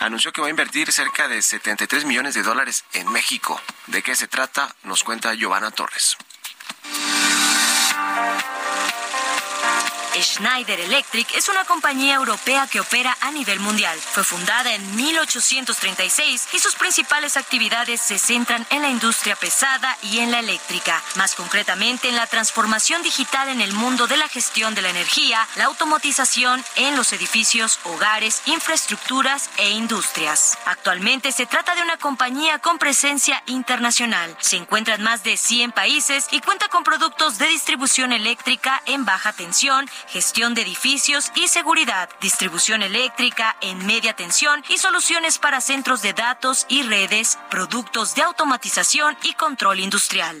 anunció 0.00 0.32
que 0.32 0.40
va 0.40 0.46
a 0.46 0.50
invertir 0.50 0.90
cerca 0.90 1.28
de 1.28 1.42
73 1.42 2.06
millones 2.06 2.34
de 2.34 2.42
dólares 2.42 2.84
en 2.94 3.12
México. 3.12 3.60
¿De 3.88 4.02
qué 4.02 4.16
se 4.16 4.26
trata? 4.26 4.74
Nos 4.82 5.04
cuenta 5.04 5.34
Giovanna 5.34 5.70
Torres. 5.70 6.16
Schneider 10.22 10.80
Electric 10.80 11.34
es 11.34 11.48
una 11.48 11.64
compañía 11.64 12.14
europea 12.14 12.66
que 12.68 12.80
opera 12.80 13.16
a 13.20 13.30
nivel 13.32 13.58
mundial. 13.60 13.98
Fue 13.98 14.22
fundada 14.22 14.72
en 14.72 14.96
1836 14.96 16.48
y 16.52 16.58
sus 16.58 16.76
principales 16.76 17.36
actividades 17.36 18.00
se 18.00 18.18
centran 18.18 18.66
en 18.70 18.82
la 18.82 18.88
industria 18.88 19.34
pesada 19.36 19.96
y 20.02 20.20
en 20.20 20.30
la 20.30 20.38
eléctrica, 20.38 21.02
más 21.16 21.34
concretamente 21.34 22.08
en 22.08 22.16
la 22.16 22.26
transformación 22.26 23.02
digital 23.02 23.48
en 23.48 23.60
el 23.60 23.72
mundo 23.72 24.06
de 24.06 24.16
la 24.16 24.28
gestión 24.28 24.74
de 24.74 24.82
la 24.82 24.90
energía, 24.90 25.46
la 25.56 25.64
automatización 25.64 26.64
en 26.76 26.96
los 26.96 27.12
edificios, 27.12 27.80
hogares, 27.84 28.42
infraestructuras 28.46 29.50
e 29.56 29.70
industrias. 29.70 30.58
Actualmente 30.64 31.32
se 31.32 31.46
trata 31.46 31.74
de 31.74 31.82
una 31.82 31.96
compañía 31.96 32.58
con 32.60 32.78
presencia 32.78 33.42
internacional. 33.46 34.36
Se 34.40 34.56
encuentra 34.56 34.94
en 34.94 35.02
más 35.02 35.24
de 35.24 35.36
100 35.36 35.72
países 35.72 36.28
y 36.30 36.40
cuenta 36.40 36.68
con 36.68 36.84
productos 36.84 37.38
de 37.38 37.46
distribución 37.46 38.12
eléctrica 38.12 38.82
en 38.86 39.04
baja 39.04 39.32
tensión, 39.32 39.88
gestión 40.08 40.54
de 40.54 40.62
edificios 40.62 41.30
y 41.34 41.48
seguridad, 41.48 42.08
distribución 42.20 42.82
eléctrica 42.82 43.56
en 43.60 43.84
media 43.86 44.14
tensión 44.14 44.62
y 44.68 44.78
soluciones 44.78 45.38
para 45.38 45.60
centros 45.60 46.02
de 46.02 46.12
datos 46.12 46.66
y 46.68 46.82
redes, 46.82 47.38
productos 47.50 48.14
de 48.14 48.22
automatización 48.22 49.16
y 49.22 49.34
control 49.34 49.80
industrial. 49.80 50.40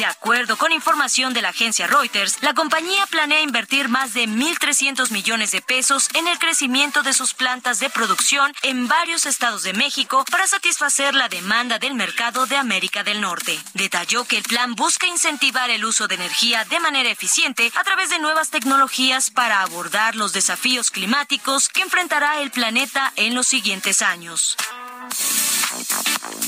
De 0.00 0.06
acuerdo 0.06 0.56
con 0.56 0.72
información 0.72 1.34
de 1.34 1.42
la 1.42 1.50
agencia 1.50 1.86
Reuters, 1.86 2.38
la 2.40 2.54
compañía 2.54 3.04
planea 3.10 3.42
invertir 3.42 3.90
más 3.90 4.14
de 4.14 4.26
1.300 4.26 5.10
millones 5.10 5.52
de 5.52 5.60
pesos 5.60 6.08
en 6.14 6.26
el 6.26 6.38
crecimiento 6.38 7.02
de 7.02 7.12
sus 7.12 7.34
plantas 7.34 7.80
de 7.80 7.90
producción 7.90 8.50
en 8.62 8.88
varios 8.88 9.26
estados 9.26 9.62
de 9.62 9.74
México 9.74 10.24
para 10.30 10.46
satisfacer 10.46 11.14
la 11.14 11.28
demanda 11.28 11.78
del 11.78 11.92
mercado 11.92 12.46
de 12.46 12.56
América 12.56 13.04
del 13.04 13.20
Norte. 13.20 13.60
Detalló 13.74 14.24
que 14.24 14.38
el 14.38 14.42
plan 14.42 14.74
busca 14.74 15.06
incentivar 15.06 15.68
el 15.68 15.84
uso 15.84 16.08
de 16.08 16.14
energía 16.14 16.64
de 16.64 16.80
manera 16.80 17.10
eficiente 17.10 17.70
a 17.76 17.84
través 17.84 18.08
de 18.08 18.20
nuevas 18.20 18.48
tecnologías 18.48 19.28
para 19.28 19.60
abordar 19.60 20.16
los 20.16 20.32
desafíos 20.32 20.90
climáticos 20.90 21.68
que 21.68 21.82
enfrentará 21.82 22.40
el 22.40 22.50
planeta 22.50 23.12
en 23.16 23.34
los 23.34 23.46
siguientes 23.46 24.00
años. 24.00 24.56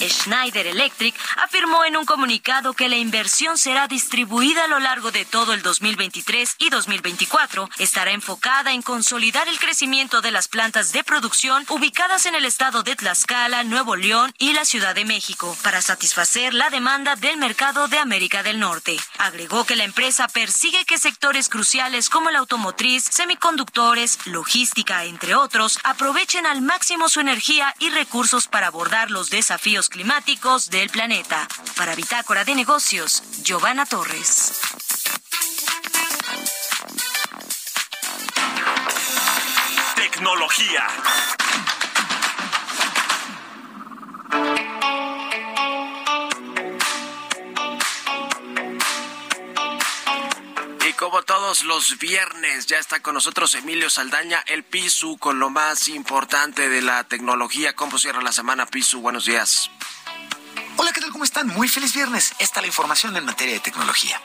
Schneider 0.08 0.66
Electric 0.66 1.14
afirmó 1.36 1.84
en 1.84 1.96
un 1.96 2.04
comunicado 2.04 2.72
que 2.72 2.88
la 2.88 2.96
inversión 2.96 3.56
será 3.56 3.86
distribuida 3.86 4.64
a 4.64 4.68
lo 4.68 4.80
largo 4.80 5.12
de 5.12 5.24
todo 5.24 5.52
el 5.52 5.62
2023 5.62 6.56
y 6.58 6.70
2024. 6.70 7.68
Estará 7.78 8.10
enfocada 8.10 8.72
en 8.72 8.82
consolidar 8.82 9.48
el 9.48 9.58
crecimiento 9.58 10.20
de 10.20 10.32
las 10.32 10.48
plantas 10.48 10.92
de 10.92 11.04
producción 11.04 11.64
ubicadas 11.68 12.26
en 12.26 12.34
el 12.34 12.44
estado 12.44 12.82
de 12.82 12.96
Tlaxcala, 12.96 13.64
Nuevo 13.64 13.96
León 13.96 14.34
y 14.38 14.52
la 14.52 14.64
Ciudad 14.64 14.94
de 14.94 15.04
México 15.04 15.56
para 15.62 15.82
satisfacer 15.82 16.54
la 16.54 16.70
demanda 16.70 17.16
del 17.16 17.36
mercado 17.36 17.88
de 17.88 17.98
América 17.98 18.42
del 18.42 18.58
Norte. 18.58 18.96
Agregó 19.18 19.64
que 19.64 19.76
la 19.76 19.84
empresa 19.84 20.26
persigue 20.28 20.84
que 20.84 20.98
sectores 20.98 21.48
cruciales 21.48 22.10
como 22.10 22.30
el 22.30 22.36
automotriz, 22.36 23.04
semiconductores, 23.04 24.18
logística, 24.26 25.04
entre 25.04 25.34
otros, 25.34 25.78
aprovechen 25.84 26.46
al 26.46 26.62
máximo 26.62 27.08
su 27.08 27.20
energía 27.20 27.74
y 27.78 27.90
recursos 27.90 28.48
para 28.48 28.68
abordar 28.68 29.10
los 29.10 29.21
desafíos 29.30 29.88
climáticos 29.88 30.70
del 30.70 30.90
planeta. 30.90 31.46
Para 31.76 31.94
Bitácora 31.94 32.44
de 32.44 32.54
Negocios, 32.54 33.22
Giovanna 33.42 33.86
Torres. 33.86 34.52
Tecnología. 39.96 40.86
Como 51.12 51.24
todos 51.24 51.64
los 51.64 51.98
viernes, 51.98 52.64
ya 52.68 52.78
está 52.78 53.00
con 53.00 53.12
nosotros 53.12 53.54
Emilio 53.54 53.90
Saldaña, 53.90 54.42
el 54.46 54.64
PISU, 54.64 55.18
con 55.18 55.38
lo 55.38 55.50
más 55.50 55.88
importante 55.88 56.70
de 56.70 56.80
la 56.80 57.04
tecnología. 57.04 57.76
¿Cómo 57.76 57.98
cierra 57.98 58.22
la 58.22 58.32
semana, 58.32 58.64
PISU? 58.64 59.02
Buenos 59.02 59.26
días. 59.26 59.70
Hola, 60.78 60.90
¿qué 60.94 61.02
tal? 61.02 61.10
¿Cómo 61.10 61.24
están? 61.24 61.48
Muy 61.48 61.68
feliz 61.68 61.92
viernes. 61.92 62.32
Esta 62.38 62.60
es 62.60 62.62
la 62.62 62.66
información 62.66 63.14
en 63.14 63.26
materia 63.26 63.52
de 63.52 63.60
tecnología. 63.60 64.18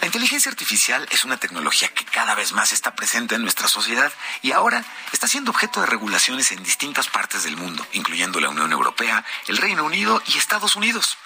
La 0.00 0.06
inteligencia 0.06 0.48
artificial 0.48 1.08
es 1.10 1.24
una 1.24 1.38
tecnología 1.38 1.88
que 1.88 2.04
cada 2.04 2.36
vez 2.36 2.52
más 2.52 2.72
está 2.72 2.94
presente 2.94 3.34
en 3.34 3.42
nuestra 3.42 3.66
sociedad 3.66 4.12
y 4.40 4.52
ahora 4.52 4.84
está 5.12 5.26
siendo 5.26 5.50
objeto 5.50 5.80
de 5.80 5.86
regulaciones 5.86 6.52
en 6.52 6.62
distintas 6.62 7.08
partes 7.08 7.42
del 7.42 7.56
mundo, 7.56 7.84
incluyendo 7.94 8.38
la 8.38 8.50
Unión 8.50 8.70
Europea, 8.70 9.24
el 9.48 9.56
Reino 9.56 9.82
Unido 9.82 10.22
y 10.28 10.38
Estados 10.38 10.76
Unidos. 10.76 11.18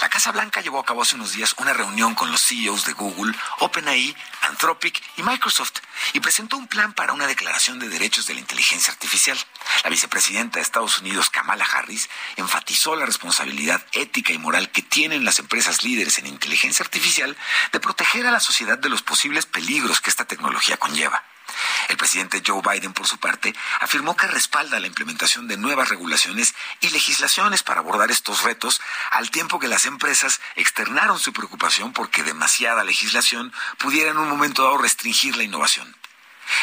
La 0.00 0.08
Casa 0.08 0.32
Blanca 0.32 0.60
llevó 0.60 0.78
a 0.78 0.84
cabo 0.84 1.02
hace 1.02 1.16
unos 1.16 1.32
días 1.32 1.54
una 1.58 1.72
reunión 1.72 2.14
con 2.14 2.30
los 2.30 2.40
CEOs 2.46 2.84
de 2.86 2.92
Google, 2.92 3.34
OpenAI, 3.60 4.16
Anthropic 4.42 5.02
y 5.16 5.22
Microsoft 5.22 5.80
y 6.12 6.20
presentó 6.20 6.56
un 6.56 6.68
plan 6.68 6.92
para 6.92 7.12
una 7.12 7.26
declaración 7.26 7.78
de 7.78 7.88
derechos 7.88 8.26
de 8.26 8.34
la 8.34 8.40
inteligencia 8.40 8.92
artificial. 8.92 9.38
La 9.82 9.90
vicepresidenta 9.90 10.58
de 10.58 10.62
Estados 10.62 10.98
Unidos, 10.98 11.30
Kamala 11.30 11.64
Harris, 11.64 12.08
enfatizó 12.36 12.96
la 12.96 13.06
responsabilidad 13.06 13.84
ética 13.92 14.32
y 14.32 14.38
moral 14.38 14.70
que 14.70 14.82
tienen 14.82 15.24
las 15.24 15.38
empresas 15.38 15.84
líderes 15.84 16.18
en 16.18 16.26
inteligencia 16.26 16.84
artificial 16.84 17.36
de 17.72 17.80
proteger 17.80 18.26
a 18.26 18.32
la 18.32 18.40
sociedad 18.40 18.78
de 18.78 18.88
los 18.88 19.02
posibles 19.02 19.46
peligros 19.46 20.00
que 20.00 20.10
esta 20.10 20.24
tecnología 20.24 20.76
conlleva. 20.76 21.22
El 21.88 21.96
presidente 21.96 22.42
Joe 22.44 22.62
Biden, 22.62 22.92
por 22.92 23.06
su 23.06 23.18
parte, 23.18 23.54
afirmó 23.80 24.16
que 24.16 24.26
respalda 24.26 24.80
la 24.80 24.86
implementación 24.86 25.48
de 25.48 25.56
nuevas 25.56 25.88
regulaciones 25.88 26.54
y 26.80 26.90
legislaciones 26.90 27.62
para 27.62 27.80
abordar 27.80 28.10
estos 28.10 28.42
retos, 28.42 28.80
al 29.10 29.30
tiempo 29.30 29.58
que 29.58 29.68
las 29.68 29.86
empresas 29.86 30.40
externaron 30.56 31.18
su 31.18 31.32
preocupación 31.32 31.92
porque 31.92 32.22
demasiada 32.22 32.84
legislación 32.84 33.52
pudiera 33.78 34.10
en 34.10 34.18
un 34.18 34.28
momento 34.28 34.64
dado 34.64 34.78
restringir 34.78 35.36
la 35.36 35.44
innovación. 35.44 35.94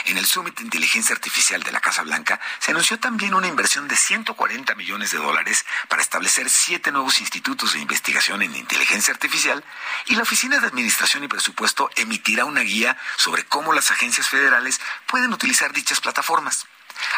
En 0.05 0.17
el 0.17 0.25
Summit 0.25 0.57
de 0.57 0.63
Inteligencia 0.63 1.15
Artificial 1.15 1.63
de 1.63 1.71
la 1.71 1.79
Casa 1.79 2.03
Blanca 2.03 2.39
se 2.59 2.71
anunció 2.71 2.99
también 2.99 3.33
una 3.33 3.47
inversión 3.47 3.87
de 3.87 3.95
140 3.95 4.75
millones 4.75 5.11
de 5.11 5.17
dólares 5.17 5.65
para 5.87 6.01
establecer 6.01 6.49
siete 6.49 6.91
nuevos 6.91 7.19
institutos 7.21 7.73
de 7.73 7.79
investigación 7.79 8.41
en 8.41 8.55
inteligencia 8.55 9.13
artificial 9.13 9.63
y 10.05 10.15
la 10.15 10.23
Oficina 10.23 10.59
de 10.59 10.67
Administración 10.67 11.23
y 11.23 11.27
Presupuesto 11.27 11.89
emitirá 11.95 12.45
una 12.45 12.61
guía 12.61 12.97
sobre 13.17 13.45
cómo 13.45 13.73
las 13.73 13.91
agencias 13.91 14.27
federales 14.27 14.79
pueden 15.07 15.33
utilizar 15.33 15.73
dichas 15.73 16.01
plataformas. 16.01 16.65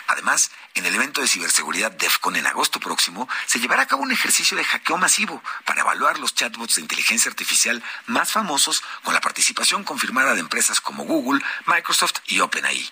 Además, 0.08 0.52
en 0.76 0.86
el 0.86 0.96
evento 0.96 1.22
de 1.22 1.28
ciberseguridad 1.28 1.92
DEFCON 1.92 2.36
en 2.36 2.48
agosto 2.48 2.80
próximo, 2.80 3.28
se 3.46 3.60
llevará 3.60 3.84
a 3.84 3.88
cabo 3.88 4.04
un 4.04 4.12
ejercicio 4.12 4.58
de 4.58 4.64
hackeo 4.64 4.98
masivo 4.98 5.42
para 5.66 5.82
evaluar 5.82 6.20
los 6.20 6.34
chatbots 6.36 6.76
de 6.76 6.82
inteligencia 6.82 7.30
artificial 7.30 7.84
más 8.08 8.32
famosos 8.32 8.84
con 9.04 9.14
la 9.14 9.22
participación 9.22 9.84
confirmada 9.84 10.34
de 10.34 10.40
empresas 10.40 10.82
como 10.82 11.04
Google, 11.04 11.44
Microsoft 11.66 12.20
y 12.26 12.40
OpenAI. 12.40 12.92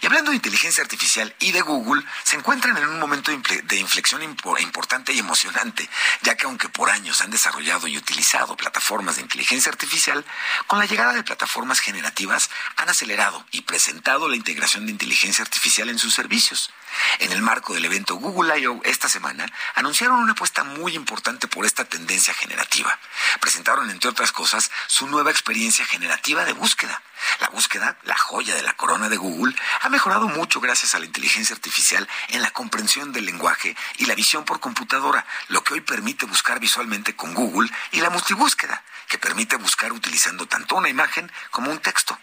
Y 0.00 0.06
hablando 0.06 0.30
de 0.30 0.36
inteligencia 0.36 0.82
artificial 0.82 1.34
y 1.38 1.52
de 1.52 1.62
Google, 1.62 2.02
se 2.22 2.36
encuentran 2.36 2.76
en 2.76 2.88
un 2.88 2.98
momento 2.98 3.30
de 3.30 3.76
inflexión 3.76 4.22
importante 4.22 5.12
y 5.12 5.18
emocionante, 5.18 5.88
ya 6.22 6.36
que 6.36 6.46
aunque 6.46 6.68
por 6.68 6.90
años 6.90 7.20
han 7.20 7.30
desarrollado 7.30 7.86
y 7.88 7.96
utilizado 7.96 8.56
plataformas 8.56 9.16
de 9.16 9.22
inteligencia 9.22 9.70
artificial, 9.70 10.24
con 10.66 10.78
la 10.78 10.86
llegada 10.86 11.12
de 11.14 11.22
plataformas 11.22 11.80
generativas 11.80 12.50
han 12.76 12.88
acelerado 12.88 13.46
y 13.50 13.62
presentado 13.62 14.28
la 14.28 14.36
integración 14.36 14.86
de 14.86 14.92
inteligencia 14.92 15.42
artificial 15.42 15.88
en 15.88 15.98
sus 15.98 16.14
servicios. 16.14 16.70
En 17.18 17.32
el 17.32 17.42
marco 17.42 17.74
del 17.74 17.84
evento 17.84 18.16
Google 18.16 18.58
I.O. 18.58 18.80
esta 18.84 19.08
semana, 19.08 19.46
anunciaron 19.74 20.20
una 20.20 20.32
apuesta 20.32 20.64
muy 20.64 20.94
importante 20.94 21.48
por 21.48 21.66
esta 21.66 21.84
tendencia 21.84 22.34
generativa. 22.34 22.98
Presentaron, 23.40 23.90
entre 23.90 24.10
otras 24.10 24.32
cosas, 24.32 24.70
su 24.86 25.06
nueva 25.06 25.30
experiencia 25.30 25.84
generativa 25.84 26.44
de 26.44 26.52
búsqueda. 26.52 27.02
La 27.40 27.48
búsqueda, 27.48 27.98
la 28.04 28.16
joya 28.16 28.54
de 28.54 28.62
la 28.62 28.74
corona 28.74 29.08
de 29.08 29.16
Google, 29.16 29.54
ha 29.82 29.88
mejorado 29.88 30.28
mucho 30.28 30.60
gracias 30.60 30.94
a 30.94 30.98
la 30.98 31.06
inteligencia 31.06 31.54
artificial 31.54 32.08
en 32.28 32.42
la 32.42 32.50
comprensión 32.50 33.12
del 33.12 33.26
lenguaje 33.26 33.76
y 33.96 34.06
la 34.06 34.14
visión 34.14 34.44
por 34.44 34.60
computadora, 34.60 35.26
lo 35.48 35.62
que 35.62 35.74
hoy 35.74 35.80
permite 35.80 36.26
buscar 36.26 36.60
visualmente 36.60 37.16
con 37.16 37.34
Google 37.34 37.70
y 37.92 38.00
la 38.00 38.10
multibúsqueda, 38.10 38.82
que 39.08 39.18
permite 39.18 39.56
buscar 39.56 39.92
utilizando 39.92 40.46
tanto 40.46 40.76
una 40.76 40.88
imagen 40.88 41.30
como 41.50 41.70
un 41.70 41.78
texto. 41.78 42.18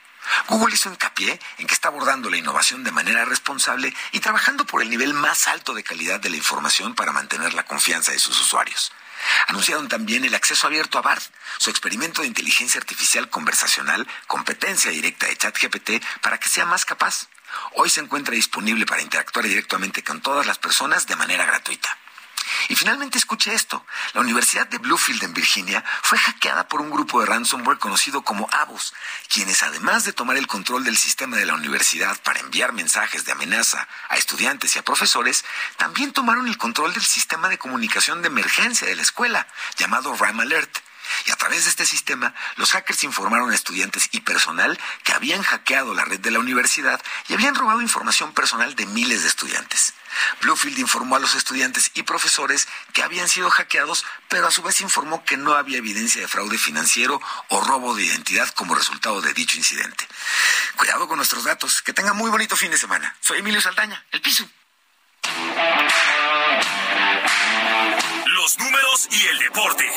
Google 0.47 0.73
hizo 0.73 0.89
hincapié 0.89 1.39
en 1.57 1.67
que 1.67 1.73
está 1.73 1.89
abordando 1.89 2.29
la 2.29 2.37
innovación 2.37 2.83
de 2.83 2.91
manera 2.91 3.25
responsable 3.25 3.93
y 4.11 4.19
trabajando 4.19 4.65
por 4.65 4.81
el 4.81 4.89
nivel 4.89 5.13
más 5.13 5.47
alto 5.47 5.73
de 5.73 5.83
calidad 5.83 6.19
de 6.19 6.29
la 6.29 6.37
información 6.37 6.95
para 6.95 7.11
mantener 7.11 7.53
la 7.53 7.65
confianza 7.65 8.11
de 8.11 8.19
sus 8.19 8.39
usuarios. 8.39 8.91
Anunciaron 9.47 9.88
también 9.88 10.26
el 10.26 10.36
acceso 10.36 10.68
abierto 10.68 10.97
a 10.97 11.01
BART, 11.01 11.24
su 11.57 11.70
experimento 11.70 12.22
de 12.22 12.28
inteligencia 12.28 12.80
artificial 12.80 13.30
conversacional, 13.30 14.07
competencia 14.28 14.91
directa 14.91 15.28
de 15.28 15.38
ChatGPT, 15.38 16.03
para 16.22 16.39
que 16.39 16.49
sea 16.49 16.66
más 16.66 16.86
capaz. 16.86 17.28
Hoy 17.74 17.89
se 17.89 18.01
encuentra 18.01 18.36
disponible 18.36 18.86
para 18.86 19.01
interactuar 19.01 19.45
directamente 19.45 20.03
con 20.03 20.22
todas 20.22 20.45
las 20.45 20.57
personas 20.57 21.05
de 21.07 21.16
manera 21.16 21.45
gratuita. 21.45 21.97
Y 22.69 22.75
finalmente 22.75 23.17
escuche 23.17 23.53
esto. 23.53 23.85
La 24.13 24.21
Universidad 24.21 24.67
de 24.67 24.77
Bluefield 24.77 25.23
en 25.23 25.33
Virginia 25.33 25.83
fue 26.01 26.17
hackeada 26.17 26.67
por 26.67 26.81
un 26.81 26.89
grupo 26.89 27.19
de 27.19 27.25
ransomware 27.25 27.79
conocido 27.79 28.23
como 28.23 28.47
Avos, 28.51 28.93
quienes 29.29 29.63
además 29.63 30.05
de 30.05 30.13
tomar 30.13 30.37
el 30.37 30.47
control 30.47 30.83
del 30.83 30.97
sistema 30.97 31.37
de 31.37 31.45
la 31.45 31.55
universidad 31.55 32.19
para 32.21 32.39
enviar 32.39 32.73
mensajes 32.73 33.25
de 33.25 33.31
amenaza 33.31 33.87
a 34.09 34.17
estudiantes 34.17 34.75
y 34.75 34.79
a 34.79 34.83
profesores, 34.83 35.45
también 35.77 36.13
tomaron 36.13 36.47
el 36.47 36.57
control 36.57 36.93
del 36.93 37.03
sistema 37.03 37.49
de 37.49 37.57
comunicación 37.57 38.21
de 38.21 38.27
emergencia 38.27 38.87
de 38.87 38.95
la 38.95 39.01
escuela, 39.01 39.47
llamado 39.77 40.15
RAM 40.15 40.39
Alert. 40.39 40.79
Y 41.25 41.31
a 41.31 41.35
través 41.35 41.63
de 41.63 41.69
este 41.69 41.85
sistema, 41.85 42.33
los 42.55 42.71
hackers 42.71 43.03
informaron 43.03 43.51
a 43.51 43.55
estudiantes 43.55 44.09
y 44.11 44.21
personal 44.21 44.79
que 45.03 45.13
habían 45.13 45.41
hackeado 45.43 45.93
la 45.93 46.05
red 46.05 46.19
de 46.19 46.31
la 46.31 46.39
universidad 46.39 47.01
y 47.27 47.33
habían 47.33 47.55
robado 47.55 47.81
información 47.81 48.33
personal 48.33 48.75
de 48.75 48.85
miles 48.85 49.23
de 49.23 49.27
estudiantes. 49.29 49.93
Bluefield 50.41 50.79
informó 50.79 51.15
a 51.15 51.19
los 51.19 51.35
estudiantes 51.35 51.91
y 51.95 52.03
profesores 52.03 52.67
que 52.93 53.03
habían 53.03 53.27
sido 53.27 53.49
hackeados, 53.49 54.05
pero 54.27 54.47
a 54.47 54.51
su 54.51 54.61
vez 54.61 54.81
informó 54.81 55.23
que 55.25 55.37
no 55.37 55.53
había 55.53 55.77
evidencia 55.77 56.21
de 56.21 56.27
fraude 56.27 56.57
financiero 56.57 57.19
o 57.49 57.61
robo 57.61 57.95
de 57.95 58.03
identidad 58.03 58.49
como 58.49 58.75
resultado 58.75 59.21
de 59.21 59.33
dicho 59.33 59.57
incidente. 59.57 60.07
Cuidado 60.75 61.07
con 61.07 61.17
nuestros 61.17 61.43
datos. 61.43 61.81
Que 61.81 61.93
tengan 61.93 62.15
muy 62.15 62.29
bonito 62.29 62.55
fin 62.55 62.71
de 62.71 62.77
semana. 62.77 63.15
Soy 63.19 63.39
Emilio 63.39 63.61
Saldaña, 63.61 64.03
el 64.11 64.21
piso. 64.21 64.47
Los 68.27 68.59
números 68.59 69.07
y 69.11 69.27
el 69.27 69.39
deporte. 69.39 69.91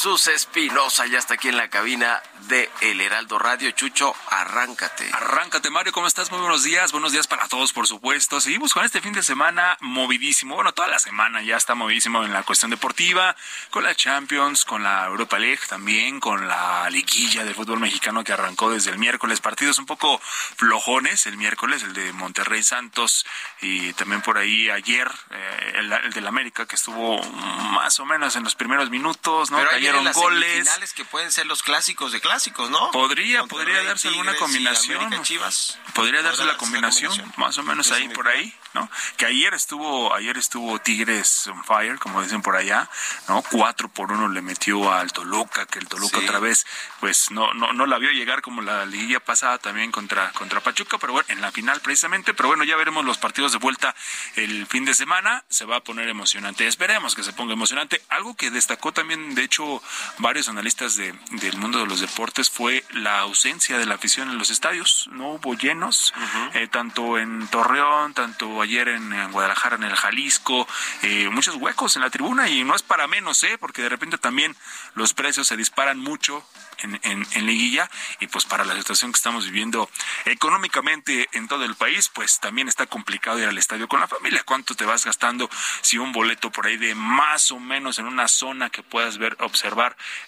Jesús 0.00 0.28
Espinosa 0.28 1.04
ya 1.04 1.18
está 1.18 1.34
aquí 1.34 1.48
en 1.48 1.58
la 1.58 1.68
cabina 1.68 2.22
de 2.48 2.70
El 2.80 3.02
Heraldo 3.02 3.38
Radio. 3.38 3.70
Chucho, 3.72 4.14
arráncate. 4.30 5.06
Arráncate, 5.12 5.68
Mario, 5.68 5.92
¿cómo 5.92 6.06
estás? 6.06 6.30
Muy 6.30 6.40
buenos 6.40 6.62
días. 6.62 6.90
Buenos 6.90 7.12
días 7.12 7.26
para 7.26 7.46
todos, 7.48 7.74
por 7.74 7.86
supuesto. 7.86 8.40
Seguimos 8.40 8.72
con 8.72 8.82
este 8.82 9.02
fin 9.02 9.12
de 9.12 9.22
semana 9.22 9.76
movidísimo. 9.80 10.54
Bueno, 10.54 10.72
toda 10.72 10.88
la 10.88 10.98
semana 10.98 11.42
ya 11.42 11.58
está 11.58 11.74
movidísimo 11.74 12.24
en 12.24 12.32
la 12.32 12.44
cuestión 12.44 12.70
deportiva, 12.70 13.36
con 13.68 13.84
la 13.84 13.94
Champions, 13.94 14.64
con 14.64 14.82
la 14.82 15.04
Europa 15.04 15.38
League 15.38 15.60
también, 15.68 16.18
con 16.18 16.48
la 16.48 16.88
liguilla 16.88 17.44
del 17.44 17.54
fútbol 17.54 17.80
mexicano 17.80 18.24
que 18.24 18.32
arrancó 18.32 18.70
desde 18.70 18.92
el 18.92 18.98
miércoles. 18.98 19.42
Partidos 19.42 19.78
un 19.78 19.84
poco 19.84 20.18
flojones 20.18 21.26
el 21.26 21.36
miércoles, 21.36 21.82
el 21.82 21.92
de 21.92 22.14
Monterrey 22.14 22.62
Santos 22.62 23.26
y 23.60 23.92
también 23.92 24.22
por 24.22 24.38
ahí 24.38 24.70
ayer 24.70 25.10
eh, 25.30 25.72
el, 25.74 25.92
el 25.92 26.12
del 26.12 26.26
América 26.26 26.66
que 26.66 26.76
estuvo 26.76 27.22
más 27.22 28.00
o 28.00 28.06
menos 28.06 28.34
en 28.36 28.44
los 28.44 28.54
primeros 28.54 28.88
minutos, 28.88 29.50
¿no? 29.50 29.58
Pero 29.58 29.70
ahí 29.72 29.89
Las 29.92 30.16
goles. 30.16 30.92
que 30.94 31.04
pueden 31.04 31.30
ser 31.32 31.46
los 31.46 31.62
clásicos 31.62 32.12
de 32.12 32.20
clásicos, 32.20 32.70
¿no? 32.70 32.90
Podría, 32.90 33.44
podría 33.44 33.82
darse 33.82 34.08
alguna 34.08 34.32
Tigres 34.32 34.42
combinación. 34.42 35.02
América, 35.04 35.22
Chivas. 35.22 35.78
Podría 35.94 36.22
darse 36.22 36.44
la 36.44 36.56
combinación, 36.56 37.32
más 37.36 37.58
o 37.58 37.62
menos 37.62 37.90
ahí 37.92 38.08
por 38.08 38.28
ahí, 38.28 38.54
¿no? 38.74 38.90
Que 39.16 39.26
ayer 39.26 39.54
estuvo, 39.54 40.14
ayer 40.14 40.36
estuvo 40.38 40.78
Tigres 40.80 41.46
on 41.48 41.64
fire, 41.64 41.98
como 41.98 42.22
dicen 42.22 42.42
por 42.42 42.56
allá, 42.56 42.88
¿no? 43.28 43.42
Cuatro 43.50 43.88
por 43.88 44.12
uno 44.12 44.28
le 44.28 44.42
metió 44.42 44.92
al 44.92 45.12
Toluca, 45.12 45.66
que 45.66 45.78
el 45.78 45.88
Toluca 45.88 46.18
Sí. 46.18 46.24
otra 46.24 46.38
vez, 46.40 46.66
pues 47.00 47.30
no, 47.30 47.52
no, 47.54 47.72
no 47.72 47.86
la 47.86 47.98
vio 47.98 48.10
llegar 48.10 48.42
como 48.42 48.62
la 48.62 48.84
liguilla 48.86 49.20
pasada 49.20 49.58
también 49.58 49.90
contra, 49.92 50.32
contra 50.32 50.60
Pachuca, 50.60 50.98
pero 50.98 51.12
bueno, 51.12 51.26
en 51.28 51.40
la 51.40 51.52
final 51.52 51.80
precisamente, 51.80 52.34
pero 52.34 52.48
bueno, 52.48 52.64
ya 52.64 52.76
veremos 52.76 53.04
los 53.04 53.18
partidos 53.18 53.52
de 53.52 53.58
vuelta 53.58 53.94
el 54.36 54.66
fin 54.66 54.84
de 54.84 54.94
semana, 54.94 55.44
se 55.48 55.64
va 55.64 55.76
a 55.76 55.80
poner 55.84 56.08
emocionante, 56.08 56.66
esperemos 56.66 57.14
que 57.14 57.22
se 57.22 57.32
ponga 57.32 57.52
emocionante. 57.52 58.02
Algo 58.08 58.34
que 58.36 58.50
destacó 58.50 58.92
también, 58.92 59.34
de 59.34 59.42
hecho, 59.44 59.79
varios 60.18 60.48
analistas 60.48 60.96
de, 60.96 61.12
del 61.30 61.56
mundo 61.56 61.78
de 61.78 61.86
los 61.86 62.00
deportes 62.00 62.50
fue 62.50 62.84
la 62.92 63.20
ausencia 63.20 63.78
de 63.78 63.86
la 63.86 63.94
afición 63.94 64.30
en 64.30 64.38
los 64.38 64.50
estadios, 64.50 65.08
no 65.12 65.34
hubo 65.34 65.54
llenos, 65.54 66.12
eh, 66.54 66.68
tanto 66.68 67.18
en 67.18 67.46
Torreón, 67.48 68.14
tanto 68.14 68.62
ayer 68.62 68.88
en, 68.88 69.12
en 69.12 69.32
Guadalajara, 69.32 69.76
en 69.76 69.84
el 69.84 69.96
Jalisco, 69.96 70.66
eh, 71.02 71.28
muchos 71.30 71.56
huecos 71.56 71.96
en 71.96 72.02
la 72.02 72.10
tribuna 72.10 72.48
y 72.48 72.64
no 72.64 72.74
es 72.74 72.82
para 72.82 73.06
menos, 73.06 73.42
¿eh? 73.42 73.56
porque 73.58 73.82
de 73.82 73.88
repente 73.88 74.18
también 74.18 74.56
los 74.94 75.14
precios 75.14 75.46
se 75.46 75.56
disparan 75.56 75.98
mucho 75.98 76.44
en, 76.78 76.98
en, 77.02 77.26
en 77.32 77.46
liguilla 77.46 77.90
y 78.20 78.26
pues 78.26 78.44
para 78.44 78.64
la 78.64 78.76
situación 78.76 79.12
que 79.12 79.16
estamos 79.16 79.44
viviendo 79.44 79.88
económicamente 80.24 81.28
en 81.32 81.48
todo 81.48 81.64
el 81.64 81.74
país, 81.74 82.08
pues 82.08 82.40
también 82.40 82.68
está 82.68 82.86
complicado 82.86 83.38
ir 83.38 83.48
al 83.48 83.58
estadio 83.58 83.88
con 83.88 84.00
la 84.00 84.08
familia. 84.08 84.42
¿Cuánto 84.44 84.74
te 84.74 84.84
vas 84.84 85.04
gastando 85.04 85.48
si 85.82 85.98
un 85.98 86.12
boleto 86.12 86.50
por 86.50 86.66
ahí 86.66 86.76
de 86.76 86.94
más 86.94 87.50
o 87.50 87.58
menos 87.58 87.98
en 87.98 88.06
una 88.06 88.28
zona 88.28 88.70
que 88.70 88.82
puedas 88.82 89.18
ver, 89.18 89.36
observar 89.40 89.69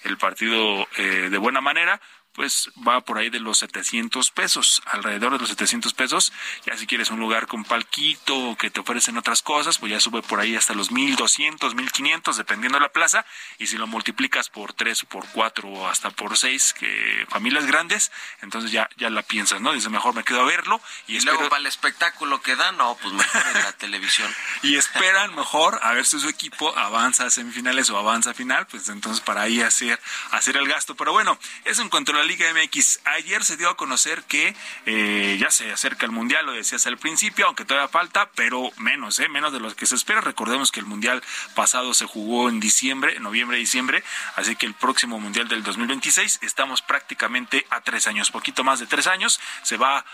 el 0.05 0.17
partido 0.19 0.87
eh, 0.97 1.29
de 1.31 1.39
buena 1.39 1.61
manera? 1.61 2.01
Pues 2.35 2.71
va 2.87 3.01
por 3.03 3.19
ahí 3.19 3.29
de 3.31 3.41
los 3.41 3.59
700 3.59 4.31
pesos, 4.31 4.83
alrededor 4.87 5.33
de 5.33 5.39
los 5.39 5.49
700 5.51 5.93
pesos. 5.95 6.33
Ya 6.65 6.77
si 6.77 6.87
quieres 6.87 7.11
un 7.11 7.21
lugar 7.21 7.47
con 7.47 7.65
palquito 7.65 8.57
que 8.59 8.71
te 8.71 8.81
ofrecen 8.81 9.19
otras 9.19 9.43
cosas, 9.43 9.79
pues 9.79 9.93
ya 9.93 10.01
sube 10.01 10.23
por 10.23 10.41
ahí 10.41 10.57
hasta 10.57 10.73
los 10.75 10.91
1200, 10.91 11.75
1500, 11.75 12.37
dependiendo 12.37 12.79
de 12.79 12.83
la 12.83 12.89
plaza. 12.93 13.25
Y 13.59 13.67
si 13.67 13.77
lo 13.77 13.87
multiplicas 13.87 14.49
por 14.49 14.73
3 14.73 15.03
o 15.03 15.07
por 15.09 15.27
4 15.29 15.69
o 15.69 15.89
hasta 15.89 16.11
por 16.11 16.39
6, 16.39 16.75
que 16.79 17.27
familias 17.29 17.67
grandes, 17.67 18.11
entonces 18.41 18.71
ya, 18.73 18.89
ya 18.97 19.11
la 19.11 19.23
piensas, 19.23 19.61
¿no? 19.61 19.73
Dice, 19.73 19.89
mejor 19.91 20.15
me 20.15 20.25
quedo 20.25 20.41
a 20.41 20.45
verlo 20.45 20.81
y, 21.07 21.15
Y 21.15 21.17
espero- 21.19 21.35
luego 21.37 21.51
para 21.51 21.61
el 21.61 21.67
espectáculo 21.67 22.41
que 22.41 22.57
dan, 22.57 22.77
no, 22.79 22.97
pues 23.03 23.13
mejor 23.15 23.43
en 23.55 23.63
la 23.63 23.73
televisión. 23.77 24.33
y 24.63 24.77
esperan 24.77 25.35
mejor 25.35 25.79
a 25.83 25.93
ver 25.93 26.07
si 26.07 26.19
su 26.19 26.29
equipo 26.29 26.77
avanza 26.79 27.27
a 27.27 27.31
semifinales 27.31 27.91
o 27.91 27.99
avanza 27.99 28.31
a 28.31 28.35
final, 28.35 28.67
pues 28.69 28.89
entonces 28.89 29.21
para 29.23 29.43
ahí 29.43 29.61
hacer, 29.61 30.01
hacer 30.31 30.57
el 30.57 30.67
gasto. 30.67 30.95
Pero 30.95 31.13
bueno, 31.13 31.39
eso 31.65 31.83
en 31.83 31.89
cuanto 31.91 32.13
a 32.13 32.22
la 32.23 32.29
Liga 32.29 32.47
MX. 32.55 33.01
Ayer 33.17 33.43
se 33.43 33.57
dio 33.57 33.69
a 33.69 33.77
conocer 33.77 34.23
que 34.23 34.55
eh, 34.87 35.37
ya 35.41 35.51
se 35.51 35.73
acerca 35.73 36.07
el 36.07 36.13
Mundial, 36.13 36.47
lo 36.47 36.53
decías 36.53 36.87
al 36.87 36.97
principio, 36.97 37.47
aunque 37.47 37.65
todavía 37.65 37.89
falta, 37.89 38.31
pero 38.37 38.71
menos, 38.77 39.19
¿eh? 39.19 39.29
menos 39.29 39.53
de 39.53 39.59
lo 39.59 39.75
que 39.75 39.87
se 39.87 39.97
espera. 39.97 40.21
Recordemos 40.21 40.71
que 40.71 40.79
el 40.79 40.87
Mundial 40.87 41.21
pasado 41.57 41.95
se 41.95 42.07
jugó 42.07 42.49
en 42.49 42.61
diciembre, 42.61 43.19
noviembre, 43.19 43.59
diciembre, 43.59 44.05
así 44.37 44.55
que 44.55 44.67
el 44.67 44.75
próximo 44.75 45.19
Mundial 45.19 45.49
del 45.49 45.65
2026 45.65 46.39
estamos 46.43 46.81
prácticamente 46.81 47.67
a 47.71 47.81
tres 47.81 48.07
años, 48.07 48.31
poquito 48.31 48.63
más 48.63 48.79
de 48.79 48.87
tres 48.87 49.09
años. 49.09 49.41
Se 49.65 49.77
va 49.77 49.99
a 49.99 50.05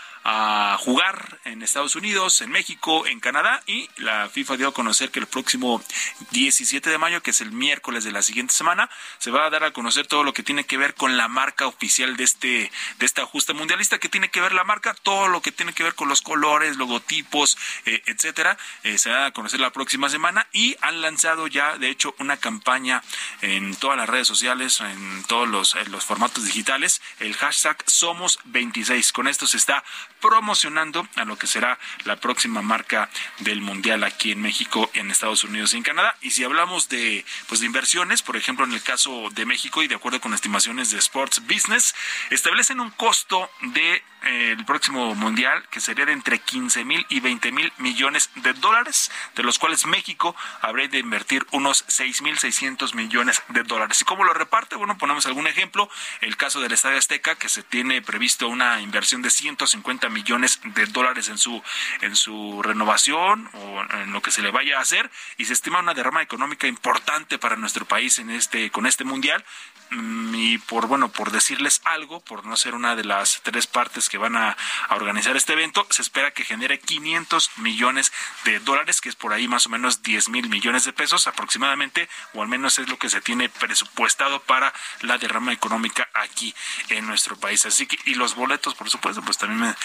jugar 0.79 1.39
en 1.45 1.61
Estados 1.61 1.95
Unidos, 1.95 2.41
en 2.41 2.51
México, 2.51 3.05
en 3.05 3.19
Canadá 3.19 3.61
y 3.67 3.89
la 3.97 4.29
FIFA 4.29 4.57
dio 4.57 4.67
a 4.69 4.73
conocer 4.73 5.11
que 5.11 5.19
el 5.19 5.27
próximo 5.27 5.83
17 6.31 6.89
de 6.89 6.97
mayo, 6.97 7.21
que 7.21 7.31
es 7.31 7.41
el 7.41 7.51
miércoles 7.51 8.03
de 8.03 8.11
la 8.11 8.21
siguiente 8.21 8.53
semana, 8.53 8.89
se 9.17 9.31
va 9.31 9.45
a 9.45 9.49
dar 9.49 9.63
a 9.63 9.71
conocer 9.71 10.07
todo 10.07 10.23
lo 10.23 10.33
que 10.33 10.43
tiene 10.43 10.65
que 10.65 10.77
ver 10.77 10.95
con 10.95 11.17
la 11.17 11.27
marca 11.27 11.67
oficial 11.67 12.17
de 12.17 12.23
este 12.23 12.71
de 12.97 13.05
esta 13.05 13.25
justa 13.25 13.53
mundialista, 13.53 13.99
que 13.99 14.09
tiene 14.09 14.29
que 14.29 14.41
ver 14.41 14.53
la 14.53 14.63
marca, 14.63 14.95
todo 15.03 15.27
lo 15.27 15.41
que 15.41 15.51
tiene 15.51 15.73
que 15.73 15.83
ver 15.83 15.95
con 15.95 16.09
los 16.09 16.21
colores, 16.21 16.77
logotipos, 16.77 17.57
eh, 17.85 18.01
etcétera, 18.05 18.57
eh, 18.83 18.97
se 18.97 19.09
va 19.09 19.17
a 19.17 19.29
a 19.29 19.31
conocer 19.31 19.59
la 19.59 19.71
próxima 19.71 20.09
semana 20.09 20.47
y 20.51 20.75
han 20.81 21.01
lanzado 21.01 21.47
ya, 21.47 21.77
de 21.77 21.89
hecho, 21.89 22.15
una 22.19 22.37
campaña 22.37 23.03
en 23.41 23.75
todas 23.75 23.97
las 23.97 24.09
redes 24.09 24.27
sociales, 24.27 24.79
en 24.81 25.23
todos 25.23 25.47
los, 25.47 25.75
los 25.87 26.05
formatos 26.05 26.45
digitales, 26.45 27.01
el 27.19 27.35
hashtag 27.35 27.77
Somos 27.85 28.39
26. 28.45 29.11
Con 29.13 29.27
esto 29.27 29.47
se 29.47 29.57
está 29.57 29.83
promocionando 30.21 31.07
a 31.15 31.25
lo 31.25 31.37
que 31.37 31.47
será 31.47 31.79
la 32.05 32.17
próxima 32.17 32.61
marca 32.61 33.09
del 33.39 33.61
mundial 33.61 34.03
aquí 34.03 34.31
en 34.31 34.41
México, 34.41 34.89
en 34.93 35.11
Estados 35.11 35.43
Unidos 35.43 35.73
y 35.73 35.77
en 35.77 35.83
Canadá. 35.83 36.15
Y 36.21 36.31
si 36.31 36.43
hablamos 36.43 36.89
de 36.89 37.25
pues 37.47 37.61
de 37.61 37.67
inversiones, 37.67 38.21
por 38.21 38.37
ejemplo, 38.37 38.65
en 38.65 38.73
el 38.73 38.81
caso 38.81 39.29
de 39.31 39.45
México 39.45 39.83
y 39.83 39.87
de 39.87 39.95
acuerdo 39.95 40.21
con 40.21 40.33
estimaciones 40.33 40.91
de 40.91 40.99
Sports 40.99 41.41
Business, 41.47 41.95
establecen 42.29 42.79
un 42.79 42.91
costo 42.91 43.49
de 43.61 44.03
el 44.23 44.65
próximo 44.65 45.15
mundial 45.15 45.63
que 45.69 45.79
sería 45.79 46.05
de 46.05 46.13
entre 46.13 46.39
15 46.39 46.83
mil 46.83 47.05
y 47.09 47.19
20 47.19 47.51
mil 47.51 47.71
millones 47.77 48.29
de 48.35 48.53
dólares, 48.53 49.11
de 49.35 49.43
los 49.43 49.59
cuales 49.59 49.85
México 49.85 50.35
habría 50.61 50.87
de 50.87 50.99
invertir 50.99 51.45
unos 51.51 51.85
6 51.87 52.21
mil 52.21 52.37
600 52.37 52.95
millones 52.95 53.41
de 53.49 53.63
dólares. 53.63 54.01
¿Y 54.01 54.05
cómo 54.05 54.23
lo 54.23 54.33
reparte? 54.33 54.75
Bueno, 54.75 54.97
ponemos 54.97 55.25
algún 55.25 55.47
ejemplo. 55.47 55.89
El 56.21 56.37
caso 56.37 56.59
del 56.59 56.71
Estadio 56.71 56.97
Azteca, 56.97 57.35
que 57.35 57.49
se 57.49 57.63
tiene 57.63 58.01
previsto 58.01 58.47
una 58.47 58.81
inversión 58.81 59.21
de 59.21 59.29
150 59.29 60.09
millones 60.09 60.59
de 60.63 60.85
dólares 60.87 61.29
en 61.29 61.37
su, 61.37 61.61
en 62.01 62.15
su 62.15 62.61
renovación 62.61 63.49
o 63.53 63.83
en 63.95 64.11
lo 64.11 64.21
que 64.21 64.31
se 64.31 64.41
le 64.41 64.51
vaya 64.51 64.77
a 64.77 64.81
hacer, 64.81 65.09
y 65.37 65.45
se 65.45 65.53
estima 65.53 65.79
una 65.79 65.93
derrama 65.93 66.21
económica 66.21 66.67
importante 66.67 67.37
para 67.37 67.55
nuestro 67.55 67.85
país 67.85 68.19
en 68.19 68.29
este, 68.29 68.71
con 68.71 68.85
este 68.85 69.03
mundial. 69.03 69.43
Mm, 69.91 70.35
Y 70.35 70.57
por, 70.57 70.87
bueno, 70.87 71.09
por 71.09 71.31
decirles 71.31 71.81
algo, 71.83 72.21
por 72.21 72.45
no 72.45 72.55
ser 72.55 72.73
una 72.73 72.95
de 72.95 73.03
las 73.03 73.41
tres 73.43 73.67
partes 73.67 74.09
que 74.09 74.17
van 74.17 74.35
a, 74.35 74.55
organizar 74.89 75.35
este 75.35 75.53
evento, 75.53 75.85
se 75.89 76.01
espera 76.01 76.31
que 76.31 76.43
genere 76.43 76.79
500 76.79 77.57
millones 77.57 78.11
de 78.45 78.59
dólares, 78.59 79.01
que 79.01 79.09
es 79.09 79.15
por 79.15 79.33
ahí 79.33 79.47
más 79.47 79.65
o 79.67 79.69
menos 79.69 80.01
10 80.01 80.29
mil 80.29 80.49
millones 80.49 80.85
de 80.85 80.93
pesos 80.93 81.27
aproximadamente, 81.27 82.09
o 82.33 82.41
al 82.41 82.47
menos 82.47 82.79
es 82.79 82.87
lo 82.89 82.97
que 82.97 83.09
se 83.09 83.21
tiene 83.21 83.49
presupuestado 83.49 84.41
para 84.41 84.73
la 85.01 85.17
derrama 85.17 85.53
económica 85.53 86.09
aquí 86.13 86.53
en 86.89 87.05
nuestro 87.05 87.35
país. 87.37 87.65
Así 87.65 87.85
que, 87.85 87.97
y 88.05 88.15
los 88.15 88.35
boletos, 88.35 88.75
por 88.75 88.89
supuesto, 88.89 89.21
pues 89.21 89.37
también 89.37 89.75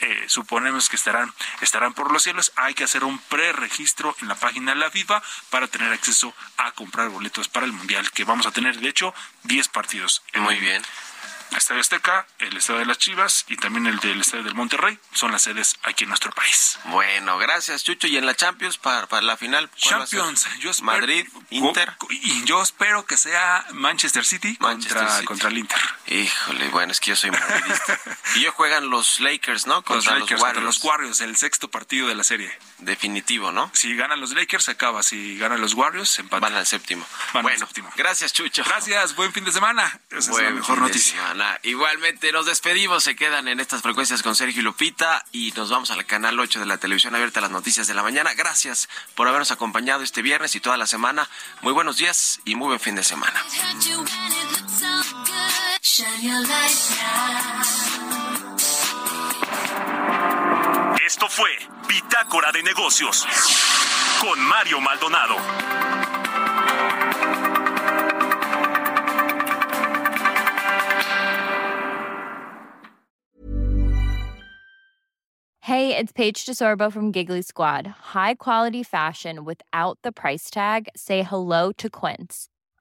eh, 0.00 0.24
suponemos 0.28 0.88
que 0.88 0.96
estarán, 0.96 1.32
estarán 1.60 1.92
por 1.94 2.12
los 2.12 2.22
cielos. 2.22 2.52
Hay 2.56 2.74
que 2.74 2.84
hacer 2.84 3.04
un 3.04 3.18
preregistro 3.18 4.16
en 4.20 4.28
la 4.28 4.34
página 4.34 4.72
de 4.72 4.78
la 4.78 4.90
FIFA 4.90 5.22
para 5.50 5.68
tener 5.68 5.92
acceso 5.92 6.34
a 6.56 6.72
comprar 6.72 7.08
boletos 7.08 7.48
para 7.48 7.66
el 7.66 7.72
Mundial, 7.72 8.10
que 8.12 8.24
vamos 8.24 8.46
a 8.46 8.52
tener, 8.52 8.78
de 8.78 8.88
hecho, 8.88 9.14
10 9.44 9.53
partidos. 9.68 10.22
Muy 10.34 10.56
bien. 10.56 10.82
El 11.50 11.58
Estadio 11.58 11.80
Azteca, 11.82 12.26
el 12.40 12.56
Estadio 12.56 12.80
de 12.80 12.86
las 12.86 12.98
Chivas 12.98 13.44
y 13.48 13.56
también 13.56 13.86
el 13.86 13.98
del 14.00 14.20
Estadio 14.22 14.42
del 14.42 14.54
Monterrey 14.56 14.98
son 15.12 15.30
las 15.30 15.42
sedes 15.42 15.76
aquí 15.84 16.02
en 16.02 16.08
nuestro 16.08 16.32
país. 16.32 16.80
Bueno, 16.86 17.38
gracias, 17.38 17.84
Chucho. 17.84 18.08
Y 18.08 18.16
en 18.16 18.26
la 18.26 18.34
Champions, 18.34 18.76
para, 18.76 19.06
para 19.06 19.22
la 19.22 19.36
final. 19.36 19.70
Champions, 19.76 20.48
yo 20.58 20.70
espero, 20.70 20.86
Madrid, 20.98 21.28
Inter. 21.50 21.94
Y 22.10 22.44
yo 22.44 22.60
espero 22.60 23.06
que 23.06 23.16
sea 23.16 23.64
Manchester 23.70 24.24
City 24.24 24.56
Manchester 24.58 24.96
contra, 24.98 25.14
City. 25.14 25.26
contra 25.26 25.48
el 25.50 25.58
Inter. 25.58 25.78
Híjole, 26.08 26.68
bueno, 26.70 26.90
es 26.90 26.98
que 26.98 27.10
yo 27.10 27.16
soy 27.16 27.30
madridista. 27.30 28.00
y 28.34 28.40
ellos 28.40 28.54
juegan 28.54 28.90
los 28.90 29.20
Lakers, 29.20 29.68
¿no? 29.68 29.76
Los 29.76 29.84
Contra 29.84 30.12
los, 30.12 30.22
Lakers 30.22 30.40
contra 30.40 30.58
Warriors. 30.60 30.64
los 30.64 30.84
Warriors, 30.84 31.20
el 31.20 31.36
sexto 31.36 31.70
partido 31.70 32.08
de 32.08 32.16
la 32.16 32.24
serie. 32.24 32.52
Definitivo, 32.78 33.52
¿no? 33.52 33.70
Si 33.72 33.94
ganan 33.96 34.20
los 34.20 34.32
Lakers, 34.32 34.64
se 34.64 34.72
acaba. 34.72 35.02
Si 35.02 35.38
ganan 35.38 35.60
los 35.60 35.74
Warriors, 35.74 36.08
se 36.10 36.22
empatan. 36.22 36.50
Van 36.52 36.58
al 36.58 36.66
séptimo. 36.66 37.06
Van 37.32 37.46
al 37.46 37.56
séptimo. 37.58 37.90
gracias, 37.96 38.32
Chucho. 38.32 38.64
Gracias, 38.64 39.14
buen 39.14 39.32
fin 39.32 39.44
de 39.44 39.52
semana. 39.52 40.00
Esa 40.10 40.18
es 40.18 40.26
la 40.28 40.32
Buen 40.32 40.54
mejor 40.56 40.66
fin 40.76 40.84
de 40.84 40.88
noticia. 40.90 41.12
semana. 41.20 41.58
Igualmente 41.62 42.32
nos 42.32 42.46
despedimos, 42.46 43.04
se 43.04 43.14
quedan 43.16 43.48
en 43.48 43.60
estas 43.60 43.80
frecuencias 43.82 44.22
con 44.22 44.34
Sergio 44.36 44.60
y 44.60 44.64
Lupita 44.64 45.24
y 45.32 45.52
nos 45.52 45.70
vamos 45.70 45.90
al 45.92 46.04
canal 46.04 46.38
8 46.38 46.60
de 46.60 46.66
la 46.66 46.78
televisión 46.78 47.14
abierta 47.14 47.38
a 47.40 47.42
las 47.42 47.50
noticias 47.52 47.86
de 47.86 47.94
la 47.94 48.02
mañana. 48.02 48.34
Gracias 48.34 48.88
por 49.14 49.28
habernos 49.28 49.50
acompañado 49.52 50.02
este 50.02 50.20
viernes 50.22 50.54
y 50.56 50.60
toda 50.60 50.76
la 50.76 50.86
semana. 50.86 51.28
Muy 51.62 51.72
buenos 51.72 51.96
días 51.96 52.40
y 52.44 52.56
muy 52.56 52.68
buen 52.68 52.80
fin 52.80 52.96
de 52.96 53.04
semana. 53.04 53.42
Esto 61.06 61.28
fue 61.28 61.50
Bitácora 61.88 62.52
de 62.52 62.62
negocios 62.62 63.26
con 64.20 64.40
Mario 64.40 64.80
Maldonado. 64.80 65.36
Hey, 75.60 75.96
it's 75.96 76.12
Paige 76.12 76.44
DeSorbo 76.44 76.92
from 76.92 77.10
Giggly 77.10 77.42
Squad. 77.42 77.86
High 77.86 78.34
quality 78.34 78.82
fashion 78.82 79.44
without 79.44 79.98
the 80.02 80.12
price 80.12 80.50
tag. 80.50 80.88
Say 80.94 81.22
hello 81.22 81.72
to 81.78 81.88
Quince. 81.88 82.48